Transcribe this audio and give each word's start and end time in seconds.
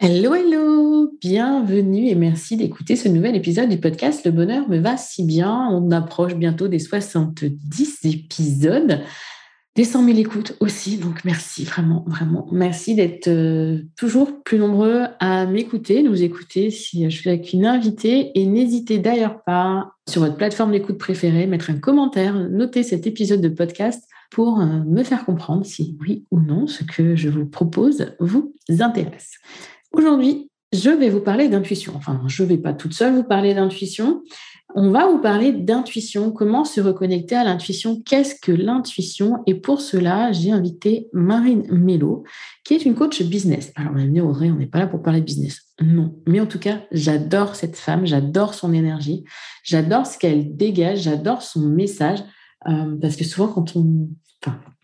Hello, 0.00 0.34
hello, 0.34 1.16
bienvenue 1.20 2.08
et 2.08 2.16
merci 2.16 2.56
d'écouter 2.56 2.96
ce 2.96 3.08
nouvel 3.08 3.36
épisode 3.36 3.68
du 3.68 3.78
podcast 3.78 4.24
Le 4.24 4.32
bonheur 4.32 4.68
me 4.68 4.78
va 4.78 4.96
si 4.96 5.24
bien. 5.24 5.68
On 5.70 5.92
approche 5.92 6.34
bientôt 6.34 6.66
des 6.66 6.80
70 6.80 8.00
épisodes, 8.04 9.00
des 9.76 9.84
100 9.84 10.04
000 10.04 10.18
écoutes 10.18 10.56
aussi. 10.58 10.98
Donc 10.98 11.24
merci, 11.24 11.64
vraiment, 11.64 12.04
vraiment, 12.08 12.48
merci 12.50 12.96
d'être 12.96 13.28
euh, 13.28 13.82
toujours 13.96 14.42
plus 14.42 14.58
nombreux 14.58 15.04
à 15.20 15.46
m'écouter, 15.46 16.02
nous 16.02 16.24
écouter 16.24 16.70
si 16.70 17.08
je 17.08 17.16
suis 17.16 17.30
avec 17.30 17.52
une 17.52 17.64
invitée. 17.64 18.32
Et 18.38 18.46
n'hésitez 18.46 18.98
d'ailleurs 18.98 19.44
pas 19.44 19.92
sur 20.08 20.22
votre 20.22 20.36
plateforme 20.36 20.72
d'écoute 20.72 20.98
préférée, 20.98 21.46
mettre 21.46 21.70
un 21.70 21.78
commentaire, 21.78 22.34
noter 22.34 22.82
cet 22.82 23.06
épisode 23.06 23.40
de 23.40 23.48
podcast 23.48 24.02
pour 24.32 24.60
euh, 24.60 24.66
me 24.86 25.04
faire 25.04 25.24
comprendre 25.24 25.64
si 25.64 25.96
oui 26.00 26.26
ou 26.32 26.40
non 26.40 26.66
ce 26.66 26.82
que 26.82 27.14
je 27.14 27.28
vous 27.28 27.46
propose 27.46 28.16
vous 28.18 28.52
intéresse. 28.80 29.38
Aujourd'hui, 29.96 30.50
je 30.72 30.90
vais 30.90 31.08
vous 31.08 31.20
parler 31.20 31.48
d'intuition. 31.48 31.92
Enfin, 31.94 32.20
je 32.26 32.42
ne 32.42 32.48
vais 32.48 32.58
pas 32.58 32.72
toute 32.72 32.94
seule 32.94 33.14
vous 33.14 33.22
parler 33.22 33.54
d'intuition. 33.54 34.22
On 34.74 34.90
va 34.90 35.06
vous 35.06 35.20
parler 35.20 35.52
d'intuition, 35.52 36.32
comment 36.32 36.64
se 36.64 36.80
reconnecter 36.80 37.36
à 37.36 37.44
l'intuition, 37.44 38.02
qu'est-ce 38.04 38.34
que 38.34 38.50
l'intuition 38.50 39.44
Et 39.46 39.54
pour 39.54 39.80
cela, 39.80 40.32
j'ai 40.32 40.50
invité 40.50 41.08
Marine 41.12 41.64
Mello, 41.70 42.24
qui 42.64 42.74
est 42.74 42.84
une 42.84 42.96
coach 42.96 43.22
business. 43.22 43.72
Alors, 43.76 43.92
on 43.94 44.28
Audrey, 44.28 44.50
on 44.50 44.56
n'est 44.56 44.66
pas 44.66 44.80
là 44.80 44.88
pour 44.88 45.00
parler 45.00 45.20
de 45.20 45.26
business. 45.26 45.60
Non. 45.80 46.16
Mais 46.26 46.40
en 46.40 46.46
tout 46.46 46.58
cas, 46.58 46.80
j'adore 46.90 47.54
cette 47.54 47.76
femme, 47.76 48.04
j'adore 48.04 48.54
son 48.54 48.72
énergie, 48.72 49.22
j'adore 49.62 50.06
ce 50.06 50.18
qu'elle 50.18 50.56
dégage, 50.56 51.02
j'adore 51.02 51.42
son 51.42 51.68
message. 51.68 52.18
Euh, 52.66 52.96
parce 53.00 53.14
que 53.14 53.24
souvent, 53.24 53.46
quand 53.46 53.76
on. 53.76 54.08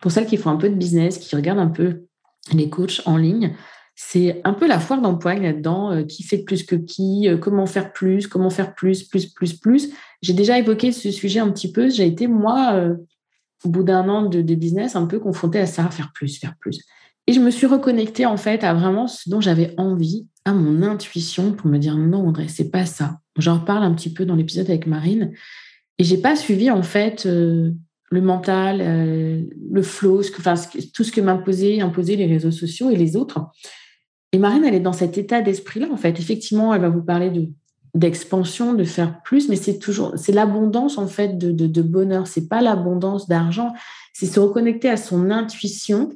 Pour 0.01 0.13
celles 0.13 0.27
qui 0.27 0.37
font 0.37 0.51
un 0.51 0.57
peu 0.57 0.71
de 0.71 0.77
business, 0.77 1.19
qui 1.19 1.35
regardent 1.35 1.59
un 1.59 1.69
peu 1.69 2.05
les 2.55 2.71
coachs 2.71 3.03
en 3.07 3.17
ligne, 3.17 3.57
c'est 4.03 4.41
un 4.45 4.55
peu 4.55 4.67
la 4.67 4.81
foire 4.81 5.03
d'empoigne 5.03 5.43
là-dedans, 5.43 5.93
euh, 5.93 6.05
qui 6.05 6.23
fait 6.23 6.39
plus 6.39 6.65
que 6.65 6.75
qui, 6.75 7.29
euh, 7.29 7.37
comment 7.37 7.67
faire 7.67 7.93
plus, 7.93 8.27
comment 8.27 8.49
faire 8.49 8.75
plus, 8.75 9.03
plus, 9.03 9.27
plus, 9.27 9.53
plus. 9.53 9.91
J'ai 10.23 10.33
déjà 10.33 10.59
évoqué 10.59 10.91
ce 10.91 11.11
sujet 11.11 11.39
un 11.39 11.51
petit 11.51 11.71
peu. 11.71 11.91
J'ai 11.91 12.07
été, 12.07 12.27
moi, 12.27 12.73
euh, 12.77 12.95
au 13.63 13.69
bout 13.69 13.83
d'un 13.83 14.09
an 14.09 14.23
de, 14.23 14.41
business, 14.55 14.97
un 14.97 15.05
peu 15.05 15.21
confrontée 15.21 15.61
à 15.61 15.67
ça, 15.67 15.91
faire 15.91 16.13
plus, 16.15 16.39
faire 16.39 16.55
plus. 16.59 16.81
Et 17.27 17.35
je 17.35 17.41
me 17.41 17.51
suis 17.51 17.67
reconnectée, 17.67 18.25
en 18.25 18.39
fait, 18.39 18.65
à 18.65 18.73
vraiment 18.73 19.07
ce 19.07 19.29
dont 19.29 19.43
j'avais 19.43 19.75
envie, 19.77 20.27
à 20.47 20.55
mon 20.55 20.83
intuition, 20.83 21.53
pour 21.53 21.67
me 21.67 21.77
dire 21.77 21.99
non, 21.99 22.27
André, 22.27 22.49
c'est 22.49 22.71
pas 22.71 22.87
ça. 22.87 23.19
J'en 23.37 23.59
reparle 23.59 23.85
un 23.85 23.93
petit 23.93 24.13
peu 24.13 24.25
dans 24.25 24.35
l'épisode 24.35 24.71
avec 24.71 24.87
Marine. 24.87 25.33
Et 25.99 26.05
j'ai 26.05 26.17
pas 26.17 26.37
suivi, 26.37 26.71
en 26.71 26.83
fait, 26.83 27.27
le 27.27 28.21
mental, 28.23 28.79
le 28.79 29.83
flow, 29.83 30.23
tout 30.95 31.05
ce 31.05 31.13
que 31.13 31.21
m'imposaient 31.21 31.83
imposaient 31.83 32.17
les 32.17 32.27
réseaux 32.27 32.51
sociaux 32.51 32.89
et 32.89 32.97
les 32.97 33.15
autres. 33.15 33.51
Et 34.33 34.39
Marine, 34.39 34.65
elle 34.65 34.75
est 34.75 34.81
dans 34.81 34.93
cet 34.93 35.19
état 35.19 35.43
d'esprit-là, 35.43 35.89
en 35.93 35.97
fait. 35.97 36.19
Effectivement, 36.19 36.73
elle 36.75 36.83
va 36.83 36.89
vous 36.89 37.03
parler 37.03 37.31
de 37.31 37.49
d'expansion, 37.93 38.75
de 38.75 38.85
faire 38.85 39.21
plus, 39.23 39.49
mais 39.49 39.57
c'est 39.57 39.81
toujours, 39.81 40.13
c'est 40.17 40.31
l'abondance, 40.31 40.97
en 40.97 41.09
fait, 41.09 41.37
de, 41.37 41.51
de, 41.51 41.67
de 41.67 41.83
bonheur. 41.83 42.29
C'est 42.29 42.49
pas 42.49 42.61
l'abondance 42.61 43.27
d'argent, 43.27 43.73
c'est 44.13 44.27
se 44.27 44.39
reconnecter 44.39 44.89
à 44.89 44.97
son 44.97 45.33
intuition 45.33 46.11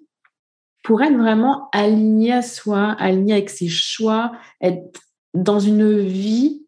pour 0.85 1.03
être 1.03 1.17
vraiment 1.17 1.69
aligné 1.73 2.33
à 2.33 2.43
soi, 2.43 2.93
aligné 3.01 3.33
avec 3.33 3.51
ses 3.51 3.67
choix, 3.67 4.33
être 4.61 5.01
dans 5.35 5.59
une 5.59 5.99
vie 5.99 6.65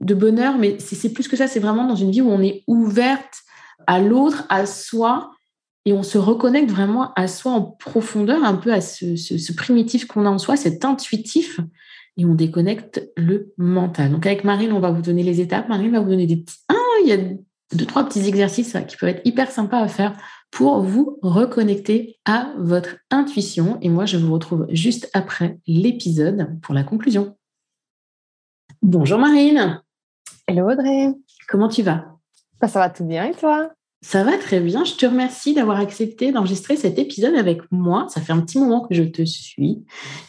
de 0.00 0.14
bonheur, 0.14 0.58
mais 0.58 0.78
c'est 0.78 1.12
plus 1.12 1.26
que 1.26 1.36
ça, 1.36 1.48
c'est 1.48 1.60
vraiment 1.60 1.86
dans 1.86 1.96
une 1.96 2.10
vie 2.10 2.22
où 2.22 2.30
on 2.30 2.42
est 2.42 2.62
ouverte 2.66 3.42
à 3.86 4.00
l'autre, 4.00 4.46
à 4.48 4.66
soi, 4.66 5.32
et 5.86 5.92
on 5.92 6.02
se 6.02 6.18
reconnecte 6.18 6.70
vraiment 6.70 7.12
à 7.14 7.26
soi 7.26 7.52
en 7.52 7.62
profondeur, 7.62 8.44
un 8.44 8.54
peu 8.54 8.72
à 8.72 8.80
ce, 8.80 9.52
primitif 9.52 10.06
qu'on 10.06 10.26
a 10.26 10.30
en 10.30 10.38
soi, 10.38 10.56
cet 10.56 10.84
intuitif, 10.84 11.60
et 12.16 12.24
on 12.24 12.34
déconnecte 12.34 13.10
le 13.16 13.52
mental. 13.56 14.10
Donc 14.10 14.26
avec 14.26 14.44
Marine, 14.44 14.72
on 14.72 14.80
va 14.80 14.90
vous 14.90 15.02
donner 15.02 15.22
les 15.22 15.40
étapes. 15.40 15.68
Marine 15.68 15.92
va 15.92 16.00
vous 16.00 16.10
donner 16.10 16.26
des 16.26 16.36
petits... 16.36 16.58
Ah, 16.68 16.74
il 17.02 17.08
y 17.08 17.12
a 17.12 17.18
deux, 17.72 17.86
trois 17.86 18.04
petits 18.04 18.26
exercices 18.26 18.76
qui 18.88 18.96
peuvent 18.96 19.08
être 19.08 19.26
hyper 19.26 19.50
sympas 19.50 19.78
à 19.78 19.88
faire 19.88 20.16
pour 20.50 20.82
vous 20.82 21.18
reconnecter 21.22 22.18
à 22.24 22.52
votre 22.58 22.96
intuition. 23.10 23.78
Et 23.80 23.88
moi, 23.88 24.04
je 24.04 24.18
vous 24.18 24.32
retrouve 24.32 24.66
juste 24.70 25.08
après 25.14 25.58
l'épisode 25.66 26.60
pour 26.60 26.74
la 26.74 26.82
conclusion. 26.82 27.36
Bonjour 28.82 29.18
Marine. 29.18 29.80
Hello 30.46 30.70
Audrey. 30.70 31.14
Comment 31.48 31.68
tu 31.68 31.82
vas? 31.82 32.16
Bah, 32.60 32.68
Ça 32.68 32.80
va 32.80 32.90
tout 32.90 33.04
bien 33.04 33.24
et 33.24 33.34
toi? 33.34 33.70
Ça 34.02 34.24
va 34.24 34.38
très 34.38 34.60
bien. 34.60 34.84
Je 34.84 34.94
te 34.94 35.04
remercie 35.04 35.52
d'avoir 35.52 35.78
accepté 35.78 36.32
d'enregistrer 36.32 36.76
cet 36.76 36.98
épisode 36.98 37.34
avec 37.34 37.60
moi. 37.70 38.06
Ça 38.08 38.22
fait 38.22 38.32
un 38.32 38.40
petit 38.40 38.58
moment 38.58 38.86
que 38.86 38.94
je 38.94 39.02
te 39.02 39.22
suis. 39.24 39.84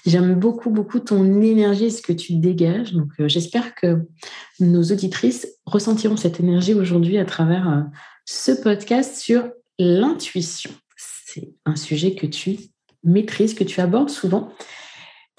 J'aime 0.05 0.35
beaucoup, 0.35 0.71
beaucoup 0.71 0.99
ton 0.99 1.41
énergie 1.41 1.85
et 1.85 1.89
ce 1.89 2.01
que 2.01 2.11
tu 2.11 2.35
dégages. 2.35 2.91
Donc, 2.91 3.11
euh, 3.19 3.29
j'espère 3.29 3.73
que 3.73 4.01
nos 4.59 4.83
auditrices 4.83 5.47
ressentiront 5.65 6.17
cette 6.17 6.41
énergie 6.41 6.73
aujourd'hui 6.73 7.17
à 7.17 7.23
travers 7.23 7.69
euh, 7.69 7.81
ce 8.25 8.51
podcast 8.51 9.15
sur 9.15 9.49
l'intuition. 9.79 10.71
C'est 10.97 11.53
un 11.65 11.77
sujet 11.77 12.13
que 12.13 12.27
tu 12.27 12.57
maîtrises, 13.05 13.53
que 13.53 13.63
tu 13.63 13.79
abordes 13.79 14.09
souvent. 14.09 14.51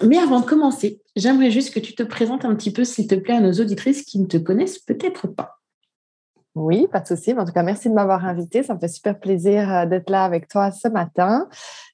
Mais 0.03 0.17
avant 0.17 0.39
de 0.39 0.45
commencer, 0.45 1.01
j'aimerais 1.15 1.51
juste 1.51 1.71
que 1.71 1.79
tu 1.79 1.93
te 1.93 2.01
présentes 2.01 2.45
un 2.45 2.55
petit 2.55 2.73
peu, 2.73 2.83
s'il 2.83 3.05
te 3.05 3.15
plaît, 3.15 3.35
à 3.35 3.41
nos 3.41 3.53
auditrices 3.53 4.01
qui 4.01 4.17
ne 4.17 4.25
te 4.25 4.37
connaissent 4.37 4.79
peut-être 4.79 5.27
pas. 5.27 5.62
Oui, 6.55 6.87
pas 6.91 6.99
de 6.99 7.07
souci. 7.07 7.33
En 7.33 7.45
tout 7.45 7.51
cas, 7.51 7.63
merci 7.63 7.89
de 7.89 7.95
m'avoir 7.95 8.25
invité. 8.25 8.61
Ça 8.61 8.75
me 8.75 8.79
fait 8.79 8.87
super 8.87 9.19
plaisir 9.19 9.73
euh, 9.73 9.85
d'être 9.87 10.11
là 10.11 10.23
avec 10.23 10.47
toi 10.47 10.69
ce 10.69 10.87
matin. 10.87 11.47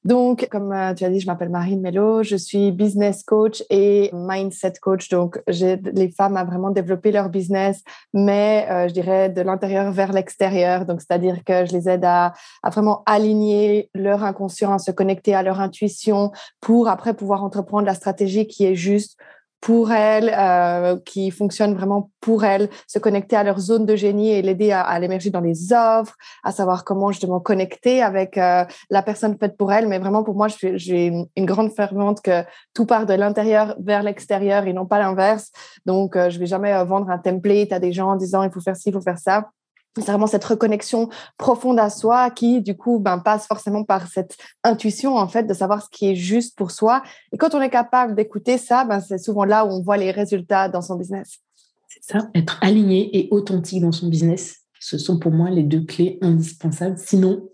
Donc, 0.04 0.50
comme 0.52 0.74
euh, 0.74 0.94
tu 0.94 1.06
as 1.06 1.10
dit, 1.10 1.22
je 1.22 1.28
m'appelle 1.28 1.48
Marine 1.48 1.80
Mello. 1.80 2.24
Je 2.24 2.36
suis 2.36 2.74
business 2.74 3.24
coach 3.24 3.64
et 3.70 4.10
mindset 4.14 4.74
coach. 4.82 5.08
Donc, 5.08 5.42
j'aide 5.48 5.90
les 5.96 6.12
femmes 6.12 6.36
à 6.36 6.44
vraiment 6.44 6.72
développer 6.72 7.14
leur 7.14 7.30
business, 7.30 7.82
mais 8.14 8.68
euh, 8.70 8.90
je 8.90 8.94
dirais 8.94 9.30
de 9.30 9.42
l'intérieur 9.42 9.94
vers 9.94 10.12
l'extérieur. 10.12 10.86
Donc, 10.86 11.00
c'est-à-dire 11.00 11.46
que 11.46 11.66
je 11.66 11.72
les 11.72 11.88
aide 11.88 12.04
à, 12.04 12.34
à, 12.62 12.70
vraiment 12.70 13.04
aligner 13.06 13.90
leur 13.96 14.26
inconscient, 14.26 14.74
à 14.74 14.80
se 14.80 14.92
connecter 14.92 15.36
à 15.36 15.42
leur 15.42 15.62
intuition 15.62 16.34
pour 16.60 16.90
après 16.90 17.14
pouvoir 17.14 17.46
entreprendre 17.46 17.86
la 17.86 17.96
stratégie 17.96 18.46
qui 18.46 18.66
est 18.66 18.76
juste 18.76 19.18
pour 19.62 19.92
elles, 19.92 20.34
euh, 20.38 20.98
qui 21.06 21.32
fonctionnent 21.32 21.74
vraiment 21.74 22.12
pour 22.22 22.44
elles, 22.44 22.70
se 22.88 23.00
connecter 23.00 23.36
à 23.36 23.44
leur 23.44 23.60
zone 23.60 23.86
de 23.86 23.96
génie 23.96 24.32
et 24.32 24.42
l'aider 24.42 24.72
à, 24.72 24.82
à 24.82 25.00
l'émerger 25.00 25.30
dans 25.30 25.42
les 25.42 25.74
offres, 25.74 26.16
à 26.44 26.52
savoir 26.52 26.86
comment 26.86 27.12
justement 27.12 27.40
connecter 27.40 28.02
avec 28.02 28.38
euh, 28.38 28.66
la 28.90 29.04
personne 29.04 29.38
faite 29.38 29.58
pour 29.58 29.72
elle. 29.74 29.88
Mais 29.88 30.00
vraiment, 30.00 30.24
pour 30.24 30.36
moi, 30.36 30.48
j'ai 30.48 31.08
une, 31.08 31.46
grande 31.46 31.72
fervente 31.72 32.22
que 32.22 32.44
tout 32.74 32.86
part 32.86 33.06
de 33.06 33.14
l'intérieur 33.14 33.76
vers 33.80 34.04
l'extérieur 34.04 34.68
et 34.68 34.74
non 34.74 34.86
pas 34.86 35.00
l'inverse. 35.00 35.52
Donc, 35.86 36.16
euh, 36.16 36.30
je 36.30 36.40
vais 36.40 36.46
jamais 36.46 36.72
vendre 36.86 37.10
un 37.10 37.18
template 37.18 37.72
à 37.72 37.80
des 37.80 37.92
gens 37.92 38.12
en 38.12 38.16
disant 38.16 38.44
il 38.44 38.52
faut 38.52 38.62
faire 38.62 38.76
ci, 38.76 38.90
il 38.90 38.94
faut 38.94 39.02
faire 39.02 39.18
ça 39.18 39.50
c'est 39.96 40.06
vraiment 40.06 40.28
cette 40.28 40.46
reconnexion 40.46 41.10
profonde 41.38 41.80
à 41.80 41.90
soi 41.90 42.30
qui, 42.30 42.62
du 42.62 42.76
coup, 42.76 43.00
ben, 43.00 43.20
passe 43.20 43.48
forcément 43.48 43.84
par 43.84 44.08
cette 44.08 44.38
intuition, 44.64 45.18
en 45.18 45.28
fait, 45.28 45.44
de 45.44 45.54
savoir 45.54 45.84
ce 45.84 45.90
qui 45.90 46.12
est 46.12 46.16
juste 46.16 46.58
pour 46.58 46.72
soi. 46.72 47.04
Et 47.32 47.38
quand 47.38 47.56
on 47.56 47.62
est 47.62 47.70
capable 47.70 48.16
d'écouter 48.16 48.58
ça, 48.58 48.86
ben, 48.86 49.00
c'est 49.00 49.18
souvent 49.18 49.46
là 49.46 49.66
où 49.66 49.70
on 49.70 49.82
voit 49.82 49.98
les 49.98 50.12
résultats 50.12 50.70
dans 50.70 50.82
son 50.82 50.96
business. 50.96 51.40
C'est 51.88 52.14
ça, 52.14 52.30
être 52.36 52.60
aligné 52.62 53.18
et 53.18 53.28
authentique 53.32 53.82
dans 53.82 53.92
son 53.92 54.08
business. 54.08 54.58
Ce 54.80 54.98
sont 54.98 55.20
pour 55.20 55.32
moi 55.32 55.50
les 55.50 55.64
deux 55.64 55.84
clés 55.84 56.20
indispensables. 56.22 56.98
Sinon, 56.98 57.50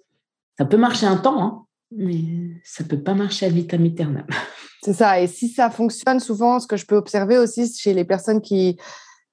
ça 0.57 0.65
peut 0.65 0.77
marcher 0.77 1.05
un 1.05 1.17
temps, 1.17 1.41
hein, 1.41 1.65
mais 1.91 2.21
ça 2.63 2.83
peut 2.83 3.01
pas 3.01 3.13
marcher 3.13 3.45
à 3.45 3.49
vitam 3.49 3.83
aeternam. 3.85 4.25
C'est 4.83 4.93
ça. 4.93 5.19
Et 5.19 5.27
si 5.27 5.49
ça 5.49 5.71
fonctionne, 5.71 6.19
souvent, 6.19 6.59
ce 6.59 6.67
que 6.67 6.77
je 6.77 6.85
peux 6.85 6.95
observer 6.95 7.39
aussi 7.39 7.73
chez 7.73 7.93
les 7.93 8.05
personnes 8.05 8.39
qui 8.39 8.77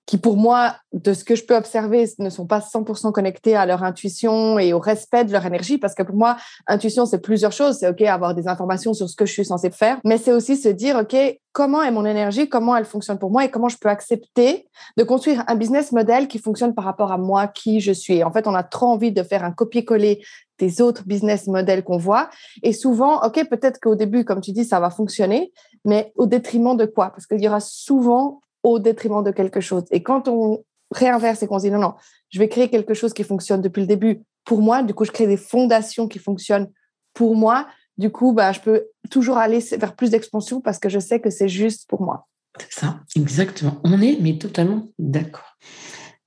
qui 0.06 0.18
pour 0.18 0.36
moi, 0.36 0.74
de 0.92 1.14
ce 1.14 1.24
que 1.24 1.36
je 1.36 1.44
peux 1.44 1.56
observer, 1.56 2.08
ne 2.18 2.28
sont 2.28 2.46
pas 2.46 2.58
100% 2.58 3.12
connectés 3.12 3.54
à 3.54 3.66
leur 3.66 3.84
intuition 3.84 4.58
et 4.58 4.72
au 4.72 4.80
respect 4.80 5.24
de 5.24 5.32
leur 5.32 5.46
énergie, 5.46 5.78
parce 5.78 5.94
que 5.94 6.02
pour 6.02 6.16
moi, 6.16 6.36
intuition, 6.66 7.06
c'est 7.06 7.20
plusieurs 7.20 7.52
choses. 7.52 7.78
C'est 7.78 7.88
OK, 7.88 8.02
avoir 8.02 8.34
des 8.34 8.48
informations 8.48 8.94
sur 8.94 9.08
ce 9.08 9.14
que 9.14 9.26
je 9.26 9.32
suis 9.32 9.44
censée 9.44 9.70
faire, 9.70 9.98
mais 10.04 10.18
c'est 10.18 10.32
aussi 10.32 10.56
se 10.56 10.68
dire, 10.68 10.96
OK, 10.96 11.16
comment 11.52 11.82
est 11.82 11.90
mon 11.90 12.04
énergie, 12.04 12.48
comment 12.48 12.76
elle 12.76 12.84
fonctionne 12.84 13.18
pour 13.18 13.30
moi 13.30 13.44
et 13.44 13.50
comment 13.50 13.68
je 13.68 13.78
peux 13.78 13.88
accepter 13.88 14.66
de 14.96 15.04
construire 15.04 15.44
un 15.46 15.54
business 15.54 15.92
model 15.92 16.26
qui 16.26 16.38
fonctionne 16.38 16.74
par 16.74 16.84
rapport 16.84 17.12
à 17.12 17.18
moi, 17.18 17.46
qui 17.46 17.80
je 17.80 17.92
suis. 17.92 18.24
En 18.24 18.32
fait, 18.32 18.46
on 18.48 18.54
a 18.54 18.64
trop 18.64 18.86
envie 18.86 19.12
de 19.12 19.22
faire 19.22 19.44
un 19.44 19.52
copier-coller 19.52 20.22
des 20.58 20.80
autres 20.80 21.04
business 21.06 21.46
models 21.46 21.84
qu'on 21.84 21.96
voit. 21.96 22.28
Et 22.62 22.72
souvent, 22.72 23.20
OK, 23.24 23.48
peut-être 23.48 23.78
qu'au 23.80 23.94
début, 23.94 24.24
comme 24.24 24.40
tu 24.40 24.52
dis, 24.52 24.64
ça 24.64 24.80
va 24.80 24.90
fonctionner, 24.90 25.52
mais 25.84 26.12
au 26.16 26.26
détriment 26.26 26.76
de 26.76 26.86
quoi? 26.86 27.10
Parce 27.10 27.26
qu'il 27.26 27.40
y 27.40 27.48
aura 27.48 27.60
souvent 27.60 28.40
au 28.62 28.78
détriment 28.78 29.22
de 29.22 29.30
quelque 29.30 29.60
chose. 29.60 29.84
Et 29.90 30.02
quand 30.02 30.28
on 30.28 30.64
réinverse 30.90 31.42
et 31.42 31.46
qu'on 31.46 31.58
se 31.58 31.64
dit 31.64 31.70
non, 31.70 31.78
non, 31.78 31.94
je 32.30 32.38
vais 32.38 32.48
créer 32.48 32.68
quelque 32.68 32.94
chose 32.94 33.12
qui 33.12 33.24
fonctionne 33.24 33.60
depuis 33.60 33.80
le 33.80 33.86
début 33.86 34.22
pour 34.44 34.60
moi, 34.60 34.82
du 34.82 34.94
coup, 34.94 35.04
je 35.04 35.12
crée 35.12 35.26
des 35.26 35.36
fondations 35.36 36.08
qui 36.08 36.18
fonctionnent 36.18 36.70
pour 37.14 37.36
moi, 37.36 37.68
du 37.98 38.10
coup, 38.10 38.32
bah, 38.32 38.52
je 38.52 38.60
peux 38.60 38.86
toujours 39.10 39.36
aller 39.36 39.60
vers 39.60 39.94
plus 39.94 40.10
d'expansion 40.10 40.60
parce 40.60 40.78
que 40.78 40.88
je 40.88 40.98
sais 40.98 41.20
que 41.20 41.30
c'est 41.30 41.48
juste 41.48 41.88
pour 41.88 42.02
moi. 42.02 42.26
C'est 42.58 42.80
ça, 42.80 43.00
exactement. 43.16 43.80
On 43.84 44.00
est, 44.00 44.18
mais 44.20 44.38
totalement 44.38 44.88
d'accord. 44.98 45.56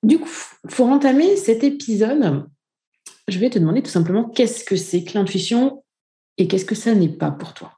Du 0.04 0.20
coup, 0.20 0.30
pour 0.70 0.88
entamer 0.88 1.36
cet 1.36 1.64
épisode, 1.64 2.48
je 3.28 3.40
vais 3.40 3.50
te 3.50 3.60
demander 3.60 3.82
tout 3.82 3.90
simplement 3.90 4.30
qu'est-ce 4.30 4.64
que 4.64 4.76
c'est 4.76 5.04
que 5.04 5.18
l'intuition 5.18 5.84
et 6.38 6.48
qu'est-ce 6.48 6.66
que 6.66 6.76
ça 6.76 6.94
n'est 6.94 7.10
pas 7.10 7.32
pour 7.32 7.54
toi? 7.54 7.72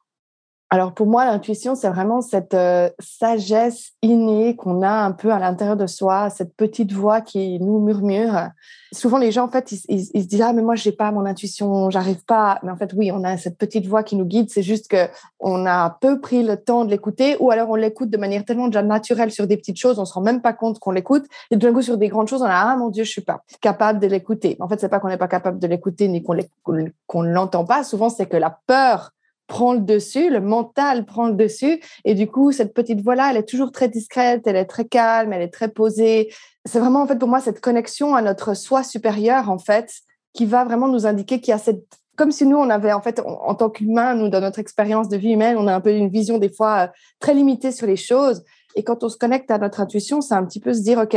Alors 0.70 0.94
pour 0.94 1.08
moi, 1.08 1.24
l'intuition, 1.24 1.76
c'est 1.76 1.88
vraiment 1.88 2.20
cette 2.20 2.54
euh, 2.54 2.90
sagesse 3.00 3.94
innée 4.02 4.58
qu'on 4.58 4.82
a 4.82 4.90
un 4.90 5.14
peu 5.14 5.32
à 5.32 5.40
l'intérieur 5.40 5.78
de 5.78 5.88
soi, 5.88 6.30
cette 6.30 6.58
petite 6.58 6.92
voix 6.92 7.22
qui 7.22 7.58
nous 7.62 7.80
murmure. 7.80 8.50
Souvent, 8.92 9.18
les 9.18 9.32
gens, 9.32 9.46
en 9.46 9.50
fait, 9.50 9.72
ils, 9.72 10.04
se 10.04 10.28
disent 10.28 10.42
ah 10.42 10.52
mais 10.52 10.62
moi, 10.62 10.76
j'ai 10.76 10.92
pas 10.92 11.10
mon 11.12 11.26
intuition, 11.26 11.90
j'arrive 11.90 12.22
pas. 12.26 12.60
Mais 12.64 12.72
en 12.72 12.76
fait, 12.76 12.92
oui, 12.98 13.14
on 13.14 13.24
a 13.24 13.38
cette 13.38 13.58
petite 13.58 13.88
voix 13.88 14.04
qui 14.04 14.18
nous 14.18 14.26
guide. 14.26 14.50
C'est 14.50 14.62
juste 14.62 14.90
que 14.90 15.08
on 15.40 15.66
a 15.66 15.98
peu 16.02 16.20
pris 16.20 16.44
le 16.44 16.58
temps 16.58 16.84
de 16.84 16.90
l'écouter, 16.90 17.38
ou 17.40 17.50
alors 17.50 17.70
on 17.70 17.76
l'écoute 17.76 18.10
de 18.10 18.18
manière 18.18 18.44
tellement 18.44 18.68
déjà 18.68 18.82
naturelle 18.82 19.32
sur 19.32 19.48
des 19.48 19.56
petites 19.56 19.78
choses, 19.78 20.00
on 20.00 20.06
se 20.06 20.14
rend 20.14 20.22
même 20.22 20.42
pas 20.42 20.54
compte 20.54 20.80
qu'on 20.80 20.92
l'écoute. 20.92 21.26
Et 21.50 21.56
d'un 21.56 21.72
coup, 21.72 21.82
sur 21.82 21.98
des 21.98 22.10
grandes 22.10 22.28
choses, 22.28 22.42
on 22.42 22.46
a 22.46 22.54
ah 22.54 22.76
mon 22.76 22.90
Dieu, 22.90 23.06
je 23.06 23.12
suis 23.12 23.22
pas 23.22 23.42
capable 23.62 24.00
de 24.00 24.08
l'écouter. 24.08 24.58
En 24.60 24.68
fait, 24.68 24.82
c'est 24.82 24.90
pas 24.90 25.00
qu'on 25.00 25.08
n'est 25.08 25.18
pas 25.18 25.30
capable 25.30 25.60
de 25.60 25.68
l'écouter 25.68 26.10
ni 26.10 26.22
qu'on 26.24 27.22
l'entend 27.22 27.64
pas. 27.64 27.86
Souvent, 27.86 28.10
c'est 28.10 28.26
que 28.26 28.36
la 28.36 28.60
peur 28.68 29.14
prend 29.48 29.74
le 29.74 29.80
dessus, 29.80 30.30
le 30.30 30.42
mental 30.42 31.06
prend 31.06 31.28
le 31.28 31.34
dessus. 31.34 31.82
Et 32.06 32.14
du 32.14 32.28
coup, 32.28 32.52
cette 32.52 32.74
petite 32.74 33.02
voix-là, 33.02 33.32
elle 33.32 33.38
est 33.38 33.48
toujours 33.48 33.72
très 33.72 33.88
discrète, 33.88 34.46
elle 34.46 34.58
est 34.58 34.66
très 34.66 34.86
calme, 34.86 35.34
elle 35.34 35.42
est 35.42 35.54
très 35.54 35.70
posée. 35.70 36.34
C'est 36.66 36.80
vraiment, 36.80 37.02
en 37.02 37.08
fait, 37.08 37.18
pour 37.18 37.30
moi, 37.30 37.40
cette 37.40 37.62
connexion 37.62 38.16
à 38.16 38.22
notre 38.22 38.54
soi 38.54 38.84
supérieur, 38.84 39.50
en 39.50 39.58
fait, 39.58 39.92
qui 40.34 40.46
va 40.46 40.66
vraiment 40.66 40.88
nous 40.88 41.06
indiquer 41.06 41.40
qu'il 41.40 41.52
y 41.52 41.56
a 41.56 41.58
cette 41.58 41.86
comme 42.18 42.32
si 42.32 42.48
nous, 42.48 42.58
on 42.58 42.70
avait, 42.72 42.94
en 42.94 43.02
fait, 43.02 43.22
en, 43.24 43.54
tant 43.54 43.70
qu'humain, 43.70 44.16
nous, 44.16 44.28
dans 44.28 44.42
notre 44.42 44.58
expérience 44.58 45.08
de 45.08 45.18
vie 45.18 45.34
humaine, 45.34 45.56
on 45.56 45.68
a 45.68 45.76
un 45.76 45.80
peu 45.80 45.92
une 45.92 46.10
vision 46.10 46.40
des 46.40 46.50
fois 46.50 46.78
euh, 46.80 46.88
très 47.20 47.36
limitée 47.36 47.72
sur 47.72 47.86
les 47.86 47.96
choses. 47.96 48.44
Et 48.76 48.84
quand 48.84 49.04
on 49.04 49.10
se 49.10 49.18
connecte 49.18 49.52
à 49.52 49.60
notre 49.60 49.82
intuition, 49.82 50.20
c'est 50.20 50.34
un 50.34 50.44
petit 50.44 50.60
peu 50.60 50.74
se 50.74 50.82
dire, 50.82 50.98
OK, 50.98 51.16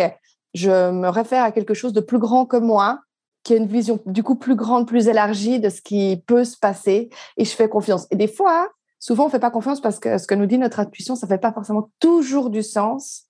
je 0.53 0.91
me 0.91 1.09
réfère 1.09 1.43
à 1.43 1.53
quelque 1.53 1.73
chose 1.73 1.95
de 1.95 2.01
plus 2.01 2.19
grand 2.19 2.45
que 2.45 2.59
moi, 2.59 3.01
qui 3.43 3.55
a 3.55 3.57
une 3.57 3.67
vision 3.67 4.01
du 4.07 4.23
coup 4.23 4.35
plus 4.35 4.55
grande, 4.55 4.87
plus 4.87 5.09
élargie 5.09 5.61
de 5.61 5.69
ce 5.69 5.81
qui 5.81 6.23
peut 6.27 6.45
se 6.45 6.57
passer 6.59 7.09
et 7.37 7.45
je 7.45 7.51
fais 7.51 7.69
confiance. 7.69 8.07
Et 8.11 8.17
des 8.17 8.29
fois, 8.29 8.69
souvent 8.99 9.27
on 9.27 9.29
fait 9.29 9.39
pas 9.39 9.51
confiance 9.51 9.81
parce 9.81 9.99
que 9.99 10.19
ce 10.19 10.27
que 10.27 10.35
nous 10.35 10.47
dit 10.47 10.59
notre 10.59 10.81
intuition, 10.81 11.15
ça 11.15 11.27
fait 11.27 11.39
pas 11.39 11.53
forcément 11.53 11.91
toujours 11.99 12.51
du 12.51 12.63
sens 12.63 13.30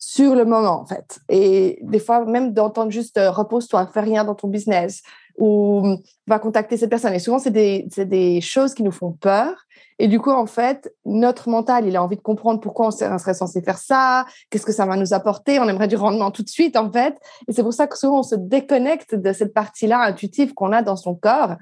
sur 0.00 0.34
le 0.34 0.44
moment 0.44 0.80
en 0.80 0.86
fait. 0.86 1.20
Et 1.28 1.78
des 1.82 2.00
fois 2.00 2.24
même 2.24 2.52
d'entendre 2.52 2.90
juste 2.90 3.18
euh, 3.18 3.30
repose-toi, 3.30 3.86
fais 3.86 4.00
rien 4.00 4.24
dans 4.24 4.34
ton 4.34 4.48
business 4.48 5.02
ou 5.38 5.96
va 6.26 6.38
contacter 6.40 6.76
cette 6.76 6.90
personne. 6.90 7.14
Et 7.14 7.20
souvent 7.20 7.38
c'est 7.38 7.50
des, 7.50 7.86
des 7.96 8.40
choses 8.40 8.74
qui 8.74 8.82
nous 8.82 8.90
font 8.90 9.12
peur 9.12 9.54
et 10.00 10.08
du 10.08 10.18
coup, 10.18 10.30
en 10.30 10.46
fait, 10.46 10.90
notre 11.04 11.50
mental, 11.50 11.86
il 11.86 11.94
a 11.94 12.02
envie 12.02 12.16
de 12.16 12.22
comprendre 12.22 12.58
pourquoi 12.58 12.86
on 12.86 12.90
serait 12.90 13.34
censé 13.34 13.60
faire 13.60 13.76
ça, 13.76 14.24
qu'est-ce 14.48 14.64
que 14.64 14.72
ça 14.72 14.86
va 14.86 14.96
nous 14.96 15.12
apporter. 15.12 15.60
On 15.60 15.68
aimerait 15.68 15.88
du 15.88 15.96
rendement 15.96 16.30
tout 16.30 16.42
de 16.42 16.48
suite, 16.48 16.74
en 16.74 16.90
fait. 16.90 17.18
Et 17.46 17.52
c'est 17.52 17.62
pour 17.62 17.74
ça 17.74 17.86
que 17.86 17.98
souvent, 17.98 18.20
on 18.20 18.22
se 18.22 18.34
déconnecte 18.34 19.14
de 19.14 19.32
cette 19.34 19.52
partie-là 19.52 20.00
intuitive 20.00 20.54
qu'on 20.54 20.72
a 20.72 20.80
dans 20.80 20.96
son 20.96 21.14
corps 21.14 21.56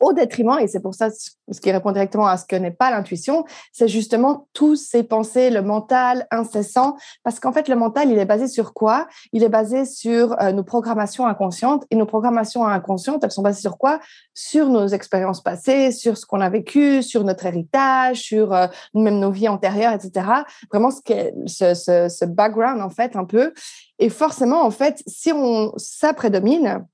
au 0.00 0.12
détriment, 0.12 0.58
et 0.58 0.66
c'est 0.66 0.80
pour 0.80 0.94
ça 0.94 1.08
ce 1.10 1.60
qui 1.60 1.70
répond 1.70 1.92
directement 1.92 2.26
à 2.26 2.36
ce 2.36 2.44
que 2.44 2.56
n'est 2.56 2.70
pas 2.70 2.90
l'intuition, 2.90 3.44
c'est 3.72 3.88
justement 3.88 4.48
tous 4.52 4.76
ces 4.76 5.02
pensées, 5.02 5.50
le 5.50 5.62
mental 5.62 6.26
incessant, 6.30 6.96
parce 7.22 7.38
qu'en 7.38 7.52
fait, 7.52 7.68
le 7.68 7.76
mental, 7.76 8.10
il 8.10 8.18
est 8.18 8.24
basé 8.24 8.48
sur 8.48 8.72
quoi? 8.72 9.06
Il 9.32 9.42
est 9.42 9.48
basé 9.48 9.84
sur 9.84 10.40
euh, 10.40 10.52
nos 10.52 10.64
programmations 10.64 11.26
inconscientes, 11.26 11.84
et 11.90 11.96
nos 11.96 12.06
programmations 12.06 12.66
inconscientes, 12.66 13.22
elles 13.24 13.30
sont 13.30 13.42
basées 13.42 13.60
sur 13.60 13.78
quoi? 13.78 14.00
Sur 14.34 14.68
nos 14.68 14.86
expériences 14.88 15.42
passées, 15.42 15.92
sur 15.92 16.16
ce 16.16 16.26
qu'on 16.26 16.40
a 16.40 16.48
vécu, 16.48 17.02
sur 17.02 17.24
notre 17.24 17.46
héritage, 17.46 18.20
sur 18.20 18.52
euh, 18.52 18.66
même 18.94 19.18
nos 19.18 19.30
vies 19.30 19.48
antérieures, 19.48 19.92
etc. 19.92 20.26
Vraiment, 20.70 20.90
ce, 20.90 21.74
ce, 21.74 22.24
background, 22.24 22.80
en 22.80 22.90
fait, 22.90 23.16
un 23.16 23.24
peu. 23.24 23.52
Et 23.98 24.08
forcément, 24.08 24.64
en 24.64 24.70
fait, 24.70 25.02
si 25.06 25.32
on, 25.32 25.72
ça 25.76 26.14
prédomine, 26.14 26.84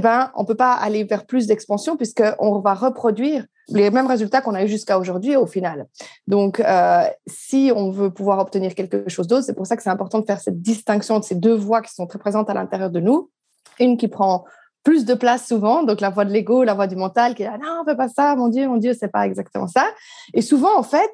eh 0.00 0.02
ben, 0.02 0.30
on 0.34 0.42
ne 0.42 0.46
peut 0.46 0.54
pas 0.54 0.72
aller 0.72 1.04
vers 1.04 1.26
plus 1.26 1.46
d'expansion 1.46 1.96
puisqu'on 1.96 2.58
va 2.60 2.72
reproduire 2.72 3.44
les 3.68 3.90
mêmes 3.90 4.06
résultats 4.06 4.40
qu'on 4.40 4.54
a 4.54 4.64
eu 4.64 4.68
jusqu'à 4.68 4.98
aujourd'hui 4.98 5.36
au 5.36 5.46
final. 5.46 5.86
Donc, 6.26 6.58
euh, 6.58 7.02
si 7.26 7.70
on 7.76 7.90
veut 7.90 8.10
pouvoir 8.10 8.38
obtenir 8.38 8.74
quelque 8.74 9.08
chose 9.10 9.26
d'autre, 9.26 9.44
c'est 9.44 9.54
pour 9.54 9.66
ça 9.66 9.76
que 9.76 9.82
c'est 9.82 9.90
important 9.90 10.20
de 10.20 10.24
faire 10.24 10.40
cette 10.40 10.62
distinction 10.62 11.18
de 11.18 11.24
ces 11.24 11.34
deux 11.34 11.54
voix 11.54 11.82
qui 11.82 11.92
sont 11.92 12.06
très 12.06 12.18
présentes 12.18 12.48
à 12.48 12.54
l'intérieur 12.54 12.90
de 12.90 12.98
nous. 12.98 13.30
Une 13.78 13.98
qui 13.98 14.08
prend 14.08 14.44
plus 14.84 15.04
de 15.04 15.12
place 15.12 15.46
souvent, 15.46 15.82
donc 15.82 16.00
la 16.00 16.08
voix 16.08 16.24
de 16.24 16.32
l'ego, 16.32 16.64
la 16.64 16.72
voix 16.72 16.86
du 16.86 16.96
mental 16.96 17.34
qui 17.34 17.42
est 17.42 17.50
non, 17.50 17.80
on 17.80 17.84
ne 17.84 17.90
fait 17.90 17.96
pas 17.96 18.08
ça, 18.08 18.34
mon 18.36 18.48
Dieu, 18.48 18.66
mon 18.66 18.78
Dieu, 18.78 18.94
c'est 18.98 19.12
pas 19.12 19.26
exactement 19.26 19.68
ça. 19.68 19.84
Et 20.32 20.40
souvent, 20.40 20.78
en 20.78 20.82
fait, 20.82 21.12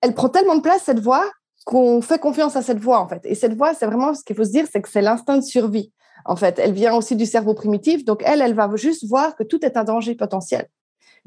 elle 0.00 0.14
prend 0.14 0.28
tellement 0.28 0.56
de 0.56 0.60
place, 0.60 0.82
cette 0.82 0.98
voix, 0.98 1.24
qu'on 1.64 2.02
fait 2.02 2.18
confiance 2.18 2.56
à 2.56 2.62
cette 2.62 2.80
voix, 2.80 2.98
en 2.98 3.06
fait. 3.06 3.20
Et 3.24 3.36
cette 3.36 3.54
voix, 3.54 3.74
c'est 3.74 3.86
vraiment 3.86 4.12
ce 4.12 4.24
qu'il 4.24 4.34
faut 4.34 4.44
se 4.44 4.50
dire, 4.50 4.66
c'est 4.70 4.82
que 4.82 4.88
c'est 4.88 5.02
l'instinct 5.02 5.38
de 5.38 5.44
survie 5.44 5.92
en 6.24 6.36
fait. 6.36 6.58
Elle 6.58 6.72
vient 6.72 6.94
aussi 6.94 7.16
du 7.16 7.26
cerveau 7.26 7.54
primitif. 7.54 8.04
Donc, 8.04 8.22
elle, 8.24 8.40
elle 8.40 8.54
va 8.54 8.70
juste 8.74 9.06
voir 9.06 9.36
que 9.36 9.42
tout 9.42 9.64
est 9.64 9.76
un 9.76 9.84
danger 9.84 10.14
potentiel. 10.14 10.68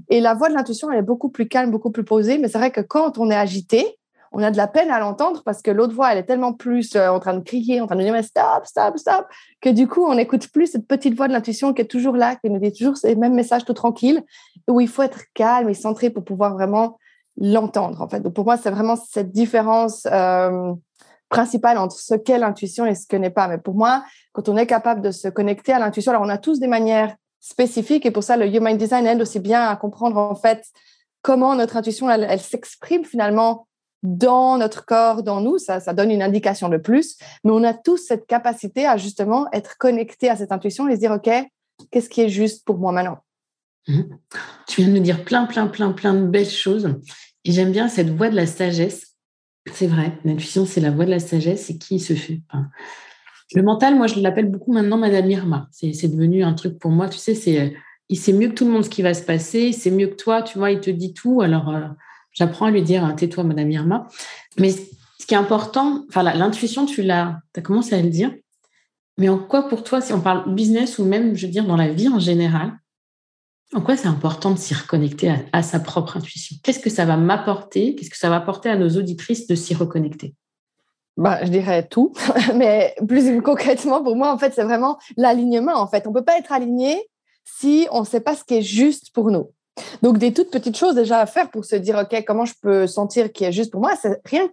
Et 0.10 0.20
la 0.20 0.34
voix 0.34 0.50
de 0.50 0.54
l'intuition, 0.54 0.92
elle 0.92 1.00
est 1.00 1.04
beaucoup 1.04 1.30
plus 1.30 1.48
calme, 1.48 1.72
beaucoup 1.72 1.92
plus 1.92 2.04
posée. 2.04 2.38
Mais 2.38 2.48
c'est 2.48 2.58
vrai 2.58 2.72
que 2.72 2.82
quand 2.82 3.18
on 3.18 3.32
est 3.32 3.36
agité, 3.36 3.98
on 4.32 4.44
a 4.44 4.52
de 4.52 4.58
la 4.58 4.68
peine 4.68 4.92
à 4.92 5.00
l'entendre 5.00 5.42
parce 5.44 5.62
que 5.62 5.72
l'autre 5.72 5.94
voix, 5.94 6.12
elle 6.12 6.18
est 6.18 6.26
tellement 6.26 6.54
plus 6.54 6.96
euh, 6.96 7.10
en 7.10 7.20
train 7.20 7.34
de 7.34 7.44
crier, 7.44 7.82
en 7.82 7.88
train 7.88 7.96
de 7.96 8.04
dire 8.04 8.24
stop, 8.24 8.66
stop, 8.66 8.98
stop, 8.98 9.26
que 9.62 9.70
du 9.70 9.88
coup, 9.88 10.06
on 10.06 10.16
n'écoute 10.16 10.50
plus 10.50 10.68
cette 10.68 10.88
petite 10.88 11.16
voix 11.16 11.28
de 11.28 11.34
l'intuition 11.34 11.74
qui 11.74 11.82
est 11.82 11.86
toujours 11.86 12.16
là, 12.16 12.36
qui 12.36 12.50
nous 12.50 12.60
dit 12.60 12.74
toujours 12.74 12.98
ces 12.98 13.16
mêmes 13.16 13.34
messages 13.34 13.66
tout 13.66 13.74
tranquilles, 13.74 14.22
où 14.68 14.82
il 14.82 14.88
faut 14.88 15.04
être 15.04 15.22
calme 15.34 15.70
et 15.70 15.74
centré 15.74 16.10
pour 16.10 16.24
pouvoir 16.24 16.54
vraiment 16.54 16.98
l'entendre. 17.38 18.02
En 18.02 18.10
fait, 18.10 18.20
donc 18.20 18.34
pour 18.34 18.46
moi, 18.46 18.58
c'est 18.58 18.72
vraiment 18.72 18.96
cette 18.96 19.32
différence. 19.32 20.08
Euh, 20.12 20.74
principal 21.30 21.78
entre 21.78 21.98
ce 21.98 22.16
qu'est 22.16 22.38
l'intuition 22.38 22.86
et 22.86 22.96
ce 22.96 23.06
que 23.06 23.16
n'est 23.16 23.30
pas. 23.30 23.48
Mais 23.48 23.58
pour 23.58 23.76
moi, 23.76 24.04
quand 24.34 24.50
on 24.50 24.58
est 24.58 24.68
capable 24.68 25.02
de 25.02 25.12
se 25.12 25.28
connecter 25.28 25.74
à 25.74 25.80
l'intuition, 25.80 26.12
alors 26.12 26.24
on 26.24 26.30
a 26.30 26.38
tous 26.38 26.60
des 26.60 26.68
manières 26.68 27.16
spécifiques 27.40 28.06
et 28.06 28.12
pour 28.12 28.24
ça, 28.24 28.38
le 28.38 28.48
Human 28.48 28.78
Design 28.78 29.06
aide 29.06 29.22
aussi 29.22 29.40
bien 29.40 29.68
à 29.68 29.76
comprendre 29.76 30.18
en 30.18 30.36
fait 30.36 30.66
comment 31.22 31.56
notre 31.56 31.78
intuition, 31.78 32.10
elle, 32.10 32.40
s'exprime 32.40 33.06
finalement 33.06 33.68
dans 34.04 34.58
notre 34.58 34.86
corps, 34.86 35.24
dans 35.24 35.42
nous, 35.42 35.58
ça, 35.58 35.80
ça 35.80 35.94
donne 35.94 36.12
une 36.12 36.22
indication 36.22 36.70
de 36.70 36.78
plus, 36.78 37.18
mais 37.44 37.52
on 37.52 37.64
a 37.64 37.74
tous 37.74 37.98
cette 37.98 38.28
capacité 38.28 38.86
à 38.86 38.96
justement 38.96 39.48
être 39.52 39.78
connecté 39.78 40.30
à 40.30 40.36
cette 40.36 40.52
intuition 40.52 40.88
et 40.88 40.96
se 40.96 41.00
dire, 41.00 41.12
OK, 41.12 41.30
qu'est-ce 41.92 42.10
qui 42.10 42.22
est 42.22 42.30
juste 42.30 42.64
pour 42.66 42.78
moi 42.78 42.92
maintenant? 42.92 43.18
Mmh. 43.88 44.02
Tu 44.68 44.82
viens 44.82 44.90
de 44.90 44.98
nous 44.98 45.04
dire 45.04 45.24
plein, 45.24 45.46
plein, 45.46 45.68
plein, 45.68 45.92
plein 45.92 46.14
de 46.14 46.26
belles 46.26 46.50
choses. 46.50 46.94
Et 47.44 47.52
j'aime 47.52 47.72
bien 47.72 47.88
cette 47.88 48.10
voix 48.10 48.30
de 48.30 48.36
la 48.36 48.46
sagesse 48.46 49.07
c'est 49.74 49.88
vrai, 49.88 50.18
l'intuition, 50.26 50.66
c'est 50.66 50.82
la 50.82 50.92
voix 50.92 51.06
de 51.06 51.12
la 51.12 51.20
sagesse 51.20 51.70
et 51.70 51.78
qui 51.78 52.00
se 52.00 52.14
fait. 52.14 52.42
le 53.54 53.62
mental, 53.62 53.96
moi, 53.96 54.08
je 54.08 54.20
l'appelle 54.20 54.50
beaucoup 54.50 54.74
maintenant 54.74 54.98
Madame 54.98 55.30
Irma. 55.30 55.68
C'est 55.72 56.08
devenu 56.08 56.44
un 56.44 56.54
truc 56.54 56.80
pour 56.80 56.92
moi, 56.92 57.10
tu 57.10 57.18
sais, 57.18 57.36
c'est 57.36 57.60
euh, 57.60 57.70
il 58.10 58.18
sait 58.18 58.34
mieux 58.34 58.50
que 58.50 58.54
tout 58.54 58.66
le 58.66 58.72
monde 58.72 58.86
ce 58.86 58.90
qui 58.90 59.02
va 59.02 59.14
se 59.14 59.24
passer, 59.24 59.74
c'est 59.74 59.92
mieux 59.92 60.08
que 60.08 60.16
toi, 60.16 60.42
tu 60.42 60.58
vois, 60.58 60.72
il 60.72 60.80
te 60.80 60.90
dit 60.90 61.14
tout. 61.14 61.42
Alors, 61.42 61.70
euh, 61.70 61.82
j'apprends 62.32 62.68
à 62.68 62.72
lui 62.72 62.82
dire, 62.82 63.14
tais-toi, 63.16 63.44
Madame 63.44 63.72
Irma. 63.72 64.08
Mais 64.58 64.72
ce 64.72 65.26
qui 65.26 65.34
est 65.34 65.38
important, 65.38 66.06
enfin, 66.08 66.24
l'intuition, 66.24 66.86
tu 66.86 67.02
l'as, 67.02 67.42
as 67.56 67.62
commencé 67.62 67.96
à 67.96 68.02
le 68.02 68.10
dire, 68.10 68.34
Mais 69.18 69.30
en 69.30 69.38
quoi 69.38 69.68
pour 69.68 69.84
toi, 69.84 70.00
si 70.00 70.14
on 70.14 70.22
parle 70.22 70.54
business 70.54 71.00
ou 71.00 71.06
même, 71.06 71.36
je 71.36 71.48
veux 71.48 71.52
dire, 71.52 71.66
dans 71.66 71.76
la 71.76 71.90
vie 71.90 72.08
en 72.08 72.20
général, 72.20 72.78
en 73.74 73.82
quoi 73.82 73.98
c'est 73.98 74.08
important 74.08 74.52
de 74.52 74.58
s'y 74.58 74.74
reconnecter 74.74 75.34
à, 75.52 75.62
sa 75.62 75.80
propre 75.80 76.18
intuition? 76.18 76.56
Qu'est-ce 76.64 76.80
que 76.80 76.90
ça 76.90 77.06
va 77.06 77.18
m'apporter? 77.18 77.96
Qu'est-ce 77.96 78.10
que 78.10 78.18
ça 78.18 78.30
va 78.30 78.38
apporter 78.38 78.70
à 78.70 78.78
nos 78.78 78.90
auditrices 78.90 79.48
de 79.48 79.56
s'y 79.56 79.74
reconnecter? 79.74 80.36
Bah, 81.18 81.44
je 81.44 81.50
dirais 81.50 81.88
tout, 81.88 82.14
mais 82.56 82.96
plus 83.08 83.42
concrètement, 83.42 84.04
pour 84.04 84.16
moi, 84.16 84.32
en 84.32 84.38
fait, 84.38 84.54
c'est 84.54 84.64
vraiment 84.64 84.98
l'alignement. 85.18 85.76
En 85.76 85.88
fait, 85.88 86.08
on 86.08 86.14
peut 86.14 86.24
pas 86.24 86.38
être 86.38 86.52
aligné 86.52 87.10
si 87.44 87.88
on 87.92 88.02
ne 88.02 88.06
sait 88.06 88.22
pas 88.22 88.36
ce 88.36 88.44
qui 88.44 88.56
est 88.56 88.62
juste 88.62 89.12
pour 89.14 89.32
nous. 89.32 89.52
Donc, 90.02 90.18
des 90.18 90.34
toutes 90.34 90.52
petites 90.52 90.78
choses 90.78 90.96
déjà 90.96 91.20
à 91.20 91.26
faire 91.26 91.50
pour 91.50 91.66
se 91.66 91.76
dire, 91.76 91.98
OK, 91.98 92.24
comment 92.26 92.46
je 92.46 92.54
peux 92.62 92.88
sentir 92.88 93.32
qui 93.32 93.44
est 93.44 93.52
juste 93.52 93.72
pour 93.72 93.82
moi, 93.82 93.94
c'est 94.00 94.22
rien 94.26 94.48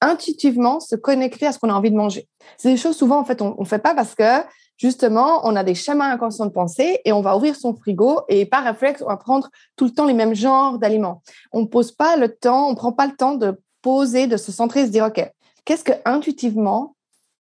intuitivement 0.00 0.80
se 0.80 0.94
connecter 0.94 1.46
à 1.46 1.52
ce 1.52 1.58
qu'on 1.58 1.70
a 1.70 1.74
envie 1.74 1.90
de 1.90 1.96
manger. 1.96 2.28
C'est 2.56 2.70
des 2.70 2.76
choses 2.76 2.96
souvent, 2.96 3.18
en 3.18 3.24
fait, 3.24 3.42
on 3.42 3.56
ne 3.58 3.64
fait 3.64 3.78
pas 3.78 3.94
parce 3.94 4.14
que 4.14 4.42
justement, 4.76 5.40
on 5.44 5.56
a 5.56 5.64
des 5.64 5.74
schémas 5.74 6.06
inconscients 6.12 6.46
de 6.46 6.50
pensée 6.50 7.00
et 7.04 7.12
on 7.12 7.20
va 7.20 7.36
ouvrir 7.36 7.56
son 7.56 7.74
frigo 7.74 8.20
et 8.28 8.46
par 8.46 8.64
réflexe, 8.64 9.02
on 9.02 9.08
va 9.08 9.16
prendre 9.16 9.50
tout 9.76 9.84
le 9.84 9.90
temps 9.90 10.06
les 10.06 10.14
mêmes 10.14 10.34
genres 10.34 10.78
d'aliments. 10.78 11.22
On 11.52 11.62
ne 11.62 11.66
pose 11.66 11.92
pas 11.92 12.16
le 12.16 12.28
temps, 12.28 12.68
on 12.68 12.74
prend 12.74 12.92
pas 12.92 13.06
le 13.06 13.16
temps 13.16 13.34
de 13.34 13.60
poser, 13.82 14.26
de 14.26 14.36
se 14.36 14.52
centrer 14.52 14.80
et 14.80 14.86
se 14.86 14.90
dire, 14.90 15.04
OK, 15.04 15.24
qu'est-ce 15.64 15.84
que 15.84 15.92
intuitivement 16.04 16.96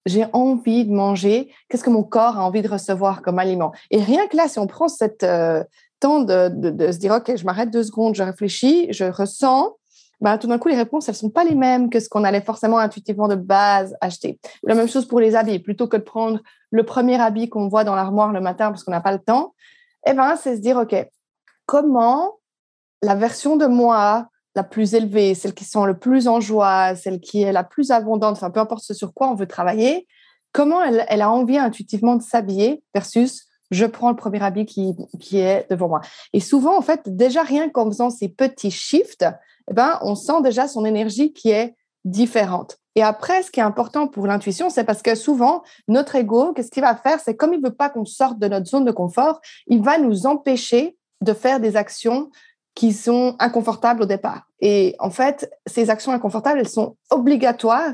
j'ai 0.06 0.26
envie 0.34 0.86
de 0.86 0.92
manger? 0.92 1.54
Qu'est-ce 1.70 1.84
que 1.84 1.90
mon 1.90 2.04
corps 2.04 2.38
a 2.38 2.44
envie 2.44 2.62
de 2.64 2.68
recevoir 2.68 3.22
comme 3.22 3.38
aliment? 3.38 3.72
Et 3.92 4.02
rien 4.02 4.28
que 4.28 4.36
là, 4.36 4.48
si 4.48 4.58
on 4.58 4.68
prend 4.68 4.88
cette 4.88 5.24
euh, 5.24 5.64
temps 6.00 6.22
de, 6.22 6.50
de, 6.50 6.92
se 6.92 6.98
dire, 6.98 7.14
OK, 7.14 7.36
je 7.36 7.46
m'arrête 7.46 7.70
deux 7.70 7.84
secondes, 7.84 8.16
je 8.16 8.24
réfléchis, 8.24 8.88
je 8.92 9.06
ressens, 9.06 9.76
bah, 10.22 10.38
tout 10.38 10.48
d'un 10.48 10.60
coup, 10.60 10.70
les 10.70 10.76
réponses, 10.76 11.10
elles 11.10 11.16
sont 11.16 11.32
pas 11.32 11.44
les 11.44 11.56
mêmes 11.56 11.90
que 11.90 12.00
ce 12.00 12.08
qu'on 12.08 12.24
allait 12.24 12.42
forcément 12.42 12.78
intuitivement 12.78 13.28
de 13.28 13.36
base 13.36 13.98
acheter. 14.02 14.40
La 14.64 14.76
même 14.76 14.88
chose 14.88 15.08
pour 15.08 15.20
les 15.20 15.36
habits. 15.36 15.58
Plutôt 15.58 15.88
que 15.88 15.98
de 15.98 16.04
prendre 16.04 16.40
le 16.70 16.84
premier 16.84 17.20
habit 17.20 17.50
qu'on 17.50 17.68
voit 17.68 17.84
dans 17.84 17.96
l'armoire 17.96 18.32
le 18.32 18.40
matin 18.40 18.70
parce 18.70 18.84
qu'on 18.84 18.92
n'a 18.92 19.02
pas 19.02 19.12
le 19.12 19.20
temps, 19.20 19.56
eh 20.06 20.14
ben, 20.14 20.36
c'est 20.36 20.56
se 20.56 20.62
dire, 20.62 20.78
OK, 20.78 20.96
comment 21.66 22.38
la 23.02 23.16
version 23.16 23.58
de 23.58 23.66
moi 23.66 24.28
la 24.56 24.64
plus 24.64 24.94
élevée, 24.94 25.34
celle 25.34 25.54
qui 25.54 25.64
sent 25.64 25.86
le 25.86 25.98
plus 25.98 26.28
en 26.28 26.40
joie, 26.40 26.96
celle 26.96 27.20
qui 27.20 27.42
est 27.42 27.54
la 27.54 27.64
plus 27.64 27.90
abondante, 27.90 28.34
enfin, 28.34 28.52
peu 28.52 28.60
importe 28.60 28.84
ce 28.84 28.94
sur 28.94 29.14
quoi 29.14 29.30
on 29.30 29.36
veut 29.36 29.48
travailler, 29.48 30.08
comment 30.52 30.84
elle, 30.84 31.06
elle 31.08 31.22
a 31.22 31.32
envie 31.32 31.58
intuitivement 31.58 32.16
de 32.16 32.22
s'habiller 32.22 32.84
versus 32.94 33.48
je 33.72 33.86
prends 33.86 34.10
le 34.10 34.16
premier 34.16 34.42
habit 34.44 34.66
qui, 34.66 34.96
qui 35.20 35.40
est 35.40 35.66
devant 35.70 35.88
moi. 35.88 36.02
Et 36.34 36.40
souvent, 36.40 36.78
en 36.78 36.82
fait, 36.82 37.02
déjà 37.06 37.42
rien 37.42 37.70
qu'en 37.70 37.86
faisant 37.86 38.10
ces 38.10 38.30
petits 38.30 38.72
shifts, 38.72 39.26
eh 39.70 39.74
ben, 39.74 39.98
on 40.02 40.16
sent 40.16 40.42
déjà 40.44 40.68
son 40.68 40.86
énergie 40.86 41.34
qui 41.34 41.50
est 41.50 41.76
différente. 42.06 42.78
Et 42.96 43.04
après, 43.04 43.42
ce 43.42 43.52
qui 43.52 43.60
est 43.60 43.64
important 43.64 44.08
pour 44.08 44.28
l'intuition, 44.28 44.70
c'est 44.70 44.84
parce 44.84 45.02
que 45.02 45.16
souvent, 45.16 45.64
notre 45.88 46.16
ego, 46.16 46.54
qu'est-ce 46.54 46.72
qu'il 46.72 46.84
va 46.84 46.96
faire? 46.96 47.20
C'est 47.20 47.36
comme 47.36 47.54
il 47.54 47.62
veut 47.62 47.74
pas 47.74 47.90
qu'on 47.90 48.06
sorte 48.06 48.38
de 48.40 48.48
notre 48.48 48.68
zone 48.68 48.84
de 48.84 48.92
confort, 48.92 49.40
il 49.68 49.82
va 49.82 49.98
nous 49.98 50.26
empêcher 50.26 50.98
de 51.22 51.34
faire 51.34 51.60
des 51.60 51.78
actions 51.78 52.30
qui 52.76 52.94
sont 52.94 53.36
inconfortables 53.40 54.04
au 54.04 54.06
départ. 54.06 54.48
Et 54.60 54.96
en 55.00 55.10
fait, 55.10 55.50
ces 55.68 55.90
actions 55.90 56.12
inconfortables, 56.12 56.60
elles 56.60 56.70
sont 56.70 56.98
obligatoires 57.10 57.94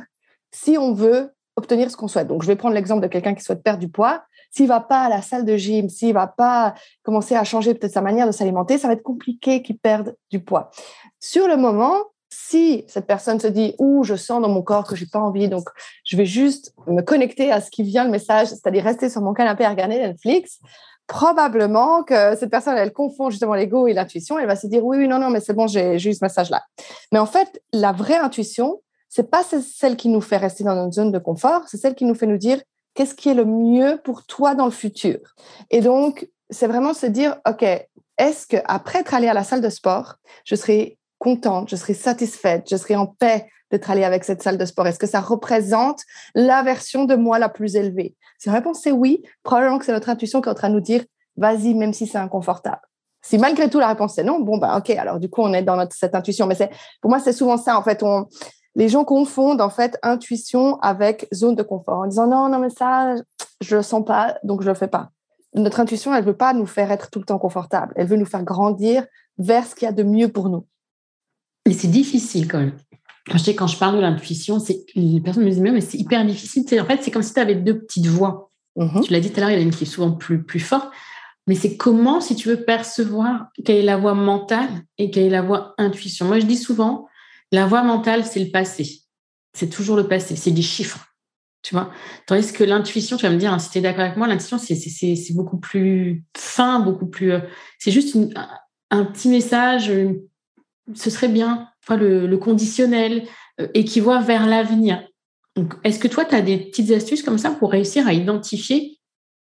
si 0.51 0.77
on 0.77 0.93
veut 0.93 1.31
obtenir 1.55 1.91
ce 1.91 1.97
qu'on 1.97 2.07
souhaite. 2.07 2.27
Donc, 2.27 2.43
je 2.43 2.47
vais 2.47 2.55
prendre 2.55 2.75
l'exemple 2.75 3.01
de 3.01 3.07
quelqu'un 3.07 3.33
qui 3.33 3.43
souhaite 3.43 3.63
perdre 3.63 3.79
du 3.79 3.89
poids. 3.89 4.23
S'il 4.57 4.67
va 4.67 4.79
pas 4.79 5.03
à 5.03 5.09
la 5.09 5.21
salle 5.21 5.45
de 5.45 5.55
gym, 5.55 5.87
s'il 5.87 6.15
va 6.15 6.25
pas 6.25 6.73
commencer 7.03 7.35
à 7.35 7.43
changer 7.43 7.75
peut-être 7.75 7.93
sa 7.93 8.01
manière 8.01 8.25
de 8.25 8.31
s'alimenter, 8.31 8.79
ça 8.79 8.87
va 8.87 8.93
être 8.93 9.03
compliqué 9.03 9.61
qu'il 9.61 9.77
perde 9.77 10.15
du 10.31 10.43
poids. 10.43 10.71
Sur 11.19 11.47
le 11.47 11.57
moment, 11.57 11.95
si 12.31 12.83
cette 12.87 13.05
personne 13.05 13.39
se 13.39 13.45
dit 13.45 13.75
ou 13.77 14.03
je 14.03 14.15
sens 14.15 14.41
dans 14.41 14.49
mon 14.49 14.63
corps 14.63 14.87
que 14.87 14.95
j'ai 14.95 15.05
pas 15.05 15.19
envie, 15.19 15.47
donc 15.47 15.69
je 16.03 16.17
vais 16.17 16.25
juste 16.25 16.73
me 16.87 17.03
connecter 17.03 17.51
à 17.51 17.61
ce 17.61 17.69
qui 17.69 17.83
vient 17.83 18.03
le 18.03 18.09
message, 18.09 18.47
c'est-à-dire 18.47 18.83
rester 18.83 19.11
sur 19.11 19.21
mon 19.21 19.35
canapé 19.35 19.63
à 19.63 19.69
regarder 19.69 19.99
Netflix, 19.99 20.57
probablement 21.05 22.01
que 22.01 22.35
cette 22.35 22.49
personne 22.49 22.77
elle 22.77 22.93
confond 22.93 23.29
justement 23.29 23.53
l'ego 23.53 23.85
et 23.85 23.93
l'intuition, 23.93 24.39
elle 24.39 24.47
va 24.47 24.55
se 24.55 24.65
dire 24.65 24.83
oui 24.83 24.97
oui 24.97 25.07
non 25.07 25.19
non 25.19 25.29
mais 25.29 25.39
c'est 25.39 25.53
bon 25.53 25.67
j'ai 25.67 25.97
eu 25.97 26.13
ce 26.15 26.25
message 26.25 26.49
là. 26.49 26.63
Mais 27.11 27.19
en 27.19 27.27
fait 27.27 27.61
la 27.73 27.91
vraie 27.91 28.17
intuition 28.17 28.81
c'est 29.07 29.29
pas 29.29 29.43
celle 29.43 29.97
qui 29.97 30.09
nous 30.09 30.19
fait 30.19 30.37
rester 30.37 30.63
dans 30.63 30.73
notre 30.73 30.93
zone 30.93 31.11
de 31.11 31.19
confort, 31.19 31.61
c'est 31.67 31.77
celle 31.77 31.93
qui 31.93 32.05
nous 32.05 32.15
fait 32.15 32.25
nous 32.25 32.39
dire 32.39 32.59
qu'est-ce 32.97 33.13
qui 33.13 33.29
est 33.29 33.35
le 33.35 33.45
mieux 33.45 34.01
pour 34.03 34.25
toi 34.25 34.55
dans 34.55 34.65
le 34.65 34.71
futur? 34.71 35.19
Et 35.69 35.81
donc 35.81 36.27
c'est 36.49 36.67
vraiment 36.67 36.93
se 36.93 37.05
dire 37.05 37.37
ok 37.47 37.63
est-ce 38.17 38.47
que 38.47 38.57
après 38.65 38.99
être 38.99 39.13
allé 39.13 39.27
à 39.27 39.35
la 39.35 39.43
salle 39.43 39.61
de 39.61 39.69
sport, 39.69 40.15
je 40.43 40.55
serai 40.55 40.97
contente, 41.19 41.69
je 41.69 41.75
serai 41.75 41.93
satisfaite, 41.93 42.67
je 42.67 42.75
serai 42.75 42.95
en 42.95 43.05
paix 43.05 43.47
d'être 43.69 43.91
allée 43.91 44.03
avec 44.03 44.23
cette 44.23 44.41
salle 44.41 44.57
de 44.57 44.65
sport? 44.65 44.87
Est-ce 44.87 44.97
que 44.97 45.05
ça 45.05 45.19
représente 45.19 46.01
la 46.33 46.63
version 46.63 47.05
de 47.05 47.15
moi 47.15 47.37
la 47.37 47.49
plus 47.49 47.75
élevée? 47.75 48.15
Si 48.39 48.49
la 48.49 48.55
réponse 48.55 48.85
est 48.87 48.91
oui, 48.91 49.21
probablement 49.43 49.77
que 49.77 49.85
c'est 49.85 49.91
notre 49.91 50.09
intuition 50.09 50.41
qui 50.41 50.49
est 50.49 50.51
en 50.51 50.55
train 50.55 50.69
de 50.69 50.73
nous 50.73 50.81
dire 50.81 51.03
vas-y, 51.35 51.75
même 51.75 51.93
si 51.93 52.07
c'est 52.07 52.17
inconfortable. 52.17 52.81
Si 53.21 53.37
malgré 53.37 53.69
tout 53.69 53.79
la 53.79 53.89
réponse 53.89 54.17
est 54.17 54.23
non, 54.23 54.39
bon, 54.39 54.57
bah, 54.57 54.77
ok, 54.77 54.89
alors 54.91 55.19
du 55.19 55.29
coup, 55.29 55.41
on 55.41 55.53
est 55.53 55.61
dans 55.61 55.87
cette 55.91 56.15
intuition. 56.15 56.47
Mais 56.47 56.55
c'est, 56.55 56.71
pour 57.01 57.11
moi, 57.11 57.19
c'est 57.19 57.33
souvent 57.33 57.57
ça, 57.57 57.77
en 57.77 57.83
fait. 57.83 58.01
On, 58.01 58.27
les 58.77 58.89
gens 58.89 59.03
confondent, 59.03 59.59
en 59.59 59.71
fait, 59.71 59.97
intuition 60.03 60.79
avec 60.81 61.27
zone 61.33 61.55
de 61.55 61.63
confort 61.63 61.97
en 61.97 62.07
disant 62.07 62.27
non, 62.27 62.47
non, 62.47 62.59
mais 62.59 62.69
ça, 62.69 63.15
je 63.59 63.75
le 63.75 63.81
sens 63.81 64.05
pas, 64.05 64.37
donc 64.43 64.61
je 64.61 64.69
le 64.69 64.75
fais 64.75 64.87
pas. 64.87 65.09
Notre 65.55 65.79
intuition, 65.79 66.13
elle 66.13 66.23
veut 66.23 66.37
pas 66.37 66.53
nous 66.53 66.67
faire 66.67 66.91
être 66.91 67.09
tout 67.09 67.17
le 67.17 67.25
temps 67.25 67.39
confortable. 67.39 67.91
Elle 67.95 68.07
veut 68.07 68.17
nous 68.17 68.25
faire 68.25 68.43
grandir 68.43 69.03
vers 69.39 69.65
ce 69.65 69.73
qu'il 69.73 69.87
y 69.87 69.89
a 69.89 69.91
de 69.91 70.03
mieux 70.03 70.27
pour 70.27 70.49
nous. 70.49 70.67
Mais 71.67 71.73
c'est 71.73 71.87
difficile 71.87 72.47
quand 72.47 72.59
même. 72.59 72.73
Quand 73.27 73.39
je, 73.39 73.43
sais, 73.43 73.55
quand 73.55 73.65
je 73.65 73.77
parle 73.77 73.95
de 73.95 74.01
l'intuition, 74.01 74.59
c'est 74.59 74.85
les 74.95 75.19
personnes 75.19 75.43
me 75.43 75.49
disent 75.49 75.59
mais 75.59 75.81
c'est 75.81 75.97
hyper 75.97 76.23
difficile. 76.23 76.79
En 76.79 76.85
fait, 76.85 77.01
c'est 77.01 77.11
comme 77.11 77.23
si 77.23 77.33
tu 77.33 77.39
avais 77.39 77.55
deux 77.55 77.79
petites 77.79 78.05
voix. 78.05 78.51
Mm-hmm. 78.77 79.01
Tu 79.01 79.11
l'as 79.11 79.19
dit 79.19 79.31
tout 79.31 79.37
à 79.37 79.41
l'heure, 79.41 79.49
il 79.49 79.53
y 79.53 79.57
en 79.57 79.61
a 79.61 79.63
une 79.63 79.71
qui 79.71 79.85
est 79.85 79.87
souvent 79.87 80.11
plus, 80.11 80.43
plus 80.43 80.59
forte. 80.59 80.89
Mais 81.47 81.55
c'est 81.55 81.77
comment, 81.77 82.21
si 82.21 82.35
tu 82.35 82.47
veux 82.47 82.63
percevoir 82.63 83.47
quelle 83.65 83.77
est 83.77 83.83
la 83.83 83.97
voix 83.97 84.13
mentale 84.13 84.69
et 84.99 85.09
quelle 85.09 85.25
est 85.25 85.29
la 85.29 85.41
voix 85.41 85.73
intuition? 85.79 86.27
Moi, 86.27 86.39
je 86.39 86.45
dis 86.45 86.57
souvent, 86.57 87.07
la 87.51 87.65
voix 87.65 87.83
mentale, 87.83 88.25
c'est 88.25 88.43
le 88.43 88.51
passé. 88.51 89.01
C'est 89.53 89.69
toujours 89.69 89.95
le 89.95 90.07
passé, 90.07 90.35
c'est 90.35 90.51
des 90.51 90.61
chiffres. 90.61 91.05
Tu 91.63 91.73
vois 91.73 91.91
Tandis 92.27 92.53
que 92.53 92.63
l'intuition, 92.63 93.17
tu 93.17 93.23
vas 93.23 93.31
me 93.31 93.37
dire, 93.37 93.51
hein, 93.51 93.59
si 93.59 93.69
tu 93.69 93.77
es 93.79 93.81
d'accord 93.81 94.05
avec 94.05 94.17
moi, 94.17 94.27
l'intuition, 94.27 94.57
c'est 94.57 95.33
beaucoup 95.33 95.57
plus 95.57 96.23
fin, 96.35 96.79
beaucoup 96.79 97.07
plus. 97.07 97.31
Euh, 97.33 97.39
c'est 97.79 97.91
juste 97.91 98.17
un 98.89 99.05
petit 99.05 99.29
message, 99.29 99.91
ce 100.93 101.09
serait 101.09 101.27
bien, 101.27 101.69
le, 101.89 102.35
conditionnel, 102.35 103.27
euh, 103.59 103.67
et 103.73 103.85
qui 103.85 103.99
voit 103.99 104.21
vers 104.21 104.45
l'avenir. 104.45 105.03
Est-ce 105.83 105.99
que 105.99 106.07
toi, 106.07 106.25
tu 106.25 106.35
as 106.35 106.41
des 106.41 106.57
petites 106.57 106.91
astuces 106.91 107.23
comme 107.23 107.37
ça 107.37 107.51
pour 107.51 107.71
réussir 107.71 108.07
à 108.07 108.13
identifier 108.13 108.99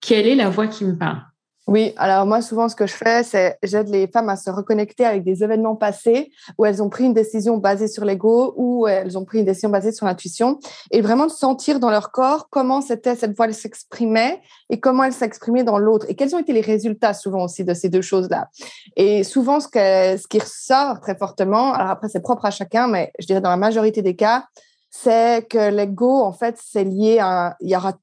quelle 0.01 0.27
est 0.27 0.35
la 0.35 0.51
voix 0.51 0.67
qui 0.67 0.85
me 0.85 0.97
parle? 0.97 1.23
Oui, 1.67 1.95
alors 1.97 2.27
moi, 2.27 2.43
souvent, 2.43 2.69
ce 2.69 2.77
que 2.77 2.87
je 2.87 2.93
fais, 2.93 3.23
c'est 3.23 3.59
j'aide 3.63 3.89
les 3.89 4.07
femmes 4.07 4.29
à 4.29 4.37
se 4.37 4.51
reconnecter 4.51 5.07
avec 5.07 5.25
des 5.25 5.43
événements 5.43 5.77
passés 5.77 6.31
où 6.59 6.67
elles 6.67 6.83
ont 6.83 6.91
pris 6.91 7.05
une 7.05 7.15
décision 7.15 7.57
basée 7.57 7.89
sur 7.89 8.05
l'ego 8.05 8.53
ou 8.59 8.87
elles 8.87 9.17
ont 9.17 9.25
pris 9.25 9.39
une 9.39 9.47
décision 9.47 9.71
basée 9.71 9.91
sur 9.91 10.05
l'intuition 10.05 10.59
et 10.91 11.01
vraiment 11.01 11.25
de 11.25 11.31
sentir 11.31 11.81
dans 11.81 11.91
leur 11.91 12.13
corps 12.13 12.49
comment 12.51 12.83
c'était 12.83 13.17
cette 13.17 13.35
voix, 13.35 13.51
s'exprimait 13.51 14.43
et 14.69 14.79
comment 14.79 15.05
elle 15.05 15.15
s'exprimait 15.15 15.65
dans 15.65 15.79
l'autre 15.79 16.05
et 16.11 16.17
quels 16.17 16.35
ont 16.35 16.39
été 16.39 16.53
les 16.53 16.61
résultats 16.61 17.15
souvent 17.15 17.45
aussi 17.45 17.65
de 17.65 17.73
ces 17.73 17.89
deux 17.89 18.03
choses-là. 18.03 18.49
Et 18.97 19.25
souvent, 19.25 19.59
ce, 19.59 19.69
ce 19.69 20.29
qui 20.29 20.41
ressort 20.41 21.01
très 21.01 21.17
fortement, 21.17 21.73
alors 21.73 21.89
après, 21.89 22.09
c'est 22.11 22.21
propre 22.21 22.45
à 22.45 22.51
chacun, 22.51 22.89
mais 22.89 23.11
je 23.19 23.27
dirais 23.27 23.41
dans 23.41 23.51
la 23.51 23.57
majorité 23.57 24.03
des 24.03 24.17
cas, 24.17 24.45
c'est 24.91 25.49
que 25.49 25.71
l'ego, 25.71 26.21
en 26.21 26.33
fait, 26.33 26.59
c'est 26.63 26.85
lié 26.85 27.21
à, 27.21 27.57
il 27.61 27.71
y 27.71 27.77
aura 27.77 27.95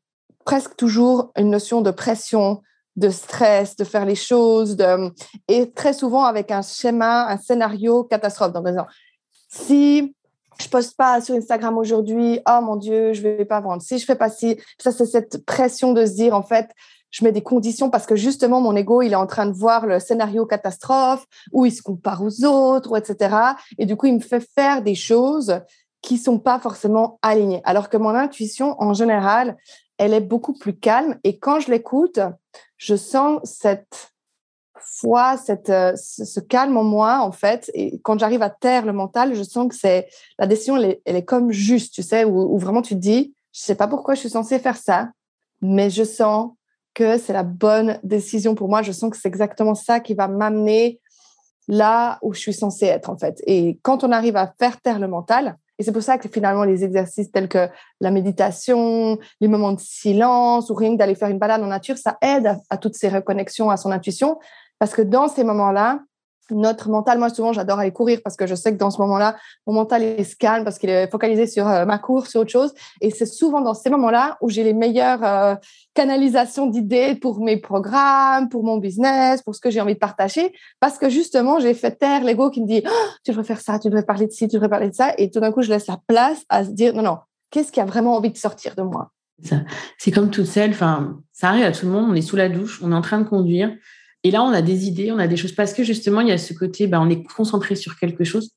presque 0.46 0.76
toujours 0.76 1.32
une 1.38 1.52
notion 1.52 1.82
de 1.82 1.92
pression, 1.92 2.62
de 2.96 3.10
stress, 3.10 3.76
de 3.76 3.84
faire 3.84 4.06
les 4.06 4.16
choses, 4.16 4.76
de... 4.76 5.12
et 5.48 5.72
très 5.72 5.94
souvent 5.94 6.24
avec 6.24 6.52
un 6.52 6.62
schéma, 6.62 7.28
un 7.28 7.38
scénario 7.38 8.04
catastrophe. 8.04 8.54
Donc, 8.54 8.68
si 9.48 10.14
je 10.60 10.70
poste 10.70 10.96
pas 10.96 11.22
sur 11.22 11.36
Instagram 11.36 11.78
aujourd'hui, 11.78 12.40
oh 12.48 12.60
mon 12.62 12.76
Dieu, 12.76 13.14
je 13.14 13.22
vais 13.22 13.46
pas 13.46 13.60
vendre. 13.60 13.82
Si 13.82 13.98
je 13.98 14.06
fais 14.06 14.16
pas 14.16 14.30
si, 14.30 14.58
ça 14.78 14.92
c'est 14.92 15.06
cette 15.06 15.46
pression 15.46 15.94
de 15.94 16.06
se 16.06 16.14
dire 16.14 16.36
en 16.36 16.44
fait, 16.44 16.70
je 17.10 17.24
mets 17.26 17.32
des 17.32 17.42
conditions 17.42 17.90
parce 17.90 18.06
que 18.06 18.16
justement 18.16 18.62
mon 18.62 18.76
ego 18.76 19.02
il 19.02 19.12
est 19.12 19.18
en 19.18 19.28
train 19.28 19.46
de 19.46 19.52
voir 19.52 19.86
le 19.86 20.00
scénario 20.00 20.46
catastrophe 20.46 21.26
où 21.52 21.66
il 21.66 21.72
se 21.72 21.82
compare 21.82 22.24
aux 22.24 22.46
autres, 22.46 22.98
etc. 22.98 23.36
Et 23.78 23.86
du 23.86 23.98
coup 23.98 24.06
il 24.06 24.16
me 24.16 24.20
fait 24.20 24.46
faire 24.56 24.82
des 24.82 24.96
choses 24.96 25.60
qui 26.02 26.18
sont 26.18 26.40
pas 26.40 26.60
forcément 26.60 27.20
alignées. 27.22 27.62
Alors 27.66 27.90
que 27.90 27.98
mon 27.98 28.16
intuition 28.16 28.76
en 28.82 28.94
général, 28.94 29.58
elle 30.02 30.16
est 30.16 30.20
beaucoup 30.20 30.54
plus 30.54 30.76
calme 30.76 31.20
et 31.24 31.38
quand 31.38 31.60
je 31.60 31.70
l'écoute, 31.70 32.20
je 32.78 32.96
sens 32.96 33.40
cette 33.44 34.12
foi, 34.80 35.38
cette, 35.38 35.70
euh, 35.70 35.94
ce 35.96 36.40
calme 36.40 36.76
en 36.76 36.84
moi, 36.84 37.20
en 37.20 37.32
fait. 37.32 37.70
Et 37.76 38.00
quand 38.00 38.18
j'arrive 38.18 38.42
à 38.42 38.50
taire 38.50 38.84
le 38.84 38.94
mental, 38.94 39.36
je 39.36 39.44
sens 39.44 39.68
que 39.68 39.76
c'est 39.76 40.08
la 40.40 40.48
décision, 40.48 40.76
elle 40.76 40.98
est, 41.06 41.24
comme 41.24 41.52
juste, 41.52 41.94
tu 41.94 42.02
sais, 42.02 42.26
où, 42.26 42.58
vraiment 42.58 42.82
tu 42.82 42.96
te 42.96 43.00
dis, 43.00 43.36
je 43.54 43.60
sais 43.62 43.76
pas 43.76 43.88
pourquoi 43.88 44.16
je 44.16 44.22
suis 44.22 44.32
censée 44.32 44.58
faire 44.58 44.76
ça, 44.76 45.12
mais 45.62 45.92
je 45.92 46.04
sens 46.04 46.54
que 46.96 47.20
c'est 47.20 47.34
la 47.34 47.44
bonne 47.44 48.00
décision 48.02 48.56
pour 48.56 48.70
moi. 48.70 48.82
Je 48.82 48.92
sens 48.92 49.12
que 49.12 49.18
c'est 49.18 49.28
exactement 49.28 49.76
ça 49.76 50.00
qui 50.00 50.16
va 50.16 50.28
m'amener 50.28 51.00
là 51.68 52.18
où 52.24 52.34
je 52.34 52.40
suis 52.40 52.54
censée 52.54 52.88
être, 52.88 53.12
en 53.12 53.18
fait. 53.20 53.40
Et 53.46 53.80
quand 53.84 54.04
on 54.04 54.12
arrive 54.12 54.36
à 54.36 54.52
faire 54.58 54.82
taire 54.82 54.98
le 54.98 55.08
mental, 55.08 55.58
Et 55.82 55.84
c'est 55.84 55.92
pour 55.92 56.04
ça 56.04 56.20
que 56.20 56.30
finalement, 56.30 56.64
les 56.64 56.84
exercices 56.84 57.32
tels 57.32 57.50
que 57.50 57.68
la 58.02 58.12
méditation, 58.12 59.18
les 59.40 59.48
moments 59.48 59.72
de 59.72 59.80
silence 59.80 60.70
ou 60.70 60.76
rien 60.76 60.92
que 60.94 60.98
d'aller 60.98 61.16
faire 61.16 61.30
une 61.30 61.40
balade 61.40 61.64
en 61.64 61.66
nature, 61.66 61.98
ça 61.98 62.20
aide 62.22 62.56
à 62.70 62.78
toutes 62.78 62.94
ces 62.94 63.10
reconnexions 63.10 63.72
à 63.72 63.78
son 63.78 63.90
intuition. 63.90 64.38
Parce 64.78 64.94
que 64.94 65.02
dans 65.02 65.28
ces 65.28 65.44
moments-là, 65.44 66.02
notre 66.50 66.90
mental, 66.90 67.20
moi 67.20 67.30
souvent 67.30 67.54
j'adore 67.54 67.80
aller 67.80 67.92
courir 67.92 68.20
parce 68.24 68.36
que 68.36 68.48
je 68.48 68.56
sais 68.56 68.74
que 68.74 68.78
dans 68.78 68.92
ce 68.92 69.00
moment-là, 69.02 69.38
mon 69.68 69.74
mental 69.74 70.04
est 70.04 70.38
calme 70.38 70.64
parce 70.64 70.78
qu'il 70.78 70.90
est 70.90 71.10
focalisé 71.10 71.48
sur 71.48 71.68
euh, 71.68 71.86
ma 71.86 71.98
course, 71.98 72.30
sur 72.30 72.42
autre 72.42 72.52
chose. 72.52 72.74
Et 73.00 73.12
c'est 73.12 73.26
souvent 73.26 73.62
dans 73.62 73.74
ces 73.74 73.90
moments-là 73.90 74.38
où 74.42 74.50
j'ai 74.50 74.64
les 74.64 74.74
meilleures 74.74 75.24
euh, 75.24 75.56
canalisations 75.94 76.68
d'idées 76.68 77.16
pour 77.16 77.40
mes 77.42 77.58
programmes, 77.58 78.50
pour 78.50 78.64
mon 78.64 78.78
business, 78.78 79.42
pour 79.42 79.56
ce 79.56 79.62
que 79.62 79.70
j'ai 79.70 79.82
envie 79.82 79.94
de 79.94 80.00
partager. 80.00 80.54
Parce 80.80 80.98
que 80.98 81.10
justement, 81.10 81.60
j'ai 81.60 81.74
fait 81.74 81.92
taire 81.92 82.24
l'ego 82.24 82.50
qui 82.50 82.62
me 82.62 82.68
dit 82.68 82.84
oh, 82.86 83.08
tu 83.24 83.32
devrais 83.32 83.46
faire 83.46 83.62
ça, 83.62 83.80
tu 83.80 83.90
devrais 83.90 84.06
parler 84.06 84.28
de 84.28 84.32
ci, 84.32 84.48
tu 84.48 84.56
devrais 84.56 84.70
parler 84.70 84.90
de 84.90 84.96
ça. 84.96 85.14
Et 85.18 85.30
tout 85.30 85.40
d'un 85.40 85.52
coup, 85.52 85.62
je 85.62 85.70
laisse 85.70 85.88
la 85.88 86.00
place 86.08 86.44
à 86.50 86.66
se 86.66 86.72
dire 86.72 86.94
non, 86.94 87.04
non, 87.04 87.18
qu'est-ce 87.52 87.72
qui 87.72 87.80
a 87.80 87.86
vraiment 87.86 88.16
envie 88.16 88.32
de 88.32 88.38
sortir 88.38 88.76
de 88.76 88.84
moi? 88.84 89.12
C'est 89.98 90.12
comme 90.12 90.30
toute 90.30 90.46
seule, 90.46 90.76
ça 90.76 91.50
arrive 91.50 91.66
à 91.66 91.72
tout 91.72 91.88
le 91.88 91.92
monde, 91.92 92.12
on 92.12 92.14
est 92.14 92.22
sous 92.22 92.36
la 92.36 92.48
douche, 92.48 92.80
on 92.84 92.92
est 92.92 92.96
en 92.96 93.02
train 93.02 93.20
de 93.20 93.28
conduire 93.28 93.76
et 94.24 94.32
là, 94.32 94.44
on 94.44 94.52
a 94.52 94.62
des 94.62 94.88
idées, 94.88 95.12
on 95.12 95.20
a 95.20 95.28
des 95.28 95.38
choses, 95.38 95.54
parce 95.54 95.74
que 95.74 95.84
justement, 95.84 96.22
il 96.22 96.30
y 96.30 96.32
a 96.32 96.38
ce 96.38 96.54
côté, 96.54 96.88
bah, 96.88 97.00
on 97.02 97.10
est 97.10 97.24
concentré 97.24 97.76
sur 97.76 97.98
quelque 97.98 98.24
chose 98.24 98.52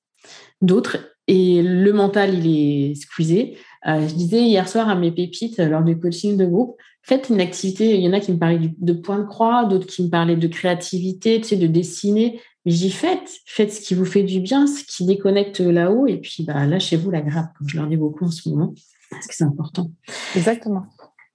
d'autre, 0.60 0.98
et 1.26 1.62
le 1.62 1.92
mental, 1.92 2.34
il 2.34 2.46
est 2.90 2.94
squeezé. 2.94 3.56
Euh, 3.86 4.06
je 4.06 4.14
disais 4.14 4.42
hier 4.42 4.68
soir 4.68 4.88
à 4.88 4.94
mes 4.94 5.10
pépites, 5.10 5.58
lors 5.58 5.82
du 5.82 5.98
coaching 5.98 6.36
de 6.36 6.46
groupe, 6.46 6.76
faites 7.02 7.28
une 7.28 7.40
activité, 7.40 7.96
il 7.96 8.02
y 8.02 8.08
en 8.08 8.12
a 8.12 8.20
qui 8.20 8.32
me 8.32 8.38
parlaient 8.38 8.74
de 8.76 8.92
point 8.92 9.18
de 9.18 9.24
croix, 9.24 9.64
d'autres 9.64 9.86
qui 9.86 10.02
me 10.02 10.08
parlaient 10.08 10.36
de 10.36 10.48
créativité, 10.48 11.40
tu 11.40 11.48
sais, 11.48 11.56
de 11.56 11.66
dessiner. 11.66 12.40
Mais 12.64 12.72
j'y 12.72 12.90
faites, 12.90 13.30
faites 13.46 13.72
ce 13.72 13.80
qui 13.80 13.94
vous 13.94 14.06
fait 14.06 14.22
du 14.22 14.40
bien, 14.40 14.66
ce 14.66 14.84
qui 14.84 15.04
déconnecte 15.04 15.60
là-haut, 15.60 16.06
et 16.06 16.18
puis 16.18 16.44
bah, 16.44 16.66
lâchez-vous 16.66 17.10
la 17.10 17.20
grappe, 17.20 17.52
comme 17.58 17.68
je 17.68 17.76
leur 17.76 17.86
dis 17.86 17.96
beaucoup 17.96 18.24
en 18.24 18.30
ce 18.30 18.48
moment, 18.48 18.72
parce 19.10 19.26
que 19.26 19.34
c'est 19.34 19.44
important. 19.44 19.90
Exactement. 20.34 20.84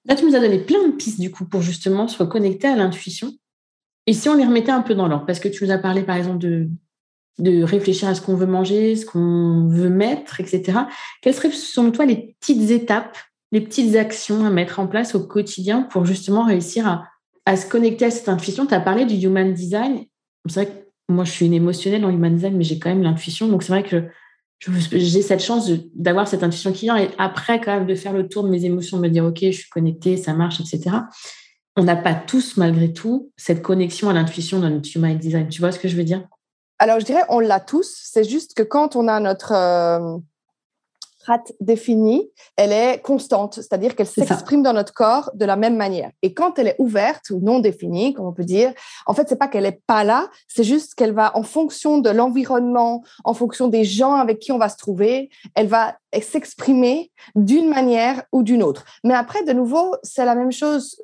Là, 0.06 0.16
tu 0.16 0.26
nous 0.26 0.36
as 0.36 0.40
donné 0.40 0.60
plein 0.60 0.88
de 0.88 0.94
pistes, 0.94 1.20
du 1.20 1.30
coup, 1.30 1.46
pour 1.46 1.62
justement 1.62 2.08
se 2.08 2.18
reconnecter 2.18 2.68
à 2.68 2.76
l'intuition. 2.76 3.32
Et 4.08 4.14
si 4.14 4.28
on 4.30 4.36
les 4.36 4.46
remettait 4.46 4.72
un 4.72 4.82
peu 4.82 4.96
dans 4.96 5.08
l'ordre, 5.08 5.26
parce 5.26 5.40
que 5.40 5.48
tu 5.48 5.64
nous 5.64 5.72
as 5.72 5.78
parlé 5.78 6.04
par 6.04 6.16
exemple 6.16 6.40
de, 6.40 6.70
de 7.40 7.64
réfléchir 7.64 8.08
à 8.08 8.16
ce 8.16 8.22
qu'on 8.22 8.36
veut 8.36 8.46
manger, 8.46 8.96
ce 8.96 9.06
qu'on 9.06 9.68
veut 9.68 9.90
mettre, 9.90 10.40
etc. 10.40 10.80
Quelles 11.22 11.34
seraient 11.34 11.52
selon 11.52 11.92
toi 11.92 12.06
les 12.06 12.36
petites 12.40 12.70
étapes, 12.70 13.18
les 13.52 13.62
petites 13.62 13.96
actions 13.96 14.46
à 14.46 14.50
mettre 14.50 14.80
en 14.80 14.88
place 14.88 15.16
au 15.16 15.26
quotidien 15.26 15.84
pour 15.84 16.06
justement 16.06 16.46
réussir 16.46 16.88
à, 16.88 17.08
à 17.46 17.56
se 17.56 17.68
connecter 17.68 18.06
à 18.06 18.12
cette 18.12 18.30
intuition? 18.30 18.66
Tu 18.66 18.74
as 18.74 18.82
parlé 18.82 19.06
du 19.06 19.16
human 19.16 19.54
design. 19.54 20.06
C'est 20.48 20.64
vrai 20.64 20.72
que 20.72 21.14
moi, 21.14 21.24
je 21.24 21.32
suis 21.32 21.46
une 21.46 21.54
émotionnelle 21.54 22.06
en 22.06 22.10
human 22.10 22.34
design, 22.34 22.58
mais 22.58 22.64
j'ai 22.64 22.78
quand 22.78 22.90
même 22.90 23.04
l'intuition. 23.04 23.48
Donc, 23.48 23.64
c'est 23.64 23.72
vrai 23.72 23.84
que 23.84 24.06
j'ai 24.60 25.22
cette 25.22 25.42
chance 25.42 25.72
d'avoir 25.96 26.28
cette 26.28 26.44
intuition 26.44 26.74
qui 26.74 26.86
vient 26.86 26.98
et 26.98 27.10
après, 27.18 27.62
quand 27.62 27.74
même, 27.74 27.88
de 27.88 27.96
faire 27.96 28.14
le 28.14 28.28
tour 28.28 28.44
de 28.44 28.50
mes 28.50 28.66
émotions, 28.66 28.98
de 28.98 29.04
me 29.04 29.10
dire, 29.10 29.26
OK, 29.26 29.40
je 29.42 29.52
suis 29.52 29.70
connectée, 29.70 30.18
ça 30.18 30.34
marche, 30.34 30.60
etc 30.60 30.98
on 31.80 31.84
n'a 31.84 31.96
pas 31.96 32.14
tous, 32.14 32.58
malgré 32.58 32.92
tout, 32.92 33.32
cette 33.38 33.62
connexion 33.62 34.10
à 34.10 34.14
l'intuition 34.14 34.60
dans 34.60 34.70
notre 34.70 34.90
human 34.96 35.18
design. 35.18 35.48
Tu 35.48 35.62
vois 35.62 35.72
ce 35.72 35.80
que 35.80 35.88
je 35.88 35.96
veux 35.96 36.04
dire? 36.04 36.28
Alors, 36.78 37.00
je 37.00 37.06
dirais, 37.06 37.24
on 37.30 37.40
l'a 37.40 37.60
tous. 37.60 37.90
C'est 38.04 38.24
juste 38.24 38.54
que 38.54 38.64
quand 38.64 38.96
on 38.96 39.08
a 39.08 39.20
notre 39.20 39.54
euh, 39.54 40.18
rate 41.26 41.54
définie, 41.62 42.30
elle 42.58 42.72
est 42.74 43.02
constante, 43.02 43.56
c'est-à-dire 43.56 43.96
qu'elle 43.96 44.08
s'exprime 44.08 44.62
dans 44.62 44.74
notre 44.74 44.94
corps 44.94 45.32
de 45.36 45.46
la 45.46 45.56
même 45.56 45.78
manière. 45.78 46.12
Et 46.22 46.34
quand 46.34 46.60
elle 46.60 46.68
est 46.68 46.76
ouverte 46.80 47.30
ou 47.30 47.40
non 47.42 47.60
définie, 47.60 48.14
comme 48.14 48.26
on 48.26 48.34
peut 48.34 48.46
dire, 48.46 48.74
en 49.06 49.14
fait, 49.14 49.28
c'est 49.30 49.38
pas 49.38 49.48
qu'elle 49.48 49.66
est 49.66 49.82
pas 49.88 50.04
là, 50.04 50.30
c'est 50.48 50.64
juste 50.64 50.96
qu'elle 50.96 51.14
va, 51.14 51.36
en 51.38 51.44
fonction 51.44 52.00
de 52.00 52.10
l'environnement, 52.10 53.04
en 53.24 53.34
fonction 53.34 53.68
des 53.68 53.86
gens 53.86 54.16
avec 54.16 54.40
qui 54.40 54.52
on 54.52 54.58
va 54.58 54.70
se 54.70 54.78
trouver, 54.78 55.30
elle 55.56 55.68
va 55.68 55.98
s'exprimer 56.22 57.12
d'une 57.36 57.70
manière 57.70 58.24
ou 58.32 58.44
d'une 58.44 58.64
autre. 58.64 58.84
Mais 59.04 59.14
après, 59.14 59.44
de 59.44 59.54
nouveau, 59.54 59.96
c'est 60.04 60.26
la 60.26 60.36
même 60.36 60.52
chose 60.52 61.00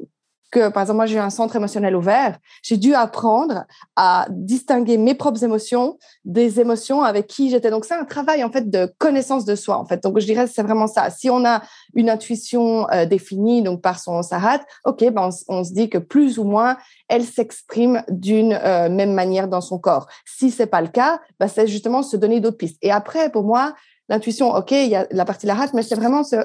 par 0.52 0.84
exemple, 0.84 0.98
moi, 0.98 1.06
j'ai 1.06 1.20
un 1.20 1.30
centre 1.30 1.56
émotionnel 1.56 1.96
ouvert. 1.96 2.38
J'ai 2.64 2.78
dû 2.78 2.94
apprendre 2.94 3.66
à 3.96 4.28
distinguer 4.30 4.98
mes 4.98 5.14
propres 5.14 5.44
émotions 5.44 5.98
des 6.24 6.60
émotions 6.60 7.04
avec 7.04 7.28
qui 7.28 7.50
j'étais. 7.50 7.70
Donc, 7.70 7.86
c'est 7.86 7.94
un 7.94 8.06
travail, 8.06 8.44
en 8.44 8.52
fait, 8.52 8.70
de 8.70 8.94
connaissance 8.98 9.46
de 9.46 9.56
soi, 9.56 9.78
en 9.78 9.86
fait. 9.86 10.02
Donc, 10.04 10.20
je 10.20 10.26
dirais, 10.26 10.48
c'est 10.48 10.64
vraiment 10.64 10.88
ça. 10.88 11.10
Si 11.10 11.30
on 11.30 11.46
a 11.46 11.62
une 11.94 12.10
intuition 12.10 12.90
euh, 12.92 13.06
définie, 13.06 13.62
donc 13.62 13.82
par 13.82 14.00
son 14.00 14.22
sarat, 14.22 14.62
OK, 14.86 15.04
ben, 15.12 15.30
on, 15.48 15.64
se 15.64 15.74
dit 15.74 15.90
que 15.90 15.98
plus 15.98 16.40
ou 16.40 16.44
moins, 16.44 16.78
elle 17.08 17.24
s'exprime 17.24 18.04
d'une 18.10 18.54
euh, 18.54 18.90
même 18.90 19.14
manière 19.14 19.48
dans 19.48 19.62
son 19.62 19.80
corps. 19.80 20.08
Si 20.26 20.52
c'est 20.52 20.68
pas 20.68 20.82
le 20.82 20.88
cas, 20.88 21.20
ben, 21.40 21.48
c'est 21.48 21.68
justement 21.68 22.04
se 22.04 22.18
donner 22.18 22.40
d'autres 22.40 22.58
pistes. 22.58 22.78
Et 22.82 22.92
après, 22.92 23.30
pour 23.30 23.44
moi, 23.44 23.74
l'intuition, 24.10 24.54
OK, 24.54 24.72
il 24.72 24.88
y 24.88 24.96
a 24.96 25.08
la 25.12 25.26
partie 25.26 25.48
la 25.48 25.56
mais 25.74 25.82
c'est 25.82 25.96
vraiment 25.96 26.24
ce, 26.24 26.36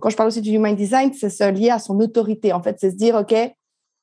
quand 0.00 0.10
je 0.10 0.16
parle 0.16 0.28
aussi 0.28 0.40
du 0.40 0.50
human 0.50 0.74
design, 0.74 1.12
c'est 1.12 1.30
se 1.30 1.50
lier 1.50 1.70
à 1.70 1.78
son 1.78 1.98
autorité. 2.00 2.52
En 2.52 2.62
fait, 2.62 2.76
c'est 2.80 2.90
se 2.90 2.96
dire, 2.96 3.16
OK, 3.16 3.34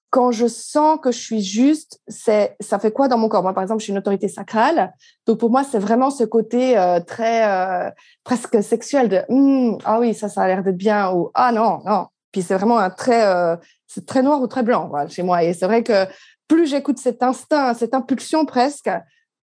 quand 0.10 0.32
je 0.32 0.48
sens 0.48 1.00
que 1.02 1.12
je 1.12 1.20
suis 1.20 1.42
juste, 1.42 2.00
c'est 2.08 2.56
ça 2.60 2.80
fait 2.80 2.92
quoi 2.92 3.08
dans 3.08 3.18
mon 3.18 3.28
corps? 3.28 3.44
Moi, 3.44 3.54
par 3.54 3.64
exemple, 3.64 3.80
je 3.82 3.86
suis 3.86 3.92
une 3.92 3.98
autorité 3.98 4.28
sacrale, 4.28 4.94
donc 5.26 5.40
pour 5.40 5.50
moi, 5.50 5.64
c'est 5.64 5.80
vraiment 5.80 6.10
ce 6.10 6.24
côté 6.24 6.78
euh, 6.78 7.00
très 7.00 7.48
euh, 7.48 7.92
presque 8.24 8.64
sexuel 8.64 9.10
de 9.10 9.22
hum, 9.30 9.78
ah 9.84 10.00
oui, 10.00 10.14
ça, 10.14 10.30
ça 10.30 10.44
a 10.44 10.48
l'air 10.48 10.64
d'être 10.64 10.78
bien 10.78 11.12
ou 11.12 11.32
ah 11.34 11.52
non, 11.52 11.80
non. 11.86 12.08
Puis 12.32 12.42
c'est 12.42 12.56
vraiment 12.56 12.78
un 12.78 12.90
très 12.90 13.26
euh, 13.26 13.56
c'est 13.88 14.06
très 14.06 14.22
noir 14.22 14.42
ou 14.42 14.48
très 14.48 14.64
blanc 14.64 14.92
chez 15.10 15.24
moi. 15.24 15.44
Et 15.44 15.54
c'est 15.54 15.66
vrai 15.66 15.84
que 15.84 16.06
plus 16.48 16.68
j'écoute 16.68 16.98
cet 16.98 17.24
instinct, 17.24 17.74
cette 17.74 17.94
impulsion 17.94 18.46
presque, 18.46 18.90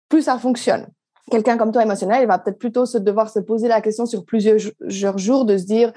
plus 0.09 0.23
ça 0.23 0.37
fonctionne. 0.37 0.87
Quelqu'un 1.29 1.57
comme 1.57 1.71
toi 1.71 1.83
émotionnel, 1.83 2.23
il 2.23 2.27
va 2.27 2.39
peut-être 2.39 2.59
plutôt 2.59 2.85
se 2.85 2.97
devoir 2.97 3.29
se 3.29 3.39
poser 3.39 3.67
la 3.67 3.81
question 3.81 4.05
sur 4.05 4.25
plusieurs 4.25 5.17
jours 5.17 5.45
de 5.45 5.57
se 5.57 5.65
dire 5.65 5.93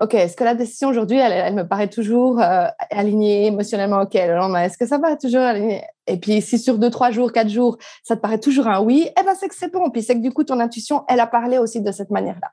OK, 0.00 0.14
est-ce 0.14 0.34
que 0.34 0.44
la 0.44 0.54
décision 0.54 0.88
aujourd'hui, 0.88 1.18
elle, 1.18 1.54
me 1.54 1.68
paraît 1.68 1.90
toujours 1.90 2.40
euh, 2.40 2.66
alignée 2.90 3.46
émotionnellement? 3.46 4.00
OK 4.00 4.14
est-ce 4.14 4.78
que 4.78 4.86
ça 4.86 4.96
va 4.96 5.14
toujours 5.16 5.42
aligner 5.42 5.82
Et 6.06 6.16
puis, 6.18 6.40
si 6.40 6.58
sur 6.58 6.78
deux, 6.78 6.88
trois 6.88 7.10
jours, 7.10 7.32
quatre 7.32 7.50
jours, 7.50 7.76
ça 8.02 8.16
te 8.16 8.22
paraît 8.22 8.40
toujours 8.40 8.66
un 8.66 8.80
oui, 8.80 9.10
eh 9.10 9.22
ben, 9.22 9.34
c'est 9.38 9.48
que 9.48 9.54
c'est 9.54 9.70
bon. 9.70 9.90
Puis, 9.90 10.02
c'est 10.02 10.14
que 10.14 10.22
du 10.22 10.32
coup, 10.32 10.42
ton 10.42 10.58
intuition, 10.58 11.04
elle 11.06 11.20
a 11.20 11.26
parlé 11.26 11.58
aussi 11.58 11.82
de 11.82 11.92
cette 11.92 12.10
manière-là. 12.10 12.50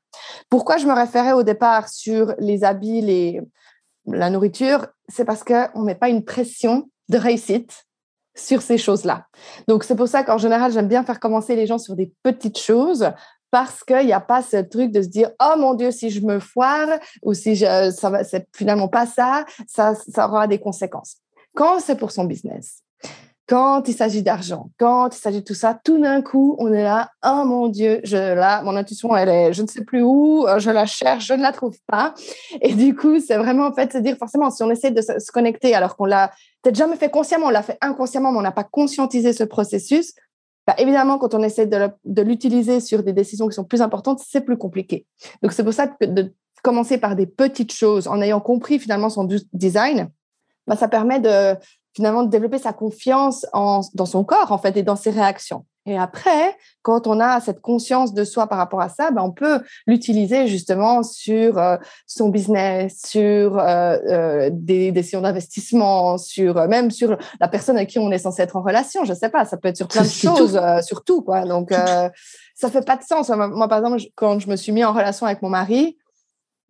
Pourquoi 0.50 0.76
je 0.76 0.88
me 0.88 0.94
référais 0.94 1.32
au 1.32 1.44
départ 1.44 1.88
sur 1.88 2.34
les 2.38 2.66
habits, 2.66 3.00
les, 3.00 3.42
la 4.06 4.30
nourriture? 4.30 4.88
C'est 5.08 5.24
parce 5.24 5.46
qu'on 5.46 5.80
ne 5.80 5.86
met 5.86 5.96
pas 5.96 6.10
une 6.10 6.26
pression 6.26 6.90
de 7.08 7.18
réussite 7.18 7.86
sur 8.36 8.62
ces 8.62 8.78
choses-là. 8.78 9.26
Donc, 9.70 9.86
c'est 9.86 9.96
pour 9.96 10.10
ça 10.10 10.24
qu'en 10.24 10.38
général, 10.38 10.74
j'aime 10.74 10.90
bien 10.90 11.04
faire 11.06 11.22
commencer 11.22 11.56
les 11.56 11.66
gens 11.66 11.78
sur 11.78 11.96
des 11.96 12.12
petites 12.24 12.60
choses 12.60 13.10
parce 13.52 13.84
qu'il 13.84 14.06
n'y 14.06 14.14
a 14.14 14.20
pas 14.20 14.42
ce 14.42 14.58
truc 14.58 14.92
de 14.92 15.02
se 15.02 15.08
dire 15.08 15.32
oh 15.42 15.56
mon 15.58 15.74
dieu 15.74 15.92
si 15.92 16.10
je 16.10 16.22
me 16.22 16.40
foire 16.40 17.00
ou 17.24 17.34
si 17.34 17.58
ça 17.58 18.10
va 18.10 18.24
c'est 18.24 18.48
finalement 18.56 18.88
pas 18.88 19.06
ça 19.06 19.46
ça 19.68 19.96
ça 19.96 20.28
aura 20.28 20.48
des 20.48 20.60
conséquences 20.60 21.18
quand 21.56 21.80
c'est 21.80 21.98
pour 21.98 22.12
son 22.12 22.26
business 22.26 22.84
quand 23.48 23.88
il 23.88 23.94
s'agit 23.94 24.24
d'argent 24.24 24.70
quand 24.78 25.16
il 25.16 25.20
s'agit 25.20 25.40
de 25.40 25.46
tout 25.46 25.54
ça 25.54 25.80
tout 25.82 26.00
d'un 26.00 26.22
coup 26.22 26.58
on 26.60 26.74
est 26.74 26.84
là 26.84 27.12
oh 27.26 27.44
mon 27.46 27.70
dieu 27.70 28.02
je 28.04 28.18
là 28.18 28.62
mon 28.64 28.76
intuition 28.76 29.16
elle 29.16 29.30
est 29.30 29.54
je 29.54 29.62
ne 29.62 29.68
sais 29.68 29.86
plus 29.86 30.02
où 30.02 30.46
euh, 30.46 30.60
je 30.60 30.70
la 30.70 30.86
cherche 30.86 31.28
je 31.28 31.34
ne 31.34 31.42
la 31.42 31.54
trouve 31.54 31.78
pas 31.88 32.14
et 32.62 32.74
du 32.74 32.96
coup 32.96 33.20
c'est 33.20 33.38
vraiment 33.38 33.68
en 33.68 33.74
fait 33.74 33.94
se 33.94 33.98
dire 34.00 34.18
forcément 34.18 34.52
si 34.52 34.64
on 34.64 34.70
essaie 34.70 34.92
de 34.92 35.02
se 35.02 35.32
connecter 35.32 35.74
alors 35.74 35.96
qu'on 35.96 36.06
l'a 36.06 36.32
peut-être 36.62 36.76
jamais 36.76 36.98
fait 36.98 37.10
consciemment 37.10 37.48
on 37.48 37.52
l'a 37.52 37.64
fait 37.64 37.78
inconsciemment 37.80 38.34
mais 38.34 38.40
on 38.40 38.42
n'a 38.42 38.52
pas 38.52 38.66
conscientisé 38.66 39.32
ce 39.32 39.46
processus 39.46 40.14
bah, 40.68 40.76
évidemment, 40.78 41.18
quand 41.18 41.34
on 41.34 41.42
essaie 41.42 41.66
de, 41.66 42.22
l'utiliser 42.22 42.82
sur 42.82 43.02
des 43.02 43.14
décisions 43.14 43.48
qui 43.48 43.56
sont 43.56 43.64
plus 43.64 43.82
importantes, 43.82 44.20
c'est 44.20 44.42
plus 44.42 44.58
compliqué. 44.58 45.06
Donc, 45.42 45.54
c'est 45.54 45.64
pour 45.64 45.74
ça 45.74 45.88
que 45.88 46.06
de 46.06 46.34
commencer 46.62 46.98
par 46.98 47.16
des 47.16 47.26
petites 47.26 47.72
choses, 47.72 48.10
en 48.10 48.22
ayant 48.22 48.42
compris 48.42 48.78
finalement 48.78 49.10
son 49.10 49.26
design, 49.54 50.10
bah, 50.68 50.76
ça 50.76 50.90
permet 50.90 51.22
de 51.22 51.56
finalement 51.98 52.22
de 52.22 52.30
développer 52.30 52.60
sa 52.60 52.74
confiance 52.74 53.44
dans 53.54 54.06
son 54.06 54.24
corps, 54.24 54.52
en 54.52 54.60
fait, 54.60 54.78
et 54.78 54.84
dans 54.84 54.96
ses 54.96 55.10
réactions. 55.10 55.66
Et 55.88 55.98
après, 55.98 56.56
quand 56.84 57.08
on 57.08 57.20
a 57.20 57.40
cette 57.40 57.60
conscience 57.60 58.14
de 58.14 58.24
soi 58.24 58.46
par 58.46 58.60
rapport 58.60 58.82
à 58.82 58.90
ça, 58.90 59.10
ben 59.10 59.24
on 59.24 59.32
peut 59.32 59.62
l'utiliser 59.88 60.48
justement 60.48 61.02
sur 61.02 61.58
euh, 61.58 61.78
son 62.06 62.30
business, 62.30 63.02
sur 63.06 63.58
euh, 63.58 63.98
euh, 64.06 64.50
des 64.52 64.92
décisions 64.92 65.22
d'investissement, 65.22 66.20
sur 66.20 66.68
même 66.68 66.92
sur 66.92 67.18
la 67.40 67.48
personne 67.48 67.78
avec 67.78 67.90
qui 67.90 68.00
on 68.00 68.12
est 68.12 68.20
censé 68.20 68.44
être 68.44 68.58
en 68.58 68.62
relation. 68.62 69.06
Je 69.06 69.14
sais 69.14 69.30
pas, 69.30 69.46
ça 69.46 69.58
peut 69.58 69.70
être 69.70 69.78
sur 69.78 69.88
plein 69.88 70.04
de 70.04 70.08
choses, 70.08 70.60
sur 70.86 71.04
tout 71.04 71.24
quoi. 71.24 71.46
Donc 71.46 71.72
ça 71.72 72.70
fait 72.70 72.86
pas 72.86 72.98
de 72.98 73.04
sens. 73.04 73.30
Moi, 73.30 73.68
par 73.68 73.80
exemple, 73.80 74.04
quand 74.16 74.38
je 74.38 74.50
me 74.50 74.56
suis 74.56 74.74
mis 74.74 74.84
en 74.84 74.92
relation 74.92 75.26
avec 75.26 75.42
mon 75.42 75.50
mari, 75.50 75.98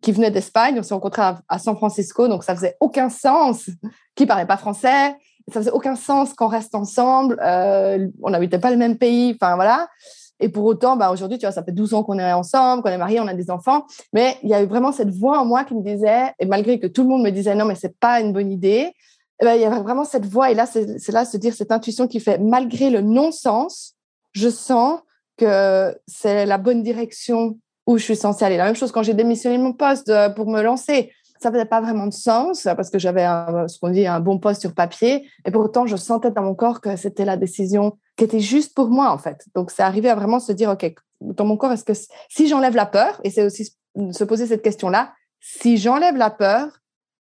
qui 0.00 0.12
venait 0.12 0.30
d'Espagne, 0.30 0.76
on 0.78 0.82
s'est 0.82 0.94
rencontrés 0.94 1.22
à, 1.48 1.58
San 1.58 1.76
Francisco, 1.76 2.28
donc 2.28 2.44
ça 2.44 2.54
faisait 2.54 2.76
aucun 2.80 3.08
sens, 3.08 3.68
qui 4.14 4.26
parlait 4.26 4.46
pas 4.46 4.56
français, 4.56 5.16
ça 5.52 5.60
faisait 5.60 5.70
aucun 5.70 5.96
sens 5.96 6.34
qu'on 6.34 6.46
reste 6.46 6.74
ensemble. 6.74 7.38
Euh, 7.42 8.06
on 8.22 8.30
n'habitait 8.30 8.58
pas 8.58 8.70
le 8.70 8.76
même 8.76 8.98
pays. 8.98 9.36
Enfin, 9.40 9.54
voilà. 9.54 9.88
Et 10.40 10.48
pour 10.48 10.64
autant, 10.64 10.96
bah, 10.96 11.10
aujourd'hui, 11.10 11.38
tu 11.38 11.46
vois, 11.46 11.52
ça 11.52 11.64
fait 11.64 11.72
12 11.72 11.94
ans 11.94 12.04
qu'on 12.04 12.18
est 12.18 12.32
ensemble, 12.32 12.82
qu'on 12.82 12.90
est 12.90 12.98
mariés, 12.98 13.20
on 13.20 13.26
a 13.26 13.34
des 13.34 13.50
enfants. 13.50 13.86
Mais 14.12 14.36
il 14.42 14.50
y 14.50 14.54
a 14.54 14.62
eu 14.62 14.66
vraiment 14.66 14.92
cette 14.92 15.10
voix 15.10 15.40
en 15.40 15.44
moi 15.44 15.64
qui 15.64 15.74
me 15.74 15.82
disait, 15.82 16.32
et 16.38 16.46
malgré 16.46 16.78
que 16.78 16.86
tout 16.86 17.02
le 17.02 17.08
monde 17.08 17.22
me 17.22 17.30
disait 17.30 17.54
non, 17.54 17.64
mais 17.64 17.74
c'est 17.74 17.98
pas 17.98 18.20
une 18.20 18.32
bonne 18.32 18.52
idée, 18.52 18.92
eh 19.40 19.44
ben, 19.44 19.54
il 19.54 19.60
y 19.60 19.64
avait 19.64 19.80
vraiment 19.80 20.04
cette 20.04 20.26
voix. 20.26 20.50
Et 20.50 20.54
là, 20.54 20.66
c'est 20.66 21.08
là 21.08 21.24
se 21.24 21.36
dire 21.36 21.54
cette 21.54 21.72
intuition 21.72 22.06
qui 22.06 22.20
fait, 22.20 22.38
malgré 22.38 22.90
le 22.90 23.00
non-sens, 23.00 23.94
je 24.32 24.48
sens 24.48 25.00
que 25.36 25.96
c'est 26.06 26.46
la 26.46 26.58
bonne 26.58 26.82
direction 26.82 27.58
où 27.88 27.96
je 27.96 28.04
suis 28.04 28.16
censée 28.16 28.44
aller. 28.44 28.58
La 28.58 28.66
même 28.66 28.76
chose 28.76 28.92
quand 28.92 29.02
j'ai 29.02 29.14
démissionné 29.14 29.56
mon 29.56 29.72
poste 29.72 30.10
euh, 30.10 30.28
pour 30.28 30.46
me 30.46 30.60
lancer. 30.60 31.10
Ça 31.40 31.50
faisait 31.50 31.64
pas 31.64 31.80
vraiment 31.80 32.06
de 32.06 32.12
sens 32.12 32.64
parce 32.76 32.90
que 32.90 32.98
j'avais 32.98 33.24
ce 33.68 33.78
qu'on 33.78 33.90
dit 33.90 34.06
un 34.06 34.20
bon 34.20 34.38
poste 34.38 34.60
sur 34.60 34.74
papier. 34.74 35.26
Et 35.46 35.50
pourtant, 35.50 35.86
je 35.86 35.96
sentais 35.96 36.30
dans 36.32 36.42
mon 36.42 36.54
corps 36.54 36.80
que 36.80 36.96
c'était 36.96 37.24
la 37.24 37.36
décision 37.36 37.96
qui 38.16 38.24
était 38.24 38.40
juste 38.40 38.74
pour 38.74 38.88
moi, 38.88 39.10
en 39.10 39.18
fait. 39.18 39.46
Donc, 39.54 39.70
c'est 39.70 39.84
arrivé 39.84 40.10
à 40.10 40.16
vraiment 40.16 40.40
se 40.40 40.50
dire, 40.52 40.68
OK, 40.68 40.92
dans 41.20 41.44
mon 41.44 41.56
corps, 41.56 41.72
est-ce 41.72 41.84
que 41.84 41.92
si 42.28 42.48
j'enlève 42.48 42.74
la 42.74 42.86
peur, 42.86 43.20
et 43.22 43.30
c'est 43.30 43.44
aussi 43.44 43.72
se 44.10 44.24
poser 44.24 44.46
cette 44.48 44.62
question-là, 44.62 45.12
si 45.40 45.76
j'enlève 45.76 46.16
la 46.16 46.30
peur, 46.30 46.80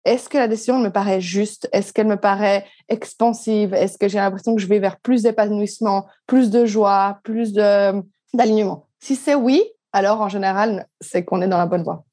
est-ce 0.04 0.28
que 0.28 0.36
la 0.36 0.48
décision 0.48 0.78
me 0.78 0.90
paraît 0.90 1.22
juste? 1.22 1.68
Est-ce 1.72 1.94
qu'elle 1.94 2.06
me 2.06 2.18
paraît 2.18 2.66
expansive? 2.90 3.72
Est-ce 3.72 3.96
que 3.96 4.06
j'ai 4.06 4.18
l'impression 4.18 4.54
que 4.54 4.60
je 4.60 4.66
vais 4.66 4.78
vers 4.78 5.00
plus 5.00 5.22
d'épanouissement, 5.22 6.06
plus 6.26 6.50
de 6.50 6.66
joie, 6.66 7.20
plus 7.24 7.54
d'alignement? 7.54 8.86
Si 9.00 9.16
c'est 9.16 9.34
oui, 9.34 9.62
alors 9.94 10.20
en 10.20 10.28
général, 10.28 10.86
c'est 11.00 11.24
qu'on 11.24 11.40
est 11.40 11.48
dans 11.48 11.56
la 11.56 11.66
bonne 11.66 11.82
voie. 11.82 12.04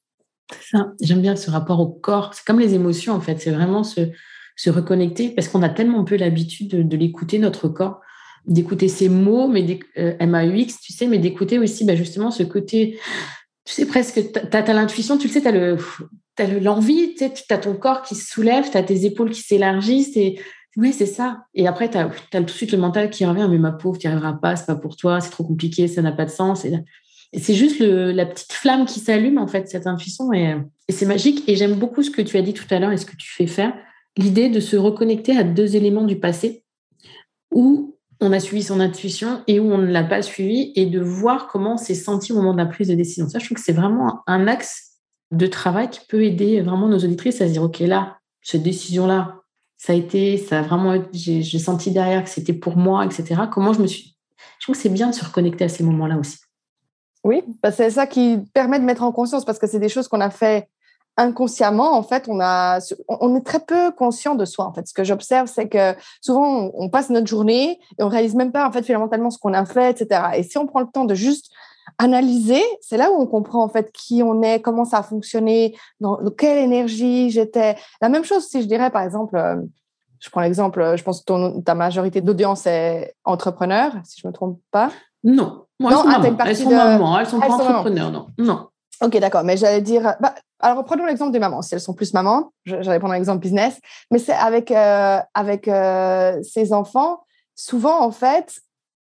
J'aime 1.02 1.22
bien 1.22 1.36
ce 1.36 1.52
rapport 1.52 1.80
au 1.80 1.88
corps. 1.88 2.34
C'est 2.34 2.46
comme 2.46 2.60
les 2.60 2.74
émotions, 2.74 3.14
en 3.14 3.22
fait. 3.22 3.40
C'est 3.42 3.52
vraiment 3.52 3.84
se, 3.84 4.02
se, 4.56 4.70
reconnecter 4.70 5.30
parce 5.30 5.48
qu'on 5.48 5.64
a 5.64 5.70
tellement 5.70 6.04
peu 6.04 6.16
l'habitude 6.16 6.88
de, 6.88 6.98
l'écouter, 6.98 7.40
notre 7.40 7.68
corps, 7.68 8.02
d'écouter 8.46 8.88
ses 8.88 9.10
mots, 9.10 9.48
mais 9.48 9.80
euh, 9.98 10.14
MAUX, 10.26 10.80
tu 10.82 10.94
sais, 10.94 11.08
mais 11.08 11.20
d'écouter 11.20 11.60
aussi 11.60 11.86
bah, 11.86 11.96
justement 11.96 12.32
ce 12.32 12.44
côté 12.44 13.00
tu 13.66 13.74
sais 13.74 13.86
presque, 13.86 14.32
tu 14.34 14.58
as, 14.58 14.74
l'intuition, 14.74 15.18
tu 15.18 15.28
le 15.28 15.34
sais, 15.34 15.42
tu 15.42 15.48
as 15.48 15.52
le, 15.52 15.78
as 16.40 16.48
l'envie, 16.60 17.16
tu 17.16 17.24
as 17.54 17.58
ton 17.58 17.76
corps 17.76 18.02
qui 18.02 18.16
se 18.16 18.30
soulève, 18.30 18.70
tu 18.70 18.78
as 18.78 18.84
tes 18.84 19.06
épaules 19.06 19.30
qui 19.30 19.42
s'élargissent. 19.42 20.18
Et 20.18 20.40
oui, 20.78 20.94
c'est 20.94 21.06
ça. 21.06 21.46
Et 21.54 21.68
après, 21.68 21.90
tu 21.90 21.98
as, 21.98 22.10
tout 22.32 22.44
de 22.44 22.50
suite 22.50 22.72
le 22.72 22.78
mental 22.78 23.10
qui 23.10 23.26
revient, 23.26 23.48
mais 23.50 23.60
ma 23.60 23.72
pauvre, 23.72 23.98
tu 23.98 24.08
n'y 24.08 24.14
arriveras 24.14 24.34
pas, 24.34 24.56
c'est 24.56 24.66
pas 24.66 24.76
pour 24.76 24.96
toi, 24.96 25.20
c'est 25.22 25.30
trop 25.30 25.44
compliqué, 25.44 25.88
ça 25.88 26.02
n'a 26.02 26.12
pas 26.12 26.26
de 26.26 26.32
sens. 26.32 26.66
C'est 27.34 27.54
juste 27.54 27.80
la 27.80 28.26
petite 28.26 28.52
flamme 28.52 28.86
qui 28.86 29.00
s'allume, 29.00 29.38
en 29.38 29.48
fait, 29.48 29.70
cette 29.70 29.88
intuition. 29.88 30.34
Et, 30.34 30.56
c'est 30.90 31.06
magique. 31.06 31.48
Et 31.48 31.56
j'aime 31.56 31.76
beaucoup 31.76 32.04
ce 32.04 32.12
que 32.12 32.22
tu 32.22 32.38
as 32.38 32.42
dit 32.42 32.54
tout 32.54 32.66
à 32.70 32.80
l'heure 32.80 32.92
et 32.92 32.98
ce 32.98 33.06
que 33.06 33.16
tu 33.16 33.32
fais 33.32 33.48
faire. 33.48 33.74
L'idée 34.18 34.50
de 34.50 34.60
se 34.60 34.76
reconnecter 34.76 35.38
à 35.38 35.44
deux 35.44 35.76
éléments 35.76 36.04
du 36.04 36.20
passé 36.20 36.66
où 37.52 37.98
on 38.20 38.34
a 38.34 38.40
suivi 38.40 38.64
son 38.64 38.80
intuition 38.80 39.42
et 39.48 39.60
où 39.60 39.72
on 39.72 39.78
ne 39.78 39.88
l'a 39.88 40.04
pas 40.04 40.22
suivi 40.22 40.74
et 40.76 40.86
de 40.86 41.00
voir 41.00 41.48
comment 41.48 41.74
on 41.74 41.78
s'est 41.78 41.96
senti 41.96 42.34
au 42.34 42.36
moment 42.36 42.52
de 42.52 42.58
la 42.58 42.66
prise 42.66 42.90
de 42.90 42.96
décision. 42.96 43.30
Ça, 43.30 43.40
je 43.40 43.46
trouve 43.46 43.56
que 43.56 43.64
c'est 43.64 43.72
vraiment 43.72 44.22
un 44.28 44.48
axe 44.48 45.00
de 45.32 45.48
travail 45.48 45.90
qui 45.90 46.02
peut 46.08 46.24
aider 46.24 46.62
vraiment 46.62 46.90
nos 46.90 47.00
auditrices 47.00 47.42
à 47.42 47.48
se 47.48 47.54
dire, 47.54 47.64
OK, 47.64 47.80
là, 47.80 48.18
cette 48.42 48.64
décision-là, 48.64 49.42
ça 49.78 49.94
a 49.94 49.96
été, 49.96 50.38
ça 50.38 50.60
a 50.60 50.62
vraiment, 50.62 51.02
j'ai 51.14 51.60
senti 51.60 51.92
derrière 51.92 52.24
que 52.24 52.30
c'était 52.30 52.54
pour 52.54 52.76
moi, 52.76 53.06
etc. 53.06 53.44
Comment 53.52 53.74
je 53.74 53.82
me 53.82 53.88
suis. 53.88 54.16
Je 54.60 54.66
trouve 54.66 54.76
que 54.76 54.82
c'est 54.82 54.90
bien 54.90 55.10
de 55.10 55.16
se 55.16 55.24
reconnecter 55.24 55.64
à 55.64 55.70
ces 55.70 55.84
moments-là 55.84 56.18
aussi. 56.18 56.38
Oui, 57.24 57.44
bah, 57.62 57.72
c'est 57.72 57.92
ça 57.92 58.08
qui 58.08 58.40
permet 58.54 58.80
de 58.80 58.86
mettre 58.86 59.04
en 59.04 59.12
conscience 59.12 59.46
parce 59.46 59.60
que 59.60 59.68
c'est 59.68 59.80
des 59.80 59.90
choses 59.90 60.08
qu'on 60.08 60.22
a 60.22 60.30
fait 60.30 60.70
inconsciemment, 61.18 61.96
en 61.96 62.04
fait, 62.04 62.26
on, 62.28 62.40
a, 62.40 62.80
on 63.08 63.36
est 63.36 63.46
très 63.46 63.60
peu 63.60 63.92
conscient 63.92 64.36
de 64.36 64.46
soi. 64.46 64.66
En 64.66 64.74
fait, 64.74 64.88
ce 64.88 64.94
que 64.94 65.04
j'observe, 65.04 65.48
c'est 65.48 65.68
que 65.68 65.94
souvent, 66.22 66.72
on, 66.74 66.90
passe 66.90 67.10
notre 67.10 67.28
journée 67.28 67.80
et 68.00 68.04
on 68.04 68.08
réalise 68.08 68.34
même 68.34 68.52
pas, 68.52 68.68
en 68.68 68.72
fait, 68.72 68.84
finalement, 68.84 69.30
ce 69.30 69.38
qu'on 69.38 69.54
a 69.54 69.66
fait, 69.66 69.92
etc. 69.92 70.22
Et 70.36 70.44
si 70.44 70.58
on 70.58 70.68
prend 70.68 70.80
le 70.80 70.88
temps 70.88 71.06
de 71.06 71.14
juste 71.14 71.52
analyser, 71.98 72.62
c'est 72.80 72.98
là 72.98 73.12
où 73.12 73.22
on 73.22 73.28
comprend 73.28 73.64
en 73.64 73.70
fait 73.70 73.92
qui 73.92 74.24
on 74.24 74.42
est, 74.42 74.62
comment 74.62 74.86
ça 74.86 75.00
a 75.00 75.04
fonctionné, 75.04 75.76
dans, 76.00 76.18
quelle 76.38 76.60
énergie 76.60 77.30
j'étais. 77.30 77.76
La 78.02 78.10
même 78.10 78.24
chose 78.24 78.48
si 78.48 78.62
je 78.62 78.68
dirais 78.68 78.92
par 78.92 79.02
exemple, 79.02 79.36
euh, 79.36 79.58
je 80.20 80.30
prends 80.30 80.42
l'exemple, 80.42 80.96
je 80.96 81.04
pense 81.04 81.24
que 81.24 81.60
ta 81.62 81.76
majorité 81.76 82.22
d'audience 82.22 82.66
est 82.68 83.16
entrepreneur, 83.26 83.94
si 84.04 84.22
je 84.22 84.28
me 84.28 84.32
trompe 84.32 84.60
pas. 84.72 84.92
Non, 85.24 85.66
moi, 85.82 85.92
non, 85.92 86.04
elles, 86.06 86.24
sont 86.24 86.38
ah, 86.40 86.44
elles 86.46 86.58
sont 86.58 86.70
mamans, 86.70 87.20
elles 87.20 87.26
sont 87.26 87.40
pas 87.40 87.48
entrepreneurs, 87.48 88.12
non. 88.12 88.28
Non. 88.38 88.68
Ok, 89.02 89.18
d'accord, 89.18 89.44
mais 89.44 89.58
j'allais 89.58 89.82
dire, 89.82 90.16
bah, 90.20 90.36
alors 90.60 90.86
prenons 90.86 91.06
l'exemple 91.06 91.32
des 91.32 91.40
mamans, 91.40 91.64
si 91.64 91.74
elles 91.74 91.82
sont 91.82 91.94
plus 91.94 92.14
mamans, 92.14 92.52
j'allais 92.66 93.00
prendre 93.00 93.16
l'exemple 93.16 93.40
business, 93.40 93.80
mais 94.12 94.20
c'est 94.20 94.34
avec, 94.34 94.70
euh, 94.70 95.20
avec 95.34 95.68
euh, 95.68 96.40
ces 96.44 96.72
enfants, 96.72 97.24
souvent 97.56 98.02
en 98.02 98.12
fait, 98.12 98.60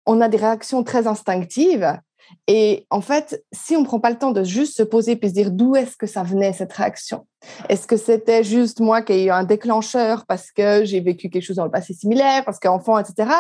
on 0.07 0.21
a 0.23 0.29
des 0.29 0.39
réactions 0.39 0.83
très 0.83 1.07
instinctives 1.07 1.99
et 2.47 2.87
en 2.91 3.01
fait, 3.01 3.45
si 3.53 3.77
on 3.77 3.81
ne 3.81 3.87
prend 3.87 4.01
pas 4.01 4.11
le 4.11 4.19
temps 4.19 4.33
de 4.33 4.43
juste 4.43 4.77
se 4.77 4.83
poser 4.83 5.19
et 5.21 5.29
se 5.29 5.33
dire 5.33 5.51
d'où 5.51 5.77
est-ce 5.77 5.97
que 5.97 6.07
ça 6.07 6.23
venait 6.23 6.53
cette 6.53 6.73
réaction? 6.73 7.27
Est-ce 7.69 7.87
que 7.87 7.97
c'était 7.97 8.45
juste 8.45 8.81
moi 8.81 9.03
qui 9.03 9.13
ai 9.13 9.25
eu 9.25 9.31
un 9.31 9.45
déclencheur 9.45 10.25
parce 10.27 10.51
que 10.51 10.85
j'ai 10.85 11.01
vécu 11.01 11.29
quelque 11.29 11.43
chose 11.43 11.57
dans 11.57 11.65
le 11.65 11.71
passé 11.71 11.93
similaire, 11.93 12.45
parce 12.45 12.59
qu'enfant, 12.59 12.99
etc. 12.99 13.31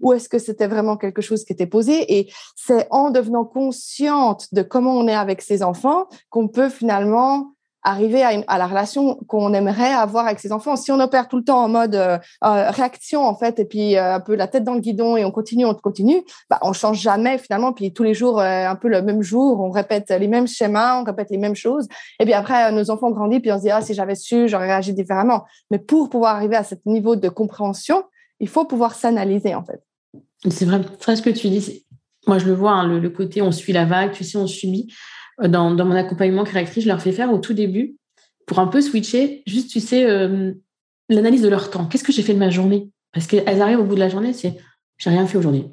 Ou 0.00 0.12
est-ce 0.12 0.28
que 0.28 0.38
c'était 0.38 0.66
vraiment 0.66 0.96
quelque 0.96 1.22
chose 1.22 1.44
qui 1.44 1.52
était 1.52 1.66
posé? 1.66 2.18
Et 2.18 2.32
c'est 2.56 2.86
en 2.90 3.10
devenant 3.10 3.44
consciente 3.44 4.46
de 4.52 4.62
comment 4.62 4.96
on 4.96 5.08
est 5.08 5.14
avec 5.14 5.42
ses 5.42 5.62
enfants 5.62 6.06
qu'on 6.30 6.48
peut 6.48 6.68
finalement 6.68 7.52
arriver 7.82 8.22
à, 8.22 8.58
la 8.58 8.66
relation 8.66 9.16
qu'on 9.28 9.54
aimerait 9.54 9.92
avoir 9.92 10.26
avec 10.26 10.40
ses 10.40 10.52
enfants. 10.52 10.76
Si 10.76 10.90
on 10.90 11.00
opère 11.00 11.28
tout 11.28 11.36
le 11.36 11.44
temps 11.44 11.62
en 11.62 11.68
mode 11.68 11.94
euh, 11.94 12.18
euh, 12.44 12.70
réaction, 12.70 13.24
en 13.24 13.34
fait, 13.34 13.58
et 13.58 13.64
puis 13.64 13.96
euh, 13.96 14.16
un 14.16 14.20
peu 14.20 14.34
la 14.34 14.48
tête 14.48 14.64
dans 14.64 14.74
le 14.74 14.80
guidon 14.80 15.16
et 15.16 15.24
on 15.24 15.30
continue, 15.30 15.64
on 15.64 15.74
continue, 15.74 16.22
bah, 16.50 16.58
on 16.62 16.72
change 16.72 17.00
jamais 17.00 17.38
finalement. 17.38 17.72
Puis 17.72 17.92
tous 17.92 18.02
les 18.02 18.14
jours, 18.14 18.40
un 18.40 18.76
peu 18.76 18.88
le 18.88 19.02
même 19.02 19.22
jour, 19.22 19.60
on 19.60 19.70
répète 19.70 20.10
les 20.10 20.28
mêmes 20.28 20.48
schémas, 20.48 21.00
on 21.00 21.04
répète 21.04 21.28
les 21.30 21.38
mêmes 21.38 21.54
choses. 21.54 21.86
Et 22.20 22.24
puis 22.24 22.34
après, 22.34 22.72
nos 22.72 22.90
enfants 22.90 23.10
grandissent, 23.10 23.40
puis 23.40 23.52
on 23.52 23.58
se 23.58 23.62
dit, 23.62 23.70
ah, 23.70 23.80
si 23.80 23.94
j'avais 23.94 24.16
su, 24.16 24.48
j'aurais 24.48 24.66
réagi 24.66 24.92
différemment. 24.92 25.44
Mais 25.70 25.78
pour 25.78 26.10
pouvoir 26.10 26.36
arriver 26.36 26.56
à 26.56 26.64
ce 26.64 26.74
niveau 26.84 27.16
de 27.16 27.28
compréhension, 27.28 28.02
il 28.40 28.48
faut 28.48 28.64
pouvoir 28.64 28.94
s'analyser, 28.94 29.54
en 29.54 29.64
fait. 29.64 29.82
C'est 30.50 30.64
vrai, 30.64 30.80
très 31.00 31.16
ce 31.16 31.22
que 31.22 31.30
tu 31.30 31.48
dis. 31.48 31.84
Moi, 32.26 32.38
je 32.38 32.46
le 32.46 32.54
vois, 32.54 32.72
hein, 32.72 32.86
le, 32.86 33.10
côté 33.10 33.40
on 33.40 33.52
suit 33.52 33.72
la 33.72 33.84
vague, 33.84 34.12
tu 34.12 34.24
sais, 34.24 34.36
on 34.36 34.46
subit 34.46 34.92
dans, 35.42 35.70
mon 35.70 35.94
accompagnement 35.94 36.44
créatrice, 36.44 36.84
je 36.84 36.88
leur 36.88 37.00
fais 37.00 37.12
faire 37.12 37.32
au 37.32 37.38
tout 37.38 37.54
début, 37.54 37.96
pour 38.46 38.58
un 38.58 38.66
peu 38.66 38.80
switcher, 38.80 39.42
juste, 39.46 39.70
tu 39.70 39.80
sais, 39.80 40.08
euh, 40.08 40.52
l'analyse 41.08 41.42
de 41.42 41.48
leur 41.48 41.70
temps. 41.70 41.86
Qu'est-ce 41.86 42.04
que 42.04 42.12
j'ai 42.12 42.22
fait 42.22 42.34
de 42.34 42.38
ma 42.38 42.50
journée? 42.50 42.90
Parce 43.12 43.26
qu'elles 43.26 43.62
arrivent 43.62 43.80
au 43.80 43.84
bout 43.84 43.94
de 43.94 44.00
la 44.00 44.08
journée, 44.08 44.32
c'est 44.32 44.56
j'ai 44.96 45.10
rien 45.10 45.26
fait 45.26 45.38
aujourd'hui. 45.38 45.66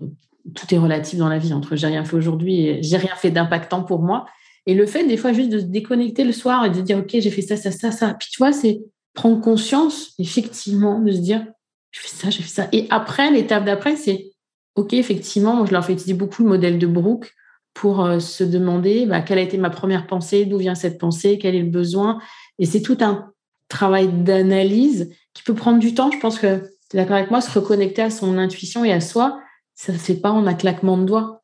Tout 0.54 0.74
est 0.74 0.78
relatif 0.78 1.18
dans 1.18 1.30
la 1.30 1.40
vie, 1.40 1.54
entre 1.54 1.76
j'ai 1.76 1.88
rien 1.88 2.06
fait 2.06 2.16
aujourd'hui 2.16 2.68
et 2.68 2.84
j'ai 2.84 2.98
rien 2.98 3.16
fait 3.16 3.32
d'impactant 3.32 3.84
pour 3.84 4.02
moi. 4.02 4.26
Et 4.68 4.76
le 4.76 4.86
fait, 4.86 5.06
des 5.06 5.18
fois, 5.18 5.34
juste 5.34 5.50
de 5.50 5.60
se 5.60 5.66
déconnecter 5.66 6.24
le 6.24 6.32
soir 6.32 6.66
et 6.66 6.70
de 6.70 6.82
dire, 6.82 7.00
OK, 7.00 7.10
j'ai 7.12 7.32
fait 7.32 7.42
ça, 7.42 7.56
ça, 7.56 7.72
ça, 7.72 7.92
ça. 7.92 8.14
Puis 8.14 8.30
tu 8.32 8.38
vois, 8.38 8.52
c'est 8.52 8.82
prendre 9.14 9.42
conscience, 9.42 10.14
effectivement, 10.20 11.00
de 11.00 11.12
se 11.12 11.20
dire, 11.20 11.46
je 11.92 12.00
fais 12.02 12.10
ça, 12.10 12.30
j'ai 12.30 12.44
fait 12.44 12.50
ça. 12.50 12.68
Et 12.72 12.88
après, 12.90 13.32
l'étape 13.32 13.66
d'après, 13.66 13.96
c'est, 13.96 14.32
OK, 14.76 14.94
effectivement, 14.94 15.56
moi, 15.56 15.66
je 15.66 15.72
leur 15.72 15.86
fais 15.86 15.94
utiliser 15.94 16.14
beaucoup 16.14 16.44
le 16.44 16.50
modèle 16.50 16.78
de 16.78 16.88
Brooke 16.88 17.32
pour 17.76 18.04
euh, 18.04 18.20
se 18.20 18.44
demander 18.44 19.06
bah, 19.06 19.22
quelle 19.22 19.38
a 19.38 19.42
été 19.42 19.58
ma 19.60 19.70
première 19.70 20.08
pensée, 20.08 20.46
d'où 20.46 20.58
vient 20.58 20.74
cette 20.74 20.98
pensée, 20.98 21.38
quel 21.38 21.54
est 21.54 21.62
le 21.62 21.70
besoin. 21.70 22.20
Et 22.58 22.66
c'est 22.66 22.82
tout 22.82 22.98
un 23.02 23.32
travail 23.68 24.08
d'analyse 24.08 25.14
qui 25.34 25.44
peut 25.44 25.54
prendre 25.54 25.78
du 25.78 25.94
temps. 25.94 26.10
Je 26.10 26.18
pense 26.18 26.40
que 26.40 26.72
tu 26.90 26.98
es 26.98 27.00
d'accord 27.00 27.18
avec 27.18 27.30
moi, 27.30 27.42
se 27.42 27.52
reconnecter 27.52 28.02
à 28.02 28.10
son 28.10 28.38
intuition 28.38 28.86
et 28.86 28.94
à 28.94 29.02
soi, 29.02 29.40
ça 29.76 29.92
ne 29.92 29.98
se 29.98 30.04
fait 30.04 30.16
pas 30.16 30.32
en 30.32 30.48
un 30.48 30.54
claquement 30.54 30.98
de 30.98 31.04
doigts. 31.04 31.44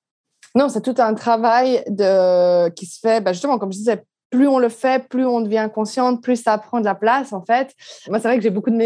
Non, 0.55 0.69
c'est 0.69 0.81
tout 0.81 0.95
un 0.97 1.13
travail 1.13 1.83
de... 1.87 2.69
qui 2.69 2.85
se 2.85 2.99
fait, 2.99 3.21
bah, 3.21 3.33
justement, 3.33 3.59
comme 3.59 3.73
je 3.73 3.77
disais, 3.77 4.03
plus 4.29 4.47
on 4.47 4.59
le 4.59 4.69
fait, 4.69 5.07
plus 5.09 5.25
on 5.25 5.41
devient 5.41 5.69
consciente, 5.73 6.23
plus 6.23 6.41
ça 6.41 6.57
prend 6.57 6.79
de 6.79 6.85
la 6.85 6.95
place, 6.95 7.33
en 7.33 7.43
fait. 7.43 7.73
Moi, 8.07 8.19
c'est 8.19 8.29
vrai 8.29 8.37
que 8.37 8.43
j'ai 8.43 8.49
beaucoup 8.49 8.69
de 8.69 8.77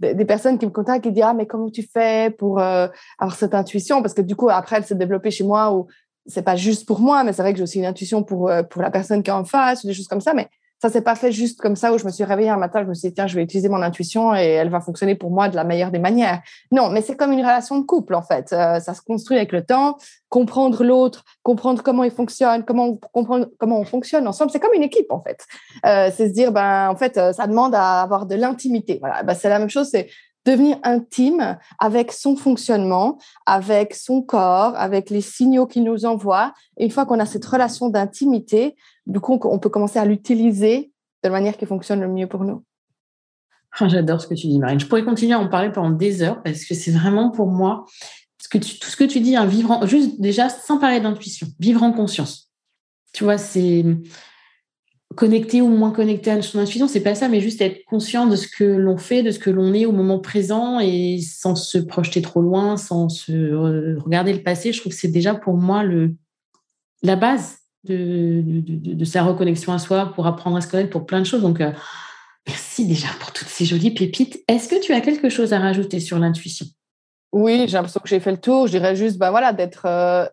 des 0.00 0.24
personnes 0.24 0.56
qui 0.58 0.66
me 0.66 0.70
contactent 0.70 1.04
et 1.04 1.08
qui 1.08 1.14
disent, 1.14 1.24
ah, 1.26 1.34
mais 1.34 1.46
comment 1.46 1.68
tu 1.68 1.82
fais 1.82 2.30
pour 2.30 2.60
euh, 2.60 2.86
avoir 3.18 3.36
cette 3.36 3.54
intuition? 3.54 4.02
Parce 4.02 4.14
que 4.14 4.22
du 4.22 4.36
coup, 4.36 4.48
après, 4.48 4.76
elle 4.76 4.84
s'est 4.84 4.94
développée 4.94 5.32
chez 5.32 5.42
moi 5.42 5.72
c'est 6.26 6.42
pas 6.42 6.56
juste 6.56 6.86
pour 6.86 7.00
moi, 7.00 7.24
mais 7.24 7.32
c'est 7.32 7.42
vrai 7.42 7.52
que 7.52 7.58
j'ai 7.58 7.62
aussi 7.62 7.78
une 7.78 7.86
intuition 7.86 8.22
pour, 8.22 8.48
euh, 8.48 8.62
pour 8.62 8.82
la 8.82 8.90
personne 8.90 9.22
qui 9.22 9.30
est 9.30 9.34
en 9.34 9.44
face 9.44 9.84
ou 9.84 9.86
des 9.86 9.94
choses 9.94 10.08
comme 10.08 10.20
ça. 10.20 10.34
Mais 10.34 10.48
ça 10.80 10.90
s'est 10.90 11.02
pas 11.02 11.14
fait 11.14 11.32
juste 11.32 11.60
comme 11.60 11.76
ça 11.76 11.94
où 11.94 11.98
je 11.98 12.04
me 12.04 12.10
suis 12.10 12.24
réveillée 12.24 12.50
un 12.50 12.58
matin, 12.58 12.82
je 12.82 12.88
me 12.88 12.94
suis 12.94 13.08
dit, 13.08 13.14
tiens, 13.14 13.26
je 13.26 13.34
vais 13.34 13.42
utiliser 13.42 13.70
mon 13.70 13.80
intuition 13.80 14.34
et 14.34 14.44
elle 14.44 14.68
va 14.68 14.80
fonctionner 14.80 15.14
pour 15.14 15.30
moi 15.30 15.48
de 15.48 15.56
la 15.56 15.64
meilleure 15.64 15.90
des 15.90 15.98
manières. 15.98 16.42
Non, 16.72 16.90
mais 16.90 17.00
c'est 17.00 17.16
comme 17.16 17.32
une 17.32 17.40
relation 17.40 17.78
de 17.78 17.86
couple, 17.86 18.14
en 18.14 18.22
fait. 18.22 18.52
Euh, 18.52 18.80
ça 18.80 18.92
se 18.92 19.00
construit 19.00 19.38
avec 19.38 19.52
le 19.52 19.64
temps, 19.64 19.96
comprendre 20.28 20.84
l'autre, 20.84 21.24
comprendre 21.42 21.82
comment 21.82 22.04
il 22.04 22.10
fonctionne, 22.10 22.64
comment, 22.64 22.96
comprendre 23.12 23.46
comment 23.58 23.78
on 23.78 23.84
fonctionne 23.84 24.28
ensemble. 24.28 24.50
C'est 24.50 24.60
comme 24.60 24.74
une 24.74 24.82
équipe, 24.82 25.10
en 25.10 25.22
fait. 25.22 25.46
Euh, 25.86 26.10
c'est 26.14 26.28
se 26.28 26.34
dire, 26.34 26.52
ben, 26.52 26.90
en 26.90 26.96
fait, 26.96 27.14
ça 27.14 27.46
demande 27.46 27.74
à 27.74 28.02
avoir 28.02 28.26
de 28.26 28.34
l'intimité. 28.34 28.98
Voilà, 29.00 29.22
ben, 29.22 29.34
c'est 29.34 29.48
la 29.48 29.58
même 29.58 29.70
chose, 29.70 29.88
c'est 29.90 30.08
devenir 30.44 30.78
intime 30.82 31.58
avec 31.78 32.12
son 32.12 32.36
fonctionnement, 32.36 33.18
avec 33.46 33.94
son 33.94 34.22
corps, 34.22 34.74
avec 34.76 35.10
les 35.10 35.20
signaux 35.20 35.66
qu'il 35.66 35.84
nous 35.84 36.04
envoie. 36.04 36.52
Et 36.76 36.84
une 36.84 36.90
fois 36.90 37.06
qu'on 37.06 37.20
a 37.20 37.26
cette 37.26 37.44
relation 37.44 37.88
d'intimité, 37.88 38.76
du 39.06 39.20
coup, 39.20 39.38
on 39.42 39.58
peut 39.58 39.70
commencer 39.70 39.98
à 39.98 40.04
l'utiliser 40.04 40.92
de 41.22 41.28
la 41.28 41.30
manière 41.30 41.56
qui 41.56 41.66
fonctionne 41.66 42.00
le 42.00 42.08
mieux 42.08 42.26
pour 42.26 42.44
nous. 42.44 42.62
Ah, 43.78 43.88
j'adore 43.88 44.20
ce 44.20 44.26
que 44.26 44.34
tu 44.34 44.46
dis, 44.46 44.58
Marine. 44.58 44.78
Je 44.78 44.86
pourrais 44.86 45.04
continuer 45.04 45.32
à 45.32 45.40
en 45.40 45.48
parler 45.48 45.72
pendant 45.72 45.90
des 45.90 46.22
heures 46.22 46.42
parce 46.42 46.64
que 46.64 46.74
c'est 46.74 46.92
vraiment 46.92 47.30
pour 47.30 47.48
moi 47.48 47.86
que 48.58 48.78
tout 48.78 48.88
ce 48.88 48.96
que 48.96 49.04
tu 49.04 49.20
dis, 49.20 49.36
vivre 49.46 49.86
juste 49.86 50.20
déjà 50.20 50.48
sans 50.48 50.78
parler 50.78 51.00
d'intuition, 51.00 51.46
vivre 51.58 51.82
en 51.82 51.92
conscience. 51.92 52.50
Tu 53.12 53.24
vois, 53.24 53.38
c'est 53.38 53.84
connecté 55.14 55.60
ou 55.60 55.68
moins 55.68 55.90
connecté 55.90 56.30
à 56.30 56.42
son 56.42 56.58
intuition, 56.58 56.88
c'est 56.88 57.02
pas 57.02 57.14
ça, 57.14 57.28
mais 57.28 57.40
juste 57.40 57.60
être 57.60 57.84
conscient 57.86 58.26
de 58.26 58.36
ce 58.36 58.48
que 58.48 58.64
l'on 58.64 58.96
fait, 58.96 59.22
de 59.22 59.30
ce 59.30 59.38
que 59.38 59.50
l'on 59.50 59.72
est 59.74 59.86
au 59.86 59.92
moment 59.92 60.18
présent 60.18 60.80
et 60.80 61.20
sans 61.20 61.54
se 61.54 61.78
projeter 61.78 62.22
trop 62.22 62.42
loin, 62.42 62.76
sans 62.76 63.08
se 63.08 63.96
regarder 63.98 64.32
le 64.32 64.42
passé. 64.42 64.72
Je 64.72 64.80
trouve 64.80 64.92
que 64.92 64.98
c'est 64.98 65.08
déjà 65.08 65.34
pour 65.34 65.56
moi 65.56 65.82
le, 65.82 66.14
la 67.02 67.16
base. 67.16 67.58
de, 67.84 68.42
de, 68.42 69.04
sa 69.04 69.22
reconnexion 69.22 69.72
à 69.72 69.78
soi, 69.78 70.12
pour 70.14 70.26
apprendre 70.26 70.56
à 70.56 70.60
se 70.60 70.68
connaître, 70.68 70.90
pour 70.90 71.04
plein 71.04 71.20
de 71.20 71.26
choses. 71.26 71.42
Donc, 71.42 71.60
euh, 71.60 71.70
merci 72.46 72.86
déjà 72.86 73.08
pour 73.20 73.30
toutes 73.32 73.48
ces 73.48 73.66
jolies 73.66 73.92
pépites. 73.92 74.42
Est-ce 74.48 74.68
que 74.68 74.80
tu 74.80 74.92
as 74.92 75.00
quelque 75.00 75.28
chose 75.28 75.52
à 75.52 75.58
rajouter 75.58 76.00
sur 76.00 76.18
l'intuition? 76.18 76.66
Oui, 77.32 77.64
j'ai 77.66 77.72
l'impression 77.72 78.00
que 78.00 78.08
j'ai 78.08 78.20
fait 78.20 78.30
le 78.30 78.38
tour. 78.38 78.66
Je 78.66 78.72
dirais 78.72 78.96
juste, 78.96 79.18
ben 79.18 79.30
voilà, 79.30 79.52
d'être 79.52 79.84
euh, 79.86 80.26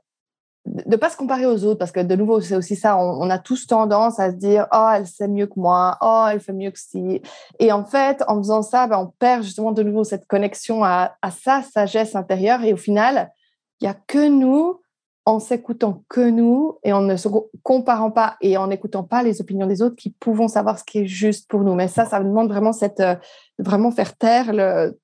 de 0.65 0.84
ne 0.91 0.95
pas 0.95 1.10
se 1.10 1.17
comparer 1.17 1.45
aux 1.45 1.63
autres, 1.65 1.80
parce 1.80 1.91
que 1.91 2.02
de 2.02 2.15
nouveau, 2.15 2.39
c'est 2.39 2.56
aussi 2.56 2.76
ça, 2.76 2.97
on, 2.97 3.30
a 3.30 3.39
tous 3.39 3.65
tendance 3.65 4.19
à 4.19 4.32
se 4.32 4.36
dire, 4.36 4.67
oh, 4.71 4.89
elle 4.93 5.08
sait 5.08 5.28
mieux 5.28 5.47
que 5.47 5.60
moi, 5.60 5.97
oh, 6.02 6.28
elle 6.32 6.39
fait 6.39 6.54
mieux 6.54 6.71
que 6.71 6.80
si. 6.80 7.21
Et 7.60 7.71
en 7.71 7.84
fait, 7.84 8.24
en 8.28 8.38
faisant 8.38 8.62
ça, 8.62 8.86
ben, 8.88 9.00
on 9.00 9.08
perd 9.08 9.43
justement 9.43 9.71
de 9.71 9.82
nouveau 9.82 10.04
cette 10.04 10.28
connexion 10.28 10.84
à, 10.84 11.15
à 11.21 11.32
sa 11.32 11.63
sagesse 11.63 12.15
intérieure. 12.15 12.63
Et 12.63 12.74
au 12.74 12.78
final, 12.78 13.32
il 13.80 13.86
n'y 13.86 13.89
a 13.89 13.95
que 14.08 14.28
nous, 14.28 14.80
en 15.26 15.39
s'écoutant 15.39 16.04
que 16.10 16.30
nous 16.30 16.78
et 16.84 16.93
en 16.93 17.02
ne 17.02 17.15
se 17.15 17.28
comparant 17.63 18.12
pas 18.12 18.38
et 18.41 18.58
en 18.58 18.67
n'écoutant 18.67 19.04
pas 19.04 19.24
les 19.24 19.41
opinions 19.41 19.67
des 19.67 19.82
autres, 19.82 19.95
qui 19.95 20.12
pouvons 20.12 20.47
savoir 20.47 20.80
ce 20.80 20.84
qui 20.84 21.00
est 21.00 21.08
juste 21.08 21.50
pour 21.50 21.62
nous. 21.62 21.76
Mais 21.76 21.88
ça, 21.88 22.06
ça 22.06 22.19
demande 22.19 22.50
vraiment 22.50 22.74
cette, 22.74 23.00
euh, 23.00 23.15
vraiment 23.60 23.91
faire 23.91 24.15
taire 24.15 24.52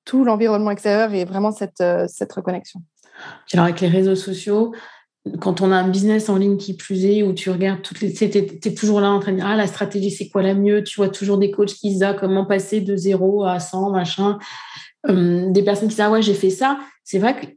tout 0.04 0.24
l'environnement 0.24 0.70
extérieur 0.70 1.12
et 1.12 1.24
vraiment 1.24 1.50
cette, 1.50 1.80
euh, 1.80 2.06
cette 2.08 2.32
reconnexion. 2.32 2.80
Alors, 3.52 3.64
avec 3.64 3.80
les 3.80 3.88
réseaux 3.88 4.14
sociaux, 4.14 4.72
quand 5.40 5.60
on 5.60 5.72
a 5.72 5.76
un 5.76 5.88
business 5.88 6.28
en 6.28 6.36
ligne 6.36 6.56
qui 6.56 6.74
plus 6.74 7.04
est, 7.04 7.22
où 7.22 7.32
tu 7.32 7.50
regardes 7.50 7.82
toutes 7.82 8.00
les. 8.00 8.12
Tu 8.12 8.24
es, 8.24 8.74
toujours 8.74 9.00
là 9.00 9.10
en 9.10 9.20
train 9.20 9.32
de 9.32 9.36
dire 9.36 9.46
Ah, 9.46 9.56
la 9.56 9.66
stratégie, 9.66 10.10
c'est 10.10 10.28
quoi 10.28 10.42
la 10.42 10.54
mieux? 10.54 10.84
Tu 10.84 10.96
vois 10.96 11.08
toujours 11.08 11.38
des 11.38 11.50
coachs 11.50 11.74
qui 11.74 11.90
disent 11.90 12.02
ah, 12.02 12.14
comment 12.14 12.44
passer 12.44 12.80
de 12.80 12.96
0 12.96 13.44
à 13.44 13.60
100, 13.60 13.90
machin. 13.90 14.38
Hum, 15.08 15.52
des 15.52 15.62
personnes 15.62 15.88
qui 15.88 15.94
disent 15.94 16.04
Ah, 16.04 16.10
ouais, 16.10 16.22
j'ai 16.22 16.34
fait 16.34 16.50
ça. 16.50 16.78
C'est 17.04 17.18
vrai 17.18 17.56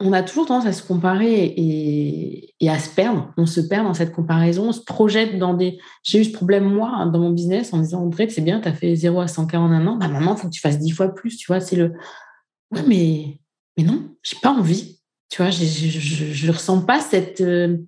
qu'on 0.00 0.12
a 0.12 0.22
toujours 0.22 0.46
tendance 0.46 0.66
à 0.66 0.72
se 0.72 0.82
comparer 0.82 1.54
et, 1.56 2.68
à 2.68 2.78
se 2.78 2.88
perdre. 2.90 3.32
On 3.36 3.46
se 3.46 3.60
perd 3.60 3.84
dans 3.84 3.94
cette 3.94 4.12
comparaison. 4.12 4.68
On 4.68 4.72
se 4.72 4.82
projette 4.82 5.38
dans 5.38 5.54
des. 5.54 5.78
J'ai 6.02 6.20
eu 6.20 6.24
ce 6.24 6.32
problème, 6.32 6.64
moi, 6.64 7.10
dans 7.12 7.18
mon 7.18 7.30
business, 7.30 7.72
en 7.72 7.78
disant 7.78 8.02
André, 8.02 8.28
c'est 8.30 8.42
bien, 8.42 8.60
tu 8.60 8.68
as 8.68 8.72
fait 8.72 8.94
0 8.94 9.20
à 9.20 9.28
100 9.28 9.48
en 9.54 9.70
un 9.70 9.86
an. 9.86 9.96
Bah, 9.96 10.08
maintenant, 10.08 10.34
il 10.34 10.40
faut 10.40 10.48
que 10.48 10.54
tu 10.54 10.60
fasses 10.60 10.78
10 10.78 10.90
fois 10.90 11.08
plus. 11.14 11.36
Tu 11.36 11.46
vois, 11.46 11.60
c'est 11.60 11.76
le. 11.76 11.92
Ouais, 12.70 12.82
mais, 12.86 13.40
mais 13.76 13.84
non, 13.84 14.02
j'ai 14.22 14.38
pas 14.40 14.50
envie 14.50 15.01
tu 15.32 15.40
vois, 15.40 15.50
je 15.50 16.46
ne 16.46 16.52
ressens 16.52 16.82
pas 16.82 17.00
cette. 17.00 17.40
Euh, 17.40 17.78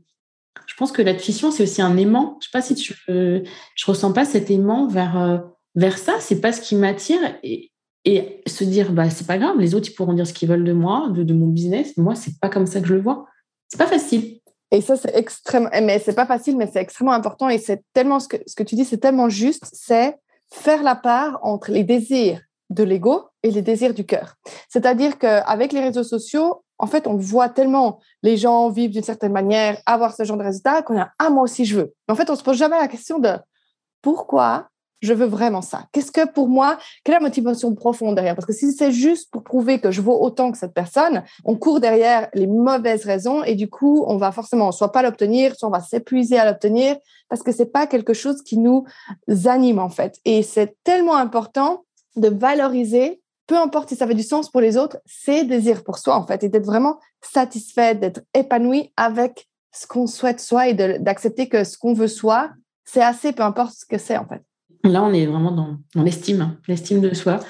je 0.66 0.74
pense 0.76 0.92
que 0.92 1.02
l'intuition, 1.02 1.50
c'est 1.50 1.62
aussi 1.62 1.82
un 1.82 1.94
aimant. 1.98 2.38
Je 2.40 2.46
sais 2.46 2.50
pas 2.50 2.62
si 2.62 2.74
tu. 2.74 2.94
Euh, 3.10 3.42
je 3.74 3.84
ressens 3.84 4.14
pas 4.14 4.24
cet 4.24 4.50
aimant 4.50 4.88
vers, 4.88 5.20
euh, 5.20 5.38
vers 5.74 5.98
ça. 5.98 6.14
C'est 6.20 6.40
pas 6.40 6.52
ce 6.52 6.62
qui 6.62 6.74
m'attire. 6.74 7.20
Et, 7.42 7.70
et, 8.06 8.42
se 8.46 8.64
dire, 8.64 8.92
bah, 8.92 9.10
c'est 9.10 9.26
pas 9.26 9.36
grave, 9.36 9.58
les 9.58 9.74
autres, 9.74 9.90
ils 9.90 9.94
pourront 9.94 10.14
dire 10.14 10.26
ce 10.26 10.32
qu'ils 10.32 10.48
veulent 10.48 10.64
de 10.64 10.72
moi, 10.72 11.10
de, 11.10 11.22
de 11.22 11.34
mon 11.34 11.48
business. 11.48 11.94
Moi, 11.98 12.14
c'est 12.14 12.40
pas 12.40 12.48
comme 12.48 12.64
ça 12.64 12.80
que 12.80 12.86
je 12.86 12.94
le 12.94 13.02
vois. 13.02 13.26
C'est 13.68 13.76
pas 13.76 13.86
facile. 13.86 14.40
Et 14.70 14.80
ça, 14.80 14.96
c'est 14.96 15.14
extrêmement. 15.14 15.68
Mais 15.82 15.98
c'est 15.98 16.14
pas 16.14 16.24
facile, 16.24 16.56
mais 16.56 16.70
c'est 16.72 16.80
extrêmement 16.80 17.12
important. 17.12 17.50
Et 17.50 17.58
c'est 17.58 17.84
tellement. 17.92 18.20
Ce 18.20 18.28
que, 18.28 18.38
ce 18.46 18.54
que 18.54 18.62
tu 18.62 18.74
dis, 18.74 18.86
c'est 18.86 18.96
tellement 18.96 19.28
juste. 19.28 19.66
C'est 19.70 20.16
faire 20.50 20.82
la 20.82 20.94
part 20.94 21.40
entre 21.42 21.72
les 21.72 21.84
désirs 21.84 22.40
de 22.70 22.84
l'ego 22.84 23.24
et 23.42 23.50
les 23.50 23.60
désirs 23.60 23.92
du 23.92 24.06
cœur. 24.06 24.36
C'est-à-dire 24.70 25.18
qu'avec 25.18 25.74
les 25.74 25.80
réseaux 25.80 26.04
sociaux, 26.04 26.63
en 26.78 26.86
fait, 26.86 27.06
on 27.06 27.16
voit 27.16 27.48
tellement 27.48 28.00
les 28.22 28.36
gens 28.36 28.68
vivre 28.68 28.92
d'une 28.92 29.02
certaine 29.02 29.32
manière, 29.32 29.80
avoir 29.86 30.14
ce 30.14 30.24
genre 30.24 30.36
de 30.36 30.42
résultat, 30.42 30.82
qu'on 30.82 30.98
a 30.98 31.10
ah 31.18 31.30
moi 31.30 31.42
aussi 31.42 31.64
je 31.64 31.76
veux. 31.76 31.94
Mais 32.08 32.12
en 32.12 32.16
fait, 32.16 32.30
on 32.30 32.36
se 32.36 32.42
pose 32.42 32.56
jamais 32.56 32.78
la 32.78 32.88
question 32.88 33.18
de 33.18 33.36
pourquoi 34.02 34.68
je 35.04 35.12
veux 35.12 35.26
vraiment 35.26 35.60
ça? 35.60 35.86
Qu'est-ce 35.92 36.10
que 36.10 36.26
pour 36.26 36.48
moi, 36.48 36.78
quelle 37.04 37.14
est 37.14 37.18
la 37.18 37.24
motivation 37.24 37.74
profonde 37.74 38.14
derrière? 38.14 38.34
Parce 38.34 38.46
que 38.46 38.52
si 38.52 38.72
c'est 38.72 38.90
juste 38.90 39.30
pour 39.30 39.44
prouver 39.44 39.78
que 39.78 39.90
je 39.90 40.00
vaux 40.00 40.18
autant 40.18 40.50
que 40.50 40.58
cette 40.58 40.72
personne, 40.72 41.22
on 41.44 41.56
court 41.56 41.78
derrière 41.78 42.28
les 42.32 42.46
mauvaises 42.46 43.04
raisons 43.04 43.44
et 43.44 43.54
du 43.54 43.68
coup, 43.68 44.04
on 44.06 44.16
va 44.16 44.32
forcément 44.32 44.72
soit 44.72 44.92
pas 44.92 45.02
l'obtenir, 45.02 45.54
soit 45.56 45.68
on 45.68 45.72
va 45.72 45.82
s'épuiser 45.82 46.38
à 46.38 46.46
l'obtenir 46.46 46.96
parce 47.28 47.42
que 47.42 47.52
c'est 47.52 47.66
pas 47.70 47.86
quelque 47.86 48.14
chose 48.14 48.42
qui 48.42 48.56
nous 48.56 48.86
anime 49.44 49.78
en 49.78 49.90
fait. 49.90 50.18
Et 50.24 50.42
c'est 50.42 50.76
tellement 50.84 51.16
important 51.16 51.84
de 52.16 52.28
valoriser 52.28 53.20
peu 53.46 53.56
importe 53.56 53.90
si 53.90 53.96
ça 53.96 54.06
fait 54.06 54.14
du 54.14 54.22
sens 54.22 54.50
pour 54.50 54.60
les 54.60 54.76
autres, 54.76 54.98
c'est 55.06 55.44
désir 55.44 55.84
pour 55.84 55.98
soi, 55.98 56.16
en 56.16 56.26
fait, 56.26 56.42
et 56.44 56.48
d'être 56.48 56.64
vraiment 56.64 56.98
satisfait, 57.20 57.94
d'être 57.94 58.22
épanoui 58.34 58.92
avec 58.96 59.48
ce 59.72 59.86
qu'on 59.86 60.06
souhaite 60.06 60.40
soi 60.40 60.68
et 60.68 60.74
d'accepter 60.74 61.48
que 61.48 61.64
ce 61.64 61.76
qu'on 61.76 61.94
veut 61.94 62.08
soi, 62.08 62.50
c'est 62.84 63.02
assez, 63.02 63.32
peu 63.32 63.42
importe 63.42 63.74
ce 63.74 63.86
que 63.86 63.98
c'est, 63.98 64.16
en 64.16 64.26
fait. 64.26 64.42
Là, 64.84 65.02
on 65.02 65.12
est 65.12 65.26
vraiment 65.26 65.52
dans, 65.52 65.78
l'estime, 66.02 66.42
hein, 66.42 66.56
l'estime 66.68 67.00
de 67.00 67.12
soi, 67.14 67.40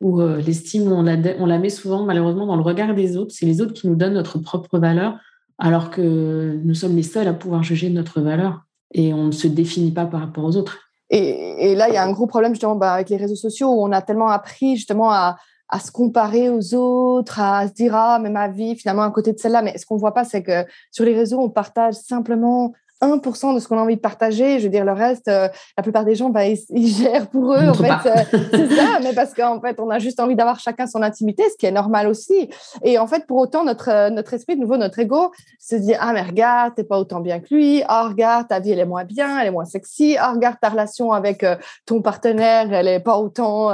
où 0.00 0.20
euh, 0.20 0.40
l'estime, 0.40 0.90
on 0.90 1.02
la, 1.02 1.16
on 1.38 1.46
la 1.46 1.58
met 1.58 1.70
souvent, 1.70 2.04
malheureusement, 2.04 2.46
dans 2.46 2.56
le 2.56 2.62
regard 2.62 2.94
des 2.94 3.16
autres. 3.16 3.34
C'est 3.36 3.46
les 3.46 3.60
autres 3.60 3.74
qui 3.74 3.88
nous 3.88 3.96
donnent 3.96 4.14
notre 4.14 4.38
propre 4.38 4.78
valeur, 4.78 5.18
alors 5.58 5.90
que 5.90 6.58
nous 6.62 6.74
sommes 6.74 6.96
les 6.96 7.02
seuls 7.02 7.28
à 7.28 7.34
pouvoir 7.34 7.62
juger 7.62 7.90
notre 7.90 8.20
valeur 8.20 8.64
et 8.92 9.12
on 9.12 9.24
ne 9.24 9.32
se 9.32 9.48
définit 9.48 9.90
pas 9.90 10.06
par 10.06 10.20
rapport 10.20 10.44
aux 10.44 10.56
autres. 10.56 10.78
Et, 11.16 11.76
là, 11.76 11.88
il 11.88 11.94
y 11.94 11.96
a 11.96 12.02
un 12.02 12.10
gros 12.10 12.26
problème 12.26 12.52
justement 12.52 12.74
bah, 12.74 12.94
avec 12.94 13.08
les 13.08 13.16
réseaux 13.16 13.36
sociaux 13.36 13.68
où 13.68 13.84
on 13.84 13.92
a 13.92 14.02
tellement 14.02 14.30
appris 14.30 14.76
justement 14.76 15.12
à, 15.12 15.36
se 15.84 15.90
comparer 15.90 16.50
aux 16.50 16.74
autres, 16.74 17.40
à 17.40 17.66
se 17.66 17.72
dire 17.72 17.96
ah 17.96 18.20
mais 18.22 18.30
ma 18.30 18.46
vie 18.46 18.76
finalement 18.76 19.02
à 19.02 19.10
côté 19.10 19.32
de 19.32 19.38
celle-là. 19.38 19.62
Mais 19.62 19.76
ce 19.78 19.86
qu'on 19.86 19.96
voit 19.96 20.14
pas, 20.14 20.24
c'est 20.24 20.42
que 20.42 20.64
sur 20.90 21.04
les 21.04 21.14
réseaux, 21.14 21.40
on 21.40 21.50
partage 21.50 21.94
simplement 21.94 22.72
1% 23.08 23.54
de 23.54 23.60
ce 23.60 23.68
qu'on 23.68 23.78
a 23.78 23.82
envie 23.82 23.96
de 23.96 24.00
partager. 24.00 24.58
Je 24.58 24.64
veux 24.64 24.70
dire, 24.70 24.84
le 24.84 24.92
reste, 24.92 25.28
euh, 25.28 25.48
la 25.76 25.82
plupart 25.82 26.04
des 26.04 26.14
gens, 26.14 26.30
bah, 26.30 26.46
ils, 26.46 26.86
gèrent 26.86 27.28
pour 27.28 27.54
eux. 27.54 27.68
En 27.68 27.74
fait, 27.74 28.08
euh, 28.08 28.38
c'est 28.50 28.74
ça, 28.74 28.98
mais 29.02 29.12
parce 29.14 29.34
qu'en 29.34 29.60
fait, 29.60 29.78
on 29.80 29.90
a 29.90 29.98
juste 29.98 30.20
envie 30.20 30.36
d'avoir 30.36 30.60
chacun 30.60 30.86
son 30.86 31.02
intimité, 31.02 31.42
ce 31.50 31.56
qui 31.56 31.66
est 31.66 31.72
normal 31.72 32.08
aussi. 32.08 32.48
Et 32.82 32.98
en 32.98 33.06
fait, 33.06 33.26
pour 33.26 33.38
autant, 33.38 33.64
notre, 33.64 33.90
euh, 33.90 34.10
notre 34.10 34.34
esprit, 34.34 34.56
de 34.56 34.60
nouveau, 34.60 34.76
notre 34.76 34.98
ego, 34.98 35.32
se 35.58 35.76
dit 35.76 35.94
Ah, 35.98 36.12
mais 36.12 36.22
regarde, 36.22 36.74
t'es 36.74 36.84
pas 36.84 36.98
autant 36.98 37.20
bien 37.20 37.40
que 37.40 37.54
lui. 37.54 37.82
Ah, 37.88 38.08
regarde, 38.08 38.48
ta 38.48 38.60
vie, 38.60 38.72
elle 38.72 38.80
est 38.80 38.86
moins 38.86 39.04
bien, 39.04 39.38
elle 39.40 39.48
est 39.48 39.52
moins 39.52 39.64
sexy. 39.64 40.16
Ah, 40.18 40.32
regarde, 40.32 40.56
ta 40.60 40.68
relation 40.68 41.12
avec 41.12 41.44
ton 41.86 42.02
partenaire, 42.02 42.72
elle 42.72 42.88
est 42.88 43.00
pas 43.00 43.18
autant 43.18 43.70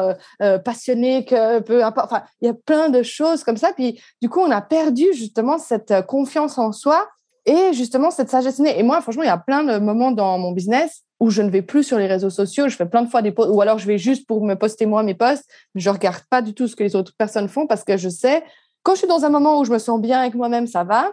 passionnée 0.64 1.24
que 1.24 1.60
peu 1.60 1.84
importe. 1.84 2.12
Enfin, 2.12 2.22
il 2.40 2.46
y 2.46 2.50
a 2.50 2.54
plein 2.54 2.88
de 2.88 3.02
choses 3.02 3.44
comme 3.44 3.56
ça. 3.56 3.72
Puis, 3.72 4.00
du 4.20 4.28
coup, 4.28 4.40
on 4.40 4.50
a 4.50 4.60
perdu 4.60 5.04
justement 5.12 5.58
cette 5.58 6.06
confiance 6.06 6.58
en 6.58 6.72
soi 6.72 7.06
et 7.46 7.72
justement 7.72 8.10
cette 8.10 8.30
sagesse. 8.30 8.60
Et 8.60 8.82
moi, 8.82 9.00
franchement, 9.00 9.22
il 9.22 9.26
y 9.26 9.30
a 9.30 9.38
plein 9.38 9.62
de 9.62 9.78
moments 9.78 10.10
dans 10.10 10.38
mon 10.38 10.52
business 10.52 11.02
où 11.18 11.30
je 11.30 11.42
ne 11.42 11.50
vais 11.50 11.62
plus 11.62 11.84
sur 11.84 11.98
les 11.98 12.06
réseaux 12.06 12.30
sociaux. 12.30 12.68
Je 12.68 12.76
fais 12.76 12.86
plein 12.86 13.02
de 13.02 13.08
fois 13.08 13.22
des 13.22 13.32
posts, 13.32 13.50
ou 13.52 13.60
alors 13.60 13.78
je 13.78 13.86
vais 13.86 13.98
juste 13.98 14.26
pour 14.26 14.44
me 14.44 14.54
poster 14.54 14.86
moi 14.86 15.02
mes 15.02 15.14
posts. 15.14 15.44
Je 15.74 15.90
regarde 15.90 16.22
pas 16.30 16.42
du 16.42 16.54
tout 16.54 16.66
ce 16.66 16.76
que 16.76 16.82
les 16.82 16.96
autres 16.96 17.12
personnes 17.16 17.48
font 17.48 17.66
parce 17.66 17.84
que 17.84 17.96
je 17.96 18.08
sais, 18.08 18.42
quand 18.82 18.94
je 18.94 19.00
suis 19.00 19.08
dans 19.08 19.24
un 19.24 19.30
moment 19.30 19.60
où 19.60 19.64
je 19.64 19.72
me 19.72 19.78
sens 19.78 20.00
bien 20.00 20.20
avec 20.20 20.34
moi-même, 20.34 20.66
ça 20.66 20.84
va. 20.84 21.10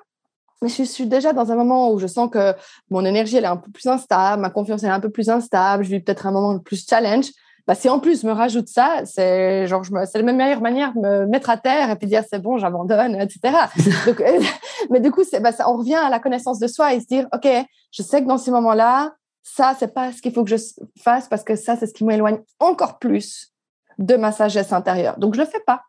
Mais 0.62 0.70
je 0.70 0.84
suis 0.84 1.06
déjà 1.06 1.34
dans 1.34 1.52
un 1.52 1.56
moment 1.56 1.92
où 1.92 2.00
je 2.00 2.08
sens 2.08 2.30
que 2.32 2.54
mon 2.90 3.06
énergie, 3.06 3.38
elle 3.38 3.44
est 3.44 3.48
un 3.48 3.58
peu 3.58 3.70
plus 3.70 3.86
instable, 3.88 4.42
ma 4.42 4.50
confiance, 4.50 4.82
elle 4.84 4.90
est 4.90 4.94
un 4.94 5.00
peu 5.00 5.12
plus 5.12 5.30
instable, 5.30 5.84
je 5.84 5.90
vis 5.90 6.00
peut-être 6.00 6.26
un 6.26 6.32
moment 6.32 6.58
plus 6.58 6.88
challenge. 6.88 7.28
Bah, 7.68 7.76
si 7.76 7.90
en 7.90 8.00
plus 8.00 8.22
je 8.22 8.28
me 8.28 8.32
rajoute 8.32 8.70
ça, 8.70 9.02
c'est 9.04 9.68
genre, 9.68 9.84
c'est 10.06 10.22
la 10.22 10.32
meilleure 10.32 10.62
manière 10.62 10.94
de 10.94 11.00
me 11.00 11.26
mettre 11.26 11.50
à 11.50 11.58
terre 11.58 11.90
et 11.90 11.96
puis 11.98 12.08
dire 12.08 12.24
c'est 12.30 12.42
bon, 12.42 12.58
j'abandonne, 12.58 13.16
etc. 13.16 13.40
Donc, 14.06 14.22
euh, 14.22 14.40
mais 14.90 15.02
du 15.02 15.12
coup, 15.12 15.24
bah, 15.42 15.52
ça, 15.52 15.70
on 15.70 15.78
revient 15.78 15.96
à 15.96 16.10
la 16.10 16.20
connaissance 16.20 16.60
de 16.60 16.68
soi 16.68 16.94
et 16.94 17.02
se 17.02 17.08
dire, 17.08 17.28
OK, 17.34 17.48
je 17.92 18.02
sais 18.02 18.22
que 18.22 18.28
dans 18.28 18.38
ces 18.38 18.52
moments-là, 18.52 19.16
ça, 19.44 19.76
c'est 19.78 19.94
pas 19.94 20.14
ce 20.14 20.22
qu'il 20.22 20.32
faut 20.32 20.46
que 20.46 20.50
je 20.50 20.58
fasse 21.02 21.28
parce 21.28 21.44
que 21.44 21.56
ça, 21.56 21.76
c'est 21.76 21.88
ce 21.88 21.94
qui 21.94 22.06
m'éloigne 22.06 22.40
encore 22.60 23.00
plus 23.00 23.54
de 23.98 24.16
ma 24.16 24.32
sagesse 24.32 24.72
intérieure. 24.72 25.18
Donc, 25.20 25.36
je 25.36 25.42
le 25.42 25.46
fais 25.46 25.62
pas. 25.66 25.82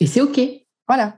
Et 0.00 0.06
c'est 0.06 0.22
OK. 0.22 0.40
Voilà. 0.86 1.16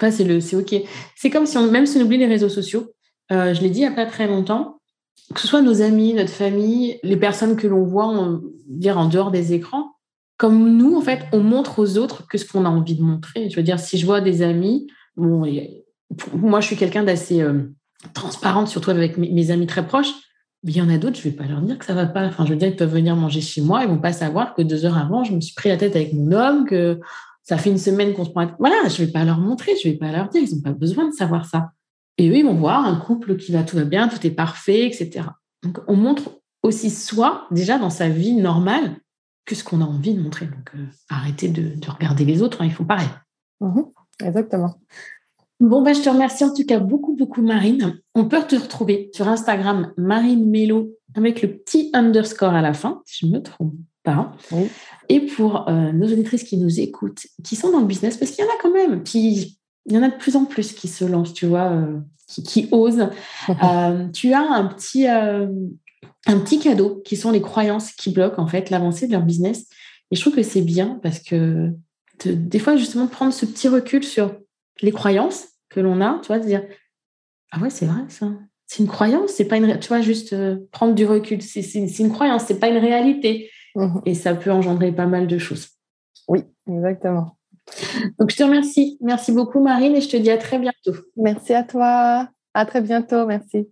Enfin, 0.00 0.10
c'est 0.10 0.24
le, 0.24 0.40
c'est 0.40 0.56
OK. 0.56 0.74
C'est 1.14 1.30
comme 1.30 1.46
si 1.46 1.58
on, 1.58 1.70
même 1.70 1.86
si 1.86 1.98
on 1.98 2.00
oublie 2.00 2.18
les 2.18 2.26
réseaux 2.26 2.48
sociaux, 2.48 2.92
euh, 3.30 3.52
je 3.52 3.60
l'ai 3.60 3.70
dit 3.70 3.80
il 3.80 3.88
n'y 3.88 3.92
a 3.92 3.94
pas 3.94 4.06
très 4.06 4.26
longtemps, 4.26 4.80
que 5.34 5.40
ce 5.40 5.46
soit 5.46 5.62
nos 5.62 5.82
amis, 5.82 6.14
notre 6.14 6.30
famille, 6.30 6.98
les 7.02 7.16
personnes 7.16 7.56
que 7.56 7.66
l'on 7.66 7.84
voit 7.84 8.06
en, 8.06 8.40
dehors 8.66 9.30
des 9.30 9.52
écrans, 9.52 9.92
comme 10.36 10.76
nous, 10.76 10.96
en 10.96 11.00
fait, 11.00 11.20
on 11.32 11.40
montre 11.40 11.78
aux 11.78 11.98
autres 11.98 12.26
que 12.26 12.38
ce 12.38 12.44
qu'on 12.44 12.64
a 12.64 12.68
envie 12.68 12.96
de 12.96 13.02
montrer. 13.02 13.48
Je 13.48 13.56
veux 13.56 13.62
dire, 13.62 13.78
si 13.78 13.98
je 13.98 14.06
vois 14.06 14.20
des 14.20 14.42
amis, 14.42 14.88
moi, 15.16 15.46
je 16.60 16.66
suis 16.66 16.76
quelqu'un 16.76 17.04
d'assez 17.04 17.40
euh, 17.40 17.62
transparente, 18.12 18.68
surtout 18.68 18.90
avec 18.90 19.18
mes, 19.18 19.50
amis 19.50 19.66
très 19.66 19.86
proches. 19.86 20.12
Mais 20.64 20.72
il 20.72 20.76
y 20.76 20.82
en 20.82 20.88
a 20.88 20.98
d'autres, 20.98 21.16
je 21.16 21.26
ne 21.26 21.32
vais 21.32 21.36
pas 21.36 21.46
leur 21.46 21.60
dire 21.60 21.78
que 21.78 21.84
ça 21.84 21.94
ne 21.94 21.98
va 21.98 22.06
pas. 22.06 22.26
Enfin, 22.26 22.44
je 22.44 22.50
veux 22.50 22.56
dire, 22.56 22.68
ils 22.68 22.76
peuvent 22.76 22.92
venir 22.92 23.16
manger 23.16 23.40
chez 23.40 23.60
moi, 23.60 23.82
ils 23.82 23.88
ne 23.88 23.94
vont 23.94 24.00
pas 24.00 24.12
savoir 24.12 24.54
que 24.54 24.62
deux 24.62 24.84
heures 24.84 24.98
avant, 24.98 25.24
je 25.24 25.34
me 25.34 25.40
suis 25.40 25.54
pris 25.54 25.68
la 25.68 25.76
tête 25.76 25.96
avec 25.96 26.12
mon 26.12 26.30
homme, 26.32 26.66
que 26.66 27.00
ça 27.42 27.58
fait 27.58 27.70
une 27.70 27.78
semaine 27.78 28.14
qu'on 28.14 28.24
se 28.24 28.30
prend. 28.30 28.48
Voilà, 28.58 28.76
je 28.88 29.00
ne 29.00 29.06
vais 29.06 29.12
pas 29.12 29.24
leur 29.24 29.38
montrer, 29.38 29.72
je 29.82 29.88
ne 29.88 29.92
vais 29.92 29.98
pas 29.98 30.12
leur 30.12 30.28
dire, 30.28 30.42
ils 30.42 30.54
n'ont 30.54 30.62
pas 30.62 30.72
besoin 30.72 31.08
de 31.08 31.14
savoir 31.14 31.46
ça. 31.46 31.72
Et 32.18 32.28
eux, 32.28 32.36
ils 32.36 32.44
vont 32.44 32.54
voir 32.54 32.84
un 32.84 32.96
couple 32.96 33.36
qui 33.36 33.52
va, 33.52 33.62
tout 33.62 33.76
va 33.76 33.84
bien, 33.84 34.08
tout 34.08 34.24
est 34.26 34.30
parfait, 34.30 34.86
etc. 34.86 35.26
Donc, 35.62 35.78
on 35.88 35.96
montre 35.96 36.40
aussi 36.62 36.90
soi, 36.90 37.46
déjà 37.50 37.78
dans 37.78 37.90
sa 37.90 38.08
vie 38.08 38.34
normale, 38.34 38.96
que 39.44 39.54
ce 39.54 39.64
qu'on 39.64 39.80
a 39.80 39.84
envie 39.84 40.14
de 40.14 40.22
montrer. 40.22 40.46
Donc, 40.46 40.70
euh, 40.74 40.86
arrêtez 41.08 41.48
de, 41.48 41.72
regarder 41.88 42.24
les 42.24 42.42
autres, 42.42 42.62
hein, 42.62 42.66
ils 42.66 42.72
font 42.72 42.84
pareil. 42.84 43.08
Mhm. 43.60 43.84
exactement. 44.24 44.74
Bon, 45.60 45.82
bah, 45.82 45.92
je 45.92 46.00
te 46.00 46.08
remercie 46.08 46.44
en 46.44 46.52
tout 46.52 46.64
cas 46.64 46.80
beaucoup, 46.80 47.14
beaucoup, 47.14 47.40
Marine. 47.40 48.00
On 48.14 48.24
peut 48.24 48.42
te 48.42 48.56
retrouver 48.56 49.10
sur 49.14 49.28
Instagram, 49.28 49.92
Marine 49.96 50.50
Mello, 50.50 50.90
avec 51.14 51.40
le 51.40 51.56
petit 51.56 51.90
underscore 51.92 52.54
à 52.54 52.62
la 52.62 52.74
fin, 52.74 53.02
si 53.06 53.26
je 53.26 53.30
ne 53.30 53.38
me 53.38 53.42
trompe 53.42 53.74
pas. 54.02 54.32
Et 55.08 55.20
pour 55.20 55.68
euh, 55.68 55.92
nos 55.92 56.06
auditrices 56.06 56.42
qui 56.42 56.56
nous 56.56 56.80
écoutent, 56.80 57.26
qui 57.44 57.54
sont 57.54 57.70
dans 57.70 57.80
le 57.80 57.86
business, 57.86 58.16
parce 58.16 58.32
qu'il 58.32 58.44
y 58.44 58.48
en 58.48 58.50
a 58.50 58.58
quand 58.60 58.72
même, 58.72 59.04
qui 59.04 59.58
il 59.86 59.94
y 59.94 59.98
en 59.98 60.02
a 60.02 60.08
de 60.08 60.16
plus 60.16 60.36
en 60.36 60.44
plus 60.44 60.72
qui 60.72 60.88
se 60.88 61.04
lancent, 61.04 61.34
tu 61.34 61.46
vois, 61.46 61.72
euh, 61.72 61.98
qui, 62.26 62.68
osent. 62.70 63.08
Euh, 63.62 64.08
tu 64.08 64.32
as 64.32 64.40
un 64.40 64.66
petit, 64.66 65.06
un 65.06 65.48
petit 66.26 66.58
cadeau 66.58 67.02
qui 67.04 67.16
sont 67.16 67.30
les 67.30 67.42
croyances 67.42 67.92
qui 67.92 68.10
bloquent 68.10 68.40
en 68.40 68.46
fait 68.46 68.70
l'avancée 68.70 69.06
de 69.06 69.12
leur 69.12 69.22
business. 69.22 69.66
Et 70.10 70.16
je 70.16 70.20
trouve 70.20 70.34
que 70.34 70.42
c'est 70.42 70.62
bien 70.62 71.00
parce 71.02 71.18
que 71.18 71.72
des 72.24 72.58
fois, 72.58 72.76
justement, 72.76 73.08
prendre 73.08 73.32
ce 73.32 73.46
petit 73.46 73.68
recul 73.68 74.04
sur 74.04 74.36
les 74.80 74.92
croyances 74.92 75.48
que 75.68 75.80
l'on 75.80 76.00
a, 76.00 76.20
tu 76.22 76.28
vois, 76.28 76.38
de 76.38 76.46
dire 76.46 76.62
Ah 77.50 77.58
ouais, 77.60 77.70
c'est 77.70 77.86
vrai 77.86 78.02
ça. 78.08 78.30
C'est 78.66 78.82
une 78.82 78.88
croyance, 78.88 79.32
c'est 79.32 79.46
pas 79.46 79.56
une. 79.56 79.78
Tu 79.80 79.88
vois, 79.88 80.00
juste 80.00 80.34
prendre 80.70 80.94
du 80.94 81.04
recul. 81.04 81.42
C'est 81.42 81.98
une 81.98 82.12
croyance, 82.12 82.44
c'est 82.46 82.60
pas 82.60 82.68
une 82.68 82.78
réalité. 82.78 83.50
Mmh 83.74 84.00
Et 84.06 84.14
ça 84.14 84.34
peut 84.34 84.50
engendrer 84.50 84.92
pas 84.92 85.06
mal 85.06 85.26
de 85.26 85.38
choses. 85.38 85.68
Oui, 86.28 86.44
exactement. 86.68 87.36
Donc, 88.18 88.30
je 88.30 88.36
te 88.36 88.42
remercie. 88.42 88.98
Merci 89.00 89.32
beaucoup, 89.32 89.60
Marine, 89.60 89.94
et 89.94 90.00
je 90.00 90.08
te 90.08 90.16
dis 90.16 90.30
à 90.30 90.38
très 90.38 90.58
bientôt. 90.58 90.94
Merci 91.16 91.54
à 91.54 91.62
toi. 91.62 92.28
À 92.54 92.66
très 92.66 92.80
bientôt. 92.80 93.26
Merci. 93.26 93.68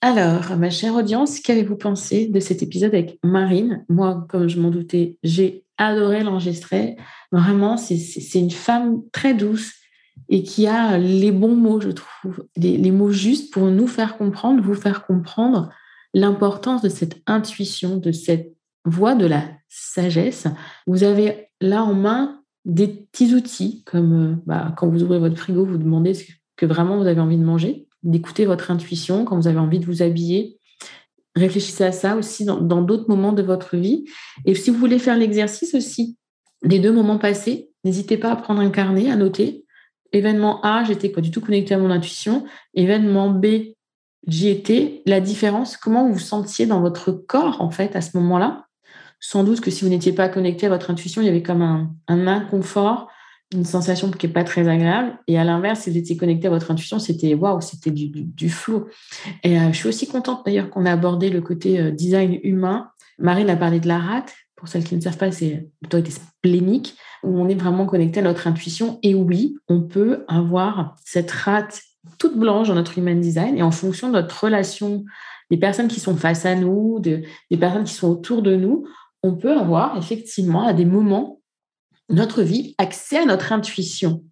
Alors, 0.00 0.56
ma 0.56 0.70
chère 0.70 0.94
audience, 0.94 1.38
qu'avez-vous 1.38 1.76
pensé 1.76 2.26
de 2.26 2.40
cet 2.40 2.62
épisode 2.62 2.94
avec 2.94 3.18
Marine? 3.22 3.84
Moi, 3.88 4.26
comme 4.28 4.48
je 4.48 4.58
m'en 4.58 4.70
doutais, 4.70 5.16
j'ai 5.22 5.64
adoré 5.78 6.22
l'enregistrer. 6.24 6.96
Vraiment, 7.30 7.76
c'est 7.76 8.40
une 8.40 8.50
femme 8.50 9.02
très 9.12 9.32
douce 9.32 9.72
et 10.28 10.42
qui 10.42 10.66
a 10.66 10.98
les 10.98 11.30
bons 11.30 11.54
mots, 11.54 11.80
je 11.80 11.90
trouve, 11.90 12.46
les, 12.56 12.76
les 12.78 12.90
mots 12.90 13.12
justes 13.12 13.52
pour 13.52 13.66
nous 13.66 13.86
faire 13.86 14.18
comprendre, 14.18 14.62
vous 14.62 14.74
faire 14.74 15.06
comprendre 15.06 15.70
l'importance 16.14 16.82
de 16.82 16.88
cette 16.88 17.22
intuition, 17.26 17.96
de 17.96 18.12
cette 18.12 18.52
voie 18.84 19.14
de 19.14 19.26
la 19.26 19.44
sagesse. 19.68 20.46
Vous 20.86 21.04
avez 21.04 21.48
là 21.60 21.84
en 21.84 21.94
main 21.94 22.41
des 22.64 22.88
petits 22.88 23.34
outils, 23.34 23.82
comme 23.84 24.12
euh, 24.12 24.36
bah, 24.46 24.74
quand 24.76 24.88
vous 24.88 25.02
ouvrez 25.02 25.18
votre 25.18 25.36
frigo, 25.36 25.64
vous 25.64 25.78
demandez 25.78 26.14
ce 26.14 26.24
que 26.56 26.66
vraiment 26.66 26.96
vous 26.96 27.06
avez 27.06 27.20
envie 27.20 27.38
de 27.38 27.44
manger, 27.44 27.88
d'écouter 28.02 28.44
votre 28.44 28.70
intuition 28.70 29.24
quand 29.24 29.36
vous 29.36 29.48
avez 29.48 29.58
envie 29.58 29.78
de 29.78 29.86
vous 29.86 30.02
habiller. 30.02 30.58
Réfléchissez 31.34 31.84
à 31.84 31.92
ça 31.92 32.16
aussi 32.16 32.44
dans 32.44 32.82
d'autres 32.82 33.08
moments 33.08 33.32
de 33.32 33.42
votre 33.42 33.76
vie. 33.76 34.04
Et 34.44 34.54
si 34.54 34.70
vous 34.70 34.78
voulez 34.78 34.98
faire 34.98 35.16
l'exercice 35.16 35.74
aussi 35.74 36.18
des 36.62 36.78
deux 36.78 36.92
moments 36.92 37.18
passés, 37.18 37.70
n'hésitez 37.84 38.18
pas 38.18 38.32
à 38.32 38.36
prendre 38.36 38.60
un 38.60 38.70
carnet, 38.70 39.10
à 39.10 39.16
noter. 39.16 39.64
Événement 40.12 40.60
A, 40.62 40.84
j'étais 40.84 41.08
pas 41.08 41.22
du 41.22 41.30
tout 41.30 41.40
connecté 41.40 41.74
à 41.74 41.78
mon 41.78 41.90
intuition. 41.90 42.44
Événement 42.74 43.30
B, 43.30 43.46
j'y 44.26 44.48
étais. 44.48 45.02
La 45.06 45.20
différence, 45.20 45.78
comment 45.78 46.06
vous 46.06 46.14
vous 46.14 46.18
sentiez 46.18 46.66
dans 46.66 46.80
votre 46.80 47.12
corps 47.12 47.62
en 47.62 47.70
fait 47.70 47.96
à 47.96 48.02
ce 48.02 48.16
moment-là? 48.18 48.66
Sans 49.24 49.44
doute 49.44 49.60
que 49.60 49.70
si 49.70 49.84
vous 49.84 49.88
n'étiez 49.88 50.12
pas 50.12 50.28
connecté 50.28 50.66
à 50.66 50.68
votre 50.68 50.90
intuition, 50.90 51.22
il 51.22 51.26
y 51.26 51.28
avait 51.28 51.44
comme 51.44 51.62
un, 51.62 52.26
inconfort, 52.26 53.08
une 53.54 53.64
sensation 53.64 54.10
qui 54.10 54.26
n'est 54.26 54.32
pas 54.32 54.42
très 54.42 54.66
agréable. 54.66 55.16
Et 55.28 55.38
à 55.38 55.44
l'inverse, 55.44 55.82
si 55.82 55.90
vous 55.90 55.96
étiez 55.96 56.16
connecté 56.16 56.48
à 56.48 56.50
votre 56.50 56.72
intuition, 56.72 56.98
c'était 56.98 57.32
waouh, 57.34 57.60
c'était 57.60 57.92
du, 57.92 58.08
du. 58.08 58.52
Et 59.44 59.58
euh, 59.60 59.72
je 59.72 59.76
suis 59.76 59.88
aussi 59.88 60.08
contente 60.08 60.44
d'ailleurs 60.44 60.70
qu'on 60.70 60.84
ait 60.86 60.90
abordé 60.90 61.30
le 61.30 61.40
côté 61.40 61.78
euh, 61.78 61.92
design 61.92 62.40
humain. 62.42 62.90
Marine 63.16 63.48
a 63.48 63.56
parlé 63.56 63.78
de 63.78 63.86
la 63.86 64.00
rate. 64.00 64.34
Pour 64.56 64.66
celles 64.66 64.82
qui 64.82 64.96
ne 64.96 65.00
savent 65.00 65.16
pas, 65.16 65.30
c'est 65.30 65.68
l'autorité 65.82 66.10
splénique, 66.10 66.96
où 67.22 67.40
on 67.40 67.48
est 67.48 67.54
vraiment 67.54 67.86
connecté 67.86 68.18
à 68.20 68.24
notre 68.24 68.48
intuition. 68.48 68.98
Et 69.04 69.14
oui, 69.14 69.56
on 69.68 69.82
peut 69.82 70.24
avoir 70.26 70.96
cette 71.04 71.30
rate 71.30 71.80
toute 72.18 72.36
blanche 72.36 72.68
dans 72.68 72.74
notre 72.74 72.98
human 72.98 73.20
design 73.20 73.56
et 73.56 73.62
en 73.62 73.70
fonction 73.70 74.08
de 74.08 74.14
notre 74.14 74.44
relation, 74.44 75.04
des 75.50 75.56
personnes 75.56 75.88
qui 75.88 76.00
sont 76.00 76.16
face 76.16 76.44
à 76.44 76.56
nous, 76.56 76.98
des 76.98 77.22
personnes 77.58 77.84
qui 77.84 77.94
sont 77.94 78.08
autour 78.08 78.42
de 78.42 78.56
nous, 78.56 78.84
on 79.22 79.34
peut 79.34 79.56
avoir 79.56 79.96
effectivement 79.96 80.66
à 80.66 80.72
des 80.72 80.84
moments 80.84 81.40
de 82.08 82.16
notre 82.16 82.42
vie 82.42 82.74
accès 82.78 83.18
à 83.18 83.24
notre 83.24 83.52
intuition. 83.52 84.24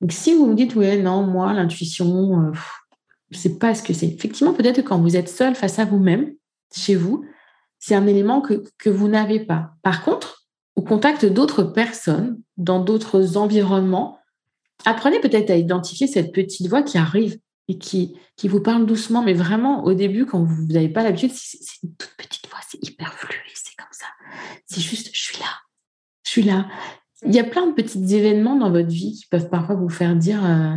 Donc 0.00 0.12
si 0.12 0.34
vous 0.34 0.46
me 0.46 0.54
dites 0.54 0.74
ouais 0.76 1.00
non 1.00 1.26
moi 1.26 1.52
l'intuition 1.52 2.42
euh, 2.42 2.52
sais 3.32 3.58
pas 3.58 3.74
ce 3.74 3.82
que 3.82 3.92
c'est. 3.92 4.06
Effectivement 4.06 4.54
peut-être 4.54 4.82
quand 4.82 5.00
vous 5.00 5.16
êtes 5.16 5.28
seul 5.28 5.54
face 5.54 5.78
à 5.78 5.84
vous-même 5.84 6.32
chez 6.74 6.94
vous 6.94 7.24
c'est 7.78 7.94
un 7.94 8.06
élément 8.06 8.40
que, 8.40 8.64
que 8.78 8.90
vous 8.90 9.08
n'avez 9.08 9.40
pas. 9.40 9.72
Par 9.82 10.04
contre 10.04 10.46
au 10.76 10.82
contact 10.82 11.26
d'autres 11.26 11.62
personnes 11.62 12.40
dans 12.56 12.82
d'autres 12.82 13.36
environnements 13.36 14.18
apprenez 14.84 15.20
peut-être 15.20 15.50
à 15.50 15.56
identifier 15.56 16.06
cette 16.06 16.32
petite 16.32 16.68
voix 16.68 16.82
qui 16.82 16.98
arrive 16.98 17.38
et 17.68 17.78
qui, 17.78 18.16
qui 18.36 18.48
vous 18.48 18.60
parle 18.60 18.86
doucement, 18.86 19.22
mais 19.22 19.32
vraiment 19.32 19.84
au 19.84 19.94
début, 19.94 20.26
quand 20.26 20.42
vous 20.42 20.66
n'avez 20.66 20.88
pas 20.88 21.04
l'habitude, 21.04 21.30
c'est 21.32 21.58
une 21.84 21.94
toute 21.94 22.14
petite 22.16 22.48
voix, 22.48 22.58
c'est 22.68 22.82
hyper 22.82 23.14
fluide, 23.14 23.40
c'est 23.54 23.69
ça. 23.90 24.06
C'est 24.66 24.80
juste, 24.80 25.10
je 25.12 25.20
suis 25.20 25.38
là, 25.38 25.50
je 26.24 26.30
suis 26.30 26.42
là. 26.42 26.66
Il 27.26 27.34
y 27.34 27.38
a 27.38 27.44
plein 27.44 27.66
de 27.66 27.72
petits 27.72 28.14
événements 28.14 28.56
dans 28.56 28.70
votre 28.70 28.88
vie 28.88 29.12
qui 29.12 29.26
peuvent 29.26 29.50
parfois 29.50 29.74
vous 29.74 29.90
faire 29.90 30.16
dire 30.16 30.44
euh, 30.44 30.74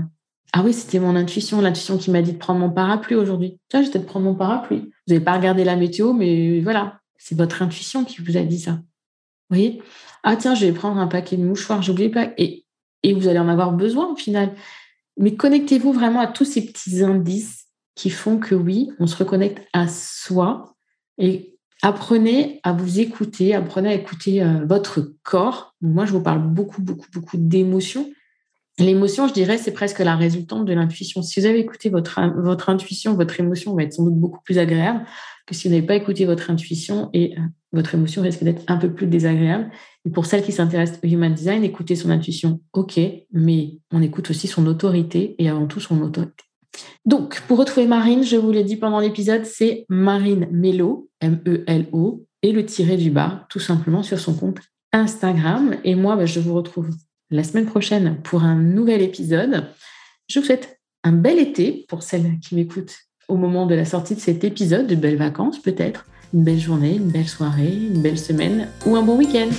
Ah 0.52 0.62
oui, 0.64 0.74
c'était 0.74 1.00
mon 1.00 1.16
intuition, 1.16 1.62
l'intuition 1.62 1.98
qui 1.98 2.12
m'a 2.12 2.22
dit 2.22 2.34
de 2.34 2.38
prendre 2.38 2.60
mon 2.60 2.70
parapluie 2.70 3.16
aujourd'hui. 3.16 3.60
Vois, 3.72 3.82
j'étais 3.82 4.00
de 4.00 4.06
prendre 4.06 4.26
mon 4.26 4.36
parapluie. 4.36 4.80
Vous 4.80 5.14
n'avez 5.14 5.24
pas 5.24 5.38
regardé 5.38 5.64
la 5.64 5.76
météo, 5.76 6.14
mais 6.14 6.60
voilà, 6.62 7.00
c'est 7.18 7.38
votre 7.38 7.62
intuition 7.62 8.04
qui 8.04 8.22
vous 8.22 8.36
a 8.36 8.42
dit 8.42 8.60
ça. 8.60 8.72
Vous 8.72 9.58
voyez? 9.58 9.82
Ah 10.24 10.36
tiens, 10.36 10.56
je 10.56 10.66
vais 10.66 10.72
prendre 10.72 11.00
un 11.00 11.08
paquet 11.08 11.38
de 11.38 11.44
mouchoirs, 11.44 11.82
j'oublie 11.82 12.10
pas. 12.10 12.32
Et, 12.38 12.66
et 13.04 13.14
vous 13.14 13.28
allez 13.28 13.40
en 13.40 13.50
avoir 13.50 13.72
besoin 13.72 14.12
au 14.12 14.16
final. 14.16 14.54
Mais 15.18 15.36
connectez-vous 15.36 15.94
vraiment 15.94 16.20
à 16.20 16.28
tous 16.28 16.46
ces 16.46 16.66
petits 16.66 17.04
indices 17.04 17.68
qui 17.96 18.10
font 18.10 18.38
que 18.38 18.56
oui, 18.56 18.90
on 19.00 19.08
se 19.08 19.16
reconnecte 19.16 19.62
à 19.74 19.88
soi 19.88 20.76
et 21.18 21.53
apprenez 21.84 22.62
à 22.64 22.72
vous 22.72 23.00
écouter, 23.00 23.54
apprenez 23.54 23.90
à 23.90 23.94
écouter 23.94 24.42
euh, 24.42 24.66
votre 24.66 25.14
corps. 25.22 25.76
Moi, 25.82 26.06
je 26.06 26.14
vous 26.14 26.24
parle 26.24 26.42
beaucoup, 26.42 26.82
beaucoup, 26.82 27.08
beaucoup 27.14 27.38
d'émotions. 27.38 28.10
L'émotion, 28.80 29.28
je 29.28 29.34
dirais, 29.34 29.60
c'est 29.60 29.74
presque 29.74 30.00
la 30.00 30.16
résultante 30.16 30.66
de 30.66 30.74
l'intuition. 30.74 31.22
Si 31.22 31.40
vous 31.40 31.46
avez 31.46 31.60
écouté 31.60 31.90
votre, 31.90 32.20
votre 32.42 32.70
intuition, 32.70 33.14
votre 33.14 33.40
émotion 33.40 33.76
va 33.76 33.84
être 33.84 33.94
sans 33.94 34.06
doute 34.06 34.16
beaucoup 34.16 34.40
plus 34.44 34.58
agréable 34.58 35.06
que 35.46 35.54
si 35.54 35.68
vous 35.68 35.74
n'avez 35.74 35.86
pas 35.86 35.96
écouté 35.96 36.26
votre 36.26 36.50
intuition 36.50 37.10
et 37.14 37.38
euh, 37.38 37.42
votre 37.74 37.94
émotion 37.94 38.22
risque 38.22 38.44
d'être 38.44 38.64
un 38.68 38.78
peu 38.78 38.92
plus 38.92 39.06
désagréable. 39.06 39.70
Et 40.06 40.10
pour 40.10 40.26
celles 40.26 40.44
qui 40.44 40.54
s'intéressent 40.54 41.00
au 41.04 41.08
human 41.08 41.34
design, 41.34 41.66
écouter 41.66 41.96
son 41.98 42.10
intuition, 42.10 42.62
ok, 42.72 43.00
mais 43.34 43.78
on 43.92 44.02
écoute 44.02 44.30
aussi 44.30 44.48
son 44.48 44.66
autorité 44.68 45.36
et 45.38 45.50
avant 45.50 45.68
tout 45.68 45.82
son 45.82 46.02
autorité. 46.02 46.46
Donc, 47.06 47.42
pour 47.48 47.58
retrouver 47.58 47.88
Marine, 47.88 48.24
je 48.24 48.38
vous 48.38 48.52
l'ai 48.52 48.64
dit 48.64 48.78
pendant 48.78 49.00
l'épisode, 49.00 49.46
c'est 49.46 49.86
Marine 49.90 50.48
Melo, 50.52 51.10
M-E-L-O, 51.22 52.26
et 52.42 52.52
le 52.52 52.66
tiré 52.66 52.98
du 52.98 53.10
bas, 53.10 53.46
tout 53.50 53.60
simplement 53.60 54.04
sur 54.04 54.20
son 54.20 54.34
compte 54.34 54.60
Instagram. 54.92 55.76
Et 55.84 55.96
moi, 55.96 56.16
bah, 56.16 56.26
je 56.26 56.40
vous 56.40 56.54
retrouve 56.54 56.90
la 57.30 57.44
semaine 57.44 57.66
prochaine 57.66 58.18
pour 58.24 58.44
un 58.44 58.56
nouvel 58.56 59.02
épisode. 59.02 59.66
Je 60.28 60.40
vous 60.40 60.46
souhaite 60.46 60.80
un 61.04 61.14
bel 61.14 61.40
été 61.40 61.86
pour 61.90 62.04
celles 62.04 62.40
qui 62.40 62.56
m'écoutent 62.56 62.96
au 63.28 63.36
moment 63.36 63.66
de 63.66 63.76
la 63.76 63.86
sortie 63.86 64.16
de 64.16 64.20
cet 64.20 64.44
épisode, 64.44 64.88
de 64.88 64.96
belles 64.96 65.18
vacances 65.18 65.60
peut-être, 65.60 66.06
une 66.34 66.44
belle 66.44 66.60
journée, 66.60 66.96
une 66.96 67.10
belle 67.10 67.28
soirée, 67.28 67.74
une 67.74 68.02
belle 68.02 68.20
semaine 68.20 68.68
ou 68.86 68.96
un 68.96 69.02
bon 69.02 69.18
week-end. 69.18 69.50